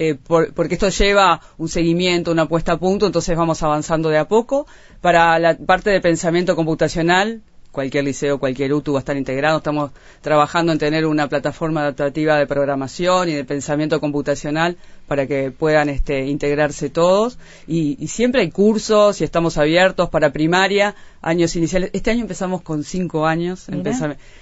eh, 0.00 0.14
por- 0.14 0.54
porque 0.54 0.74
esto 0.74 0.90
lleva 0.90 1.40
un 1.56 1.68
seguimiento, 1.68 2.30
una 2.30 2.46
puesta 2.46 2.70
a 2.74 2.78
punto, 2.78 3.06
entonces 3.06 3.36
vamos 3.36 3.64
avanzando 3.64 4.08
de 4.10 4.18
a 4.18 4.28
poco. 4.28 4.64
Para 5.00 5.36
la 5.40 5.56
parte 5.56 5.90
de 5.90 6.00
pensamiento 6.00 6.54
computacional, 6.54 7.42
cualquier 7.72 8.04
liceo, 8.04 8.38
cualquier 8.38 8.72
UTU 8.72 8.94
va 8.94 8.98
a 8.98 9.00
estar 9.00 9.16
integrado. 9.16 9.58
Estamos 9.58 9.90
trabajando 10.20 10.72
en 10.72 10.78
tener 10.78 11.06
una 11.06 11.28
plataforma 11.28 11.82
adaptativa 11.82 12.36
de 12.36 12.46
programación 12.46 13.28
y 13.28 13.34
de 13.34 13.44
pensamiento 13.44 14.00
computacional 14.00 14.76
para 15.06 15.26
que 15.26 15.50
puedan 15.50 15.88
este, 15.88 16.26
integrarse 16.26 16.90
todos. 16.90 17.38
Y, 17.66 17.96
y 18.02 18.08
siempre 18.08 18.42
hay 18.42 18.50
cursos 18.50 19.20
y 19.20 19.24
estamos 19.24 19.58
abiertos 19.58 20.08
para 20.08 20.32
primaria, 20.32 20.94
años 21.22 21.54
iniciales. 21.56 21.90
Este 21.92 22.10
año 22.10 22.22
empezamos 22.22 22.62
con 22.62 22.84
cinco 22.84 23.26
años. 23.26 23.68
en 23.68 23.84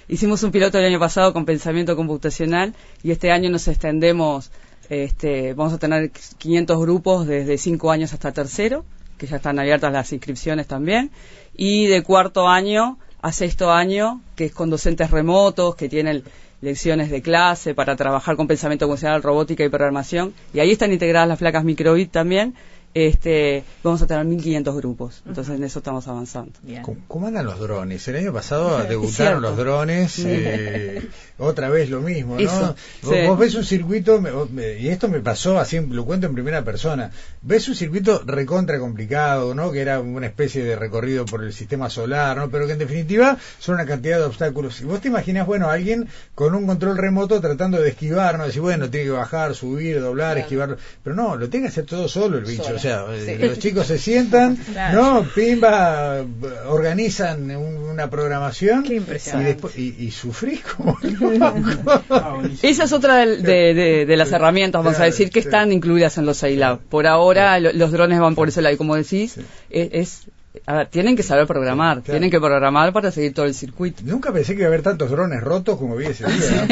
Hicimos 0.09 0.43
un 0.43 0.51
piloto 0.51 0.79
el 0.79 0.85
año 0.85 1.01
pasado 1.01 1.33
con 1.33 1.45
pensamiento 1.45 1.97
computacional 1.97 2.75
y 3.03 3.11
este 3.11 3.31
año 3.33 3.51
nos 3.51 3.69
extendemos. 3.69 4.51
Este, 4.89 5.53
vamos 5.55 5.73
a 5.73 5.79
tener 5.79 6.11
500 6.11 6.79
grupos 6.79 7.27
desde 7.27 7.59
cinco 7.59 7.91
años 7.91 8.13
hasta 8.13 8.31
tercero, 8.31 8.85
que 9.19 9.27
ya 9.27 9.37
están 9.37 9.59
abiertas 9.59 9.93
las 9.93 10.13
inscripciones 10.13 10.69
también. 10.69 11.11
Y 11.57 11.87
de 11.87 12.03
cuarto 12.03 12.49
año 12.49 12.99
a 13.27 13.33
sexto 13.33 13.73
año, 13.73 14.21
que 14.37 14.45
es 14.45 14.53
con 14.53 14.71
docentes 14.71 15.11
remotos, 15.11 15.75
que 15.75 15.89
tienen 15.89 16.23
lecciones 16.61 17.11
de 17.11 17.23
clase 17.23 17.75
para 17.75 17.97
trabajar 17.97 18.37
con 18.37 18.47
pensamiento 18.47 18.87
funcional, 18.87 19.21
robótica 19.21 19.65
y 19.65 19.69
programación. 19.69 20.33
Y 20.55 20.61
ahí 20.61 20.71
están 20.71 20.93
integradas 20.93 21.27
las 21.27 21.39
placas 21.41 21.65
microbit 21.65 22.13
también. 22.13 22.55
Este, 22.99 23.63
vamos 23.83 24.01
a 24.01 24.07
tener 24.07 24.25
1.500 24.25 24.75
grupos. 24.75 25.23
Entonces 25.27 25.55
en 25.55 25.65
eso 25.65 25.81
estamos 25.81 26.09
avanzando. 26.09 26.53
Bien. 26.63 26.81
¿Cómo, 26.83 26.97
cómo 27.07 27.27
andan 27.27 27.45
los 27.45 27.61
drones? 27.61 28.09
El 28.09 28.17
año 28.17 28.33
pasado 28.33 28.79
debutaron 28.89 29.11
cierto. 29.13 29.41
los 29.41 29.57
drones, 29.59 30.19
eh, 30.25 31.07
otra 31.37 31.69
vez 31.69 31.91
lo 31.91 32.01
mismo, 32.01 32.37
¿no? 32.37 32.41
Eso, 32.41 32.75
Vos, 33.03 33.15
sí. 33.15 33.27
vos 33.27 33.39
ves 33.39 33.55
un 33.55 33.65
circuito, 33.65 34.19
me- 34.19 34.31
vos- 34.31 34.51
me- 34.51 34.79
y 34.79 34.89
esto 34.89 35.09
me 35.09 35.21
pasó 35.21 35.59
así, 35.61 35.79
lo 35.79 36.07
cuento 36.07 36.27
en 36.27 36.33
primera 36.33 36.65
persona, 36.65 37.11
ves 37.43 37.69
un 37.69 37.75
circuito 37.75 38.23
recontra 38.25 38.79
complicado, 38.79 39.55
¿no? 39.55 39.71
Que 39.73 39.81
era 39.83 40.01
una 40.01 40.27
especie 40.27 40.65
de 40.65 40.75
recorrido 40.75 41.27
por 41.27 41.45
el 41.45 41.53
sistema 41.53 41.91
solar, 41.91 42.39
¿no? 42.39 42.49
Pero 42.49 42.67
que 42.67 42.73
en 42.73 42.79
definitiva 42.79 43.37
son 43.59 43.75
una 43.75 43.85
cantidad 43.85 44.17
de 44.21 44.25
obstáculos. 44.25 44.81
Y 44.81 44.85
vos 44.85 45.03
te 45.03 45.09
imaginas, 45.09 45.47
bueno, 45.47 45.69
alguien 45.69 46.09
con 46.35 46.55
un 46.55 46.67
control 46.67 46.97
remoto 46.97 47.43
tratando 47.43 47.79
de 47.79 47.91
esquivar, 47.91 48.39
¿no? 48.39 48.47
Decir, 48.47 48.63
bueno, 48.63 48.89
tiene 48.89 49.05
que 49.05 49.13
bajar, 49.13 49.55
subir, 49.55 50.01
doblar, 50.01 50.39
esquivar, 50.39 50.79
pero 51.05 51.15
no, 51.15 51.37
lo 51.37 51.51
tiene 51.51 51.67
que 51.67 51.73
hacer 51.73 51.85
todo 51.85 52.09
solo 52.09 52.39
el 52.39 52.45
bicho, 52.47 52.65
Solo, 52.65 52.77
o 52.77 52.79
sea, 52.87 53.05
eh, 53.15 53.37
sí. 53.41 53.47
los 53.47 53.59
chicos 53.59 53.87
se 53.87 53.99
sientan, 53.99 54.57
Claro. 54.73 55.03
¿no? 55.03 55.23
Pimba, 55.35 56.25
organizan 56.69 57.51
un- 57.57 57.77
una 57.97 58.11
programación 58.11 58.83
Qué 58.83 58.97
y, 58.97 58.99
después, 59.01 59.79
y, 59.79 59.95
y 59.99 60.11
sufrís 60.11 60.61
como. 60.63 60.99
Esa 62.63 62.85
es 62.85 62.93
otra 62.93 63.17
de, 63.27 63.37
de- 63.75 64.07
de 64.07 64.17
las 64.17 64.33
herramientas, 64.33 64.83
vamos 64.85 65.01
a 65.01 65.05
decir, 65.05 65.31
que 65.31 65.41
sí. 65.43 65.49
están 65.49 65.73
incluidas 65.73 66.19
en 66.19 66.27
los 66.27 66.43
iLab. 66.43 66.81
Por 66.81 67.07
ahora 67.07 67.59
lo- 67.61 67.73
los 67.73 67.91
drones 67.93 68.19
van 68.21 68.35
por 68.35 68.49
ese 68.49 68.63
lado 68.63 68.75
y 68.75 68.79
como 68.79 68.97
decís, 68.97 69.33
Sí. 69.33 69.41
es, 69.71 69.89
es- 69.93 70.21
a 70.67 70.75
ver, 70.75 70.87
tienen 70.89 71.17
que 71.17 71.23
saber 71.23 71.47
programar, 71.47 71.99
Claro. 72.03 72.13
tienen 72.13 72.31
que 72.31 72.41
programar 72.41 72.93
para 72.93 73.11
seguir 73.11 73.35
todo 73.35 73.47
el 73.47 73.55
circuito. 73.55 74.03
Nunca 74.05 74.33
pensé 74.33 74.55
que 74.55 74.61
iba 74.61 74.67
a 74.67 74.69
haber 74.69 74.83
tantos 74.83 75.11
drones 75.11 75.41
rotos 75.43 75.79
como 75.79 75.97
vi 75.97 76.07
ese 76.07 76.25
día. 76.27 76.67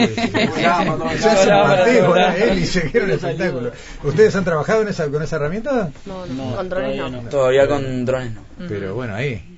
¿Ustedes 4.03 4.37
han 4.37 4.45
trabajado 4.45 4.83
en 4.83 4.89
esa, 4.89 5.07
con 5.09 5.23
esa 5.23 5.37
herramienta? 5.37 5.91
No, 6.07 6.27
no, 6.27 6.51
No, 6.51 6.57
con 6.57 6.69
drones 6.69 6.97
todavía 6.99 7.09
no. 7.23 7.29
Todavía 7.29 7.69
con 7.69 8.05
drones 8.05 8.33
no. 8.35 8.43
Pero 8.69 8.95
bueno, 8.95 9.15
ahí. 9.15 9.51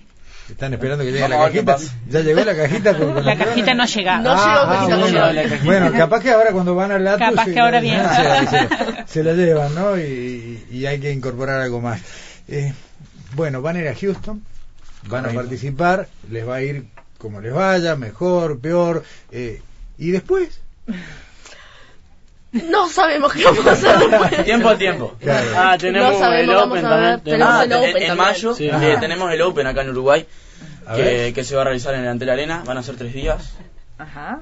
Están 0.49 0.73
esperando 0.75 1.03
que 1.05 1.11
llegue 1.11 1.29
la 1.29 1.39
cajita. 1.39 1.77
Ya 2.09 2.21
llegó 2.21 2.45
la 2.45 2.55
cajita 2.57 2.97
con, 2.97 3.15
con 3.15 3.25
La 3.25 3.37
cajita 3.37 3.75
no 3.75 3.83
ha 3.83 3.87
llegado. 3.87 4.23
No 4.23 4.35
llegó 4.37 4.71
cajita, 4.71 4.97
no 4.97 5.01
bueno, 5.01 5.33
llegó. 5.33 5.65
bueno, 5.65 5.93
capaz 5.93 6.21
que 6.23 6.31
ahora 6.31 6.53
cuando 6.53 6.75
van 6.77 6.93
al 6.93 7.03
lato 7.03 7.19
Capaz 7.19 7.45
se, 7.47 7.53
que 7.53 7.59
ahora 7.61 7.81
viene. 7.81 8.05
se, 8.09 8.47
se- 8.57 8.69
se 9.07 9.25
la 9.25 9.33
llevan, 9.33 9.75
¿no? 9.75 9.99
Y, 9.99 10.65
y 10.71 10.87
hay 10.87 11.01
que 11.01 11.11
incorporar 11.13 11.61
algo 11.63 11.81
más. 11.81 12.01
Eh, 12.47 12.73
bueno, 13.37 13.63
van 13.63 13.77
a 13.77 13.81
ir 13.81 13.89
a 13.89 13.95
Houston, 13.95 14.43
van 15.09 15.27
a 15.27 15.33
participar, 15.33 16.09
les 16.31 16.47
va 16.49 16.57
a 16.57 16.63
ir 16.63 16.87
como 17.19 17.41
les 17.41 17.53
vaya, 17.53 17.95
mejor, 17.97 18.59
peor. 18.61 19.05
eh, 19.31 19.63
y 19.99 20.11
después, 20.11 20.61
No 22.53 22.89
sabemos 22.89 23.33
qué 23.33 23.45
vamos 23.45 23.67
a 23.67 23.73
hacer 23.73 23.99
después. 24.11 24.45
Tiempo 24.45 24.69
al 24.69 24.79
tiempo. 24.79 25.15
Claro. 25.21 25.51
Ah, 25.57 25.77
tenemos 25.79 26.13
No 26.13 26.19
sabemos, 26.19 26.55
el 26.55 26.61
Open 26.63 26.87
a 26.87 26.89
también. 26.91 27.21
Tenemos 27.21 27.49
Ah, 27.55 27.65
el 27.65 27.73
en, 27.73 27.79
Open 27.79 27.89
en 27.89 27.93
también. 28.09 28.17
mayo 28.17 28.55
Sí. 28.55 28.69
eh, 28.73 28.97
tenemos 29.01 29.33
el 29.33 29.43
Open 29.43 29.67
acá 29.67 29.83
en 29.83 29.91
Uruguay 29.91 30.27
A 30.87 30.95
que, 30.97 31.33
que 31.35 31.45
se 31.45 31.55
va 31.55 31.63
a 31.63 31.65
realizar 31.65 31.95
en 31.95 32.01
el 32.03 32.09
Ante 32.09 32.25
la 32.25 32.33
Arena. 32.35 32.63
Van 32.67 32.79
a 32.79 32.83
ser 32.83 32.97
tres 32.97 33.13
días. 33.13 33.53
Ajá. 33.99 34.41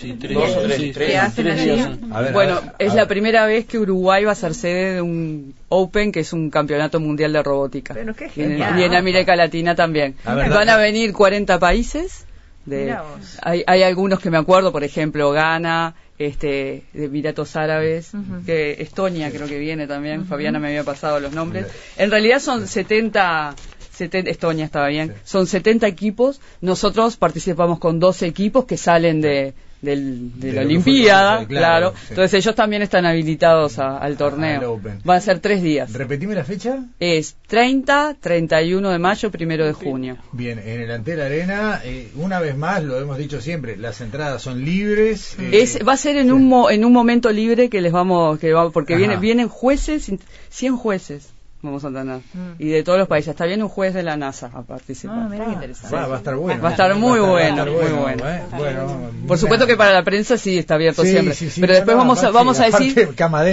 Sí, 0.00 0.14
tres 0.14 0.34
Dos 0.34 0.44
o 0.44 0.46
días, 0.46 0.62
tres, 0.64 0.76
sí, 0.78 0.92
tres. 0.92 1.08
¿Qué 1.10 1.18
hacen 1.18 1.44
tres 1.44 1.60
allí? 1.60 1.70
días. 1.74 1.90
a 2.10 2.20
ver, 2.22 2.32
Bueno, 2.32 2.52
a 2.56 2.60
ver, 2.60 2.72
es 2.78 2.94
la 2.94 3.06
primera 3.06 3.44
vez 3.46 3.66
que 3.66 3.78
Uruguay 3.78 4.24
va 4.24 4.32
a 4.32 4.34
ser 4.34 4.54
sede 4.54 4.94
de 4.94 5.02
un 5.02 5.54
Open, 5.68 6.10
que 6.12 6.20
es 6.20 6.32
un 6.32 6.48
campeonato 6.50 7.00
mundial 7.00 7.32
de 7.32 7.42
robótica. 7.42 7.92
Pero 7.94 8.14
qué 8.14 8.30
Y 8.34 8.40
en- 8.42 8.50
genial. 8.52 8.78
Y 8.80 8.84
en 8.84 8.94
América 8.94 9.36
Latina 9.36 9.74
también. 9.74 10.14
A 10.24 10.34
ver, 10.34 10.48
Van 10.50 10.68
a 10.68 10.76
venir 10.76 11.12
40 11.12 11.58
países. 11.58 12.24
De, 12.66 12.94
hay, 13.42 13.64
hay 13.66 13.82
algunos 13.82 14.20
que 14.20 14.30
me 14.30 14.36
acuerdo, 14.38 14.70
por 14.70 14.84
ejemplo, 14.84 15.32
Ghana, 15.32 15.94
este, 16.18 16.84
de 16.92 17.04
Emiratos 17.06 17.56
Árabes, 17.56 18.12
que 18.46 18.76
Estonia 18.82 19.30
creo 19.30 19.46
que 19.48 19.58
viene 19.58 19.86
también. 19.86 20.24
Fabiana 20.26 20.58
me 20.58 20.68
había 20.68 20.84
pasado 20.84 21.20
los 21.20 21.32
nombres. 21.32 21.66
En 21.96 22.10
realidad 22.10 22.38
son 22.40 22.66
70 22.68 23.54
70 23.92 24.30
Estonia 24.30 24.64
estaba 24.64 24.88
bien. 24.88 25.14
Son 25.24 25.46
70 25.46 25.86
equipos. 25.86 26.40
Nosotros 26.60 27.16
participamos 27.16 27.78
con 27.78 27.98
12 28.00 28.26
equipos 28.26 28.64
que 28.66 28.76
salen 28.76 29.20
de, 29.20 29.52
del- 29.82 30.38
de 30.40 30.48
De 30.48 30.52
la 30.54 30.60
Olimpiada, 30.62 31.36
fue, 31.38 31.46
claro. 31.46 31.90
claro, 31.90 31.94
sí. 31.98 32.06
Entonces 32.10 32.34
ellos 32.44 32.54
también 32.54 32.82
están 32.82 33.06
habilitados 33.06 33.78
a- 33.78 33.96
al 33.98 34.10
al 34.10 34.16
torneo. 34.16 34.80
Van 35.04 35.16
a 35.16 35.20
ser 35.20 35.38
tres 35.40 35.62
días. 35.62 35.92
Repetime 35.92 36.34
la 36.34 36.44
fecha. 36.44 36.84
Es 36.98 37.36
30, 37.46 38.16
31 38.20 38.90
de 38.90 38.98
mayo, 38.98 39.30
primero 39.30 39.64
de 39.64 39.72
junio. 39.72 40.16
Bien, 40.32 40.58
en 40.58 40.80
el 40.82 40.90
Antel 40.90 41.20
Arena, 41.20 41.80
eh, 41.84 42.10
una 42.16 42.40
vez 42.40 42.56
más, 42.56 42.82
lo 42.82 42.98
hemos 43.00 43.16
dicho 43.18 43.40
siempre, 43.40 43.76
las 43.76 44.00
entradas 44.00 44.42
son 44.42 44.64
libres. 44.64 45.36
eh, 45.38 45.50
Es, 45.62 45.78
va 45.86 45.92
a 45.94 45.96
ser 45.96 46.16
en 46.16 46.32
un 46.32 46.46
mo- 46.48 46.70
en 46.70 46.84
un 46.84 46.92
momento 46.92 47.30
libre 47.30 47.68
que 47.70 47.80
les 47.80 47.92
vamos 47.92 48.38
que 48.38 48.52
va, 48.52 48.70
porque 48.70 48.94
Ajá. 48.94 48.98
viene, 48.98 49.16
vienen 49.16 49.48
jueces 49.48 50.10
100 50.50 50.76
jueces 50.76 51.28
vamos 51.62 51.84
a 51.84 51.88
tener 51.88 52.20
Mm. 52.32 52.52
y 52.58 52.68
de 52.68 52.82
todos 52.82 52.98
los 52.98 53.08
países 53.08 53.30
está 53.30 53.44
bien 53.44 53.62
un 53.62 53.68
juez 53.68 53.92
de 53.94 54.02
la 54.02 54.16
NASA 54.16 54.50
a 54.54 54.62
participar 54.62 55.16
Ah, 55.20 55.28
mira 55.30 55.44
qué 55.46 55.52
interesante. 55.52 55.94
Va, 55.96 56.06
va 56.06 56.14
a 56.14 56.18
estar 56.18 56.36
bueno. 56.36 56.62
Va 56.62 56.68
a 56.68 56.72
estar 56.72 56.94
muy 56.94 57.20
bueno, 57.20 57.66
muy 57.66 57.74
bueno. 57.92 58.28
¿eh? 58.28 58.42
Bueno, 58.56 59.10
por 59.26 59.38
supuesto 59.38 59.66
que 59.66 59.76
para 59.76 59.92
la 59.92 60.02
prensa 60.02 60.36
sí 60.38 60.58
está 60.58 60.74
abierto 60.74 61.02
Sí, 61.02 61.10
siempre 61.10 61.34
sí, 61.34 61.50
sí, 61.50 61.60
pero 61.60 61.74
después 61.74 61.94
no, 61.96 62.02
vamos 62.02 62.24
a 62.24 62.30
vamos 62.30 62.60
a 62.60 62.64
decir 62.66 63.08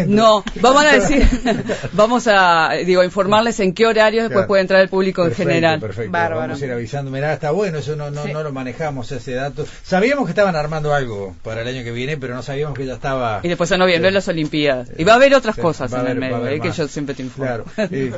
no 0.08 0.43
vamos 0.62 0.86
a 0.86 0.91
decir 0.93 1.28
vamos 1.93 2.28
a 2.28 2.70
digo 2.86 3.04
informarles 3.04 3.60
en 3.60 3.74
qué 3.74 3.86
horarios 3.86 4.24
después 4.24 4.38
Claro. 4.38 4.48
puede 4.48 4.62
entrar 4.62 4.82
el 4.82 4.89
público 4.89 5.24
Perfecto, 5.24 5.41
en 5.43 5.48
general 5.50 5.80
Perfecto, 5.80 6.12
Bárbaro. 6.12 6.41
vamos 6.41 6.62
a 6.62 6.65
ir 6.65 6.72
avisando. 6.72 7.12
Mirá, 7.12 7.34
está 7.34 7.52
bueno, 7.52 7.80
eso 7.80 7.96
no, 7.96 8.12
no, 8.12 8.24
Sí. 8.24 8.32
no 8.34 8.43
lo 8.43 8.52
manejamos 8.52 9.12
ese 9.12 9.34
dato. 9.34 9.65
Sabíamos 9.84 10.26
que 10.26 10.32
estaban 10.32 10.56
armando 10.56 10.93
algo 10.93 11.36
para 11.43 11.62
el 11.62 11.67
año 11.67 11.84
que 11.84 11.91
viene, 11.91 12.17
pero 12.17 12.36
no 12.36 12.41
sabíamos 12.43 12.78
que 12.78 12.86
ya 12.86 12.93
estaba... 12.93 13.39
y 13.43 13.48
después 13.48 13.72
en 13.72 13.80
noviembre 13.80 14.10
Sí. 14.12 14.13
las 14.15 14.28
Olimpiadas 14.28 14.89
y 14.98 15.04
va 15.04 15.13
a 15.13 15.15
haber 15.15 15.34
otras 15.36 15.56
Sí, 15.56 15.62
cosas 15.62 15.91
en 15.93 16.08
el 16.08 16.17
medio 16.20 16.62
que 16.62 16.72
yo 16.72 16.88
siempre 16.88 17.15
te 17.15 17.24
informo 17.24 17.63
Claro. 17.76 17.89
eh, 18.06 18.14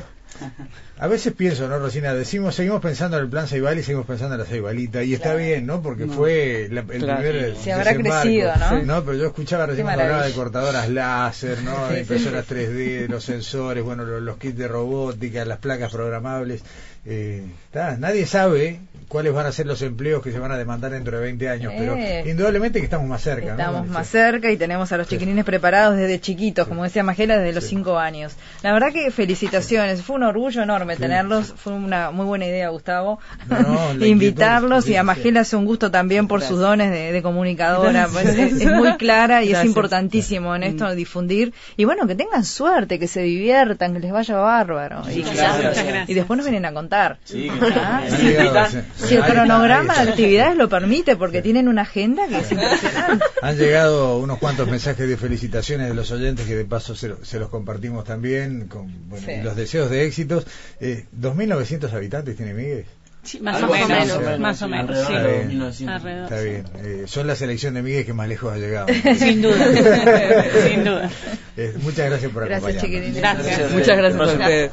A 0.99 1.07
veces 1.07 1.33
pienso, 1.33 1.67
¿no, 1.67 1.79
Rosina? 1.79 2.13
Decimos, 2.13 2.55
seguimos 2.55 2.81
pensando 2.81 3.17
en 3.17 3.23
el 3.23 3.29
plan 3.29 3.47
Ceibal 3.47 3.79
y 3.79 3.83
seguimos 3.83 4.05
pensando 4.05 4.35
en 4.35 4.41
la 4.41 4.45
Ceibalita. 4.45 5.01
Y 5.03 5.13
está 5.13 5.33
bien, 5.35 5.65
¿no? 5.65 5.81
Porque 5.81 6.05
No. 6.05 6.13
fue 6.13 6.67
la- 6.71 6.81
el 6.81 6.87
Claro. 7.03 7.21
primer 7.21 7.55
Se 7.57 7.71
habrá 7.73 7.85
desembarco. 7.93 8.21
crecido, 8.21 8.51
¿no? 8.57 8.83
No, 8.83 9.03
pero 9.03 9.17
yo 9.17 9.27
escuchaba 9.27 9.65
recién 9.65 9.85
cuando 9.87 10.03
hablaba 10.03 10.25
de 10.25 10.33
cortadoras 10.33 10.89
láser, 10.89 11.61
¿no? 11.63 11.87
De 11.89 12.01
impresoras 12.01 12.45
3D, 12.45 13.07
los 13.09 13.23
sensores, 13.23 13.83
bueno, 13.83 14.05
los, 14.05 14.21
los 14.21 14.37
kits 14.37 14.57
de 14.57 14.67
robótica, 14.67 15.43
las 15.45 15.57
placas 15.59 15.91
programables. 15.91 16.61
Eh, 17.05 17.43
está, 17.65 17.97
nadie 17.97 18.25
sabe 18.27 18.79
cuáles 19.09 19.33
van 19.33 19.45
a 19.47 19.51
ser 19.51 19.65
los 19.65 19.81
empleos 19.81 20.23
que 20.23 20.31
se 20.31 20.39
van 20.39 20.51
a 20.53 20.57
demandar 20.57 20.91
dentro 20.91 21.17
de 21.17 21.23
20 21.23 21.49
años, 21.49 21.73
pero 21.77 21.95
Eh. 21.97 22.23
indudablemente 22.27 22.79
que 22.79 22.85
estamos 22.85 23.07
más 23.07 23.21
cerca, 23.21 23.47
¿no? 23.47 23.51
Estamos 23.59 23.87
Sí. 23.87 23.91
más 23.91 24.07
cerca 24.07 24.49
y 24.51 24.55
tenemos 24.57 24.91
a 24.93 24.97
los 24.97 25.07
chiquilines 25.07 25.43
preparados 25.43 25.97
desde 25.97 26.21
chiquitos, 26.21 26.67
como 26.67 26.83
decía 26.83 27.03
Magela, 27.03 27.37
desde 27.37 27.53
los 27.53 27.63
Sí. 27.65 27.71
cinco 27.71 27.97
años. 27.99 28.33
La 28.63 28.71
verdad 28.71 28.93
que 28.93 29.11
felicitaciones, 29.11 30.01
fue 30.03 30.15
un 30.15 30.23
orgullo 30.23 30.61
enorme 30.61 30.95
Sí, 30.95 31.01
tenerlos, 31.01 31.53
fue 31.57 31.73
una 31.73 32.11
muy 32.11 32.25
buena 32.25 32.45
idea, 32.45 32.69
Gustavo, 32.69 33.19
No, 33.49 33.93
no, 33.95 34.05
invitarlos 34.05 34.87
y 34.87 34.95
a 34.95 35.01
sí, 35.01 35.05
Magela 35.05 35.41
es 35.41 35.53
un 35.53 35.65
gusto 35.65 35.91
también 35.91 36.27
por 36.27 36.41
sus 36.41 36.59
dones 36.59 36.91
de, 36.91 37.11
de 37.11 37.21
comunicadora, 37.21 38.07
pues 38.13 38.25
es, 38.27 38.61
es 38.61 38.71
muy 38.71 38.95
clara 38.97 39.41
y 39.41 39.45
es 39.47 39.49
Gracias. 39.51 39.65
importantísimo 39.67 40.55
en 40.55 40.63
esto 40.63 40.93
difundir 40.93 41.51
y 41.77 41.85
bueno, 41.85 42.05
que 42.05 42.13
tengan 42.15 42.45
suerte, 42.45 42.99
que 42.99 43.07
se 43.07 43.21
diviertan, 43.21 43.93
que 43.93 43.99
les 43.99 44.11
vaya 44.11 44.35
bárbaro 44.37 45.01
y, 45.09 46.13
después 46.13 46.37
nos 46.37 46.45
vienen 46.45 46.65
a 46.65 46.73
contar. 46.73 47.17
Sí, 47.23 47.49
Ah, 47.75 48.01
sí. 48.07 48.35
Si 49.07 49.13
el 49.15 49.21
está, 49.21 49.31
cronograma 49.33 49.93
de 49.93 49.99
está. 50.01 50.11
actividades 50.11 50.57
lo 50.57 50.67
permite, 50.69 51.15
porque 51.15 51.41
tienen 51.41 51.67
una 51.67 51.83
agenda 51.83 52.27
que 52.27 52.37
es 52.39 52.51
impresionante. 52.51 53.25
Han 53.41 53.57
llegado 53.57 54.17
unos 54.17 54.37
cuantos 54.39 54.67
mensajes 54.67 55.07
de 55.07 55.17
felicitaciones 55.17 55.87
de 55.87 55.93
los 55.93 56.11
oyentes 56.11 56.45
que 56.45 56.55
de 56.55 56.65
paso 56.65 56.95
se, 56.95 57.09
lo- 57.09 57.23
se 57.23 57.39
los 57.39 57.49
compartimos 57.49 58.03
también 58.05 58.67
con 58.67 59.09
bueno, 59.09 59.25
Sí. 59.25 59.41
los 59.43 59.55
deseos 59.55 59.89
de 59.89 60.05
éxitos. 60.05 60.45
Eh, 60.79 61.05
¿2.900 61.19 61.91
habitantes 61.93 62.35
tiene 62.35 62.53
Miguel? 62.53 62.85
Sí, 63.21 63.39
más, 63.41 63.61
o 63.61 63.67
menos, 63.67 64.39
más 64.39 64.61
o 64.61 64.67
menos, 64.69 64.97
sí. 65.05 65.13
1900. 65.47 65.95
Alrededor. 65.95 66.23
Está 66.23 66.41
bien. 66.41 66.63
Eh, 66.83 67.03
son 67.05 67.27
la 67.27 67.35
selección 67.35 67.73
de 67.73 67.81
Miguel 67.81 68.05
que 68.05 68.13
más 68.13 68.27
lejos 68.29 68.53
ha 68.53 68.57
llegado. 68.57 68.87
Sin 69.17 69.41
duda, 69.41 69.57
sin 70.67 70.83
duda. 70.85 71.09
Eh, 71.57 71.73
muchas 71.81 72.09
gracias 72.09 72.31
por 72.31 72.45
Gracias, 72.45 72.77
acompañarnos. 72.77 72.81
chiquilines. 72.83 73.17
Gracias. 73.17 73.71
Muchas 73.71 73.97
gracias 73.97 74.21
a 74.21 74.23
Gracias. 74.25 74.39
ustedes. 74.41 74.71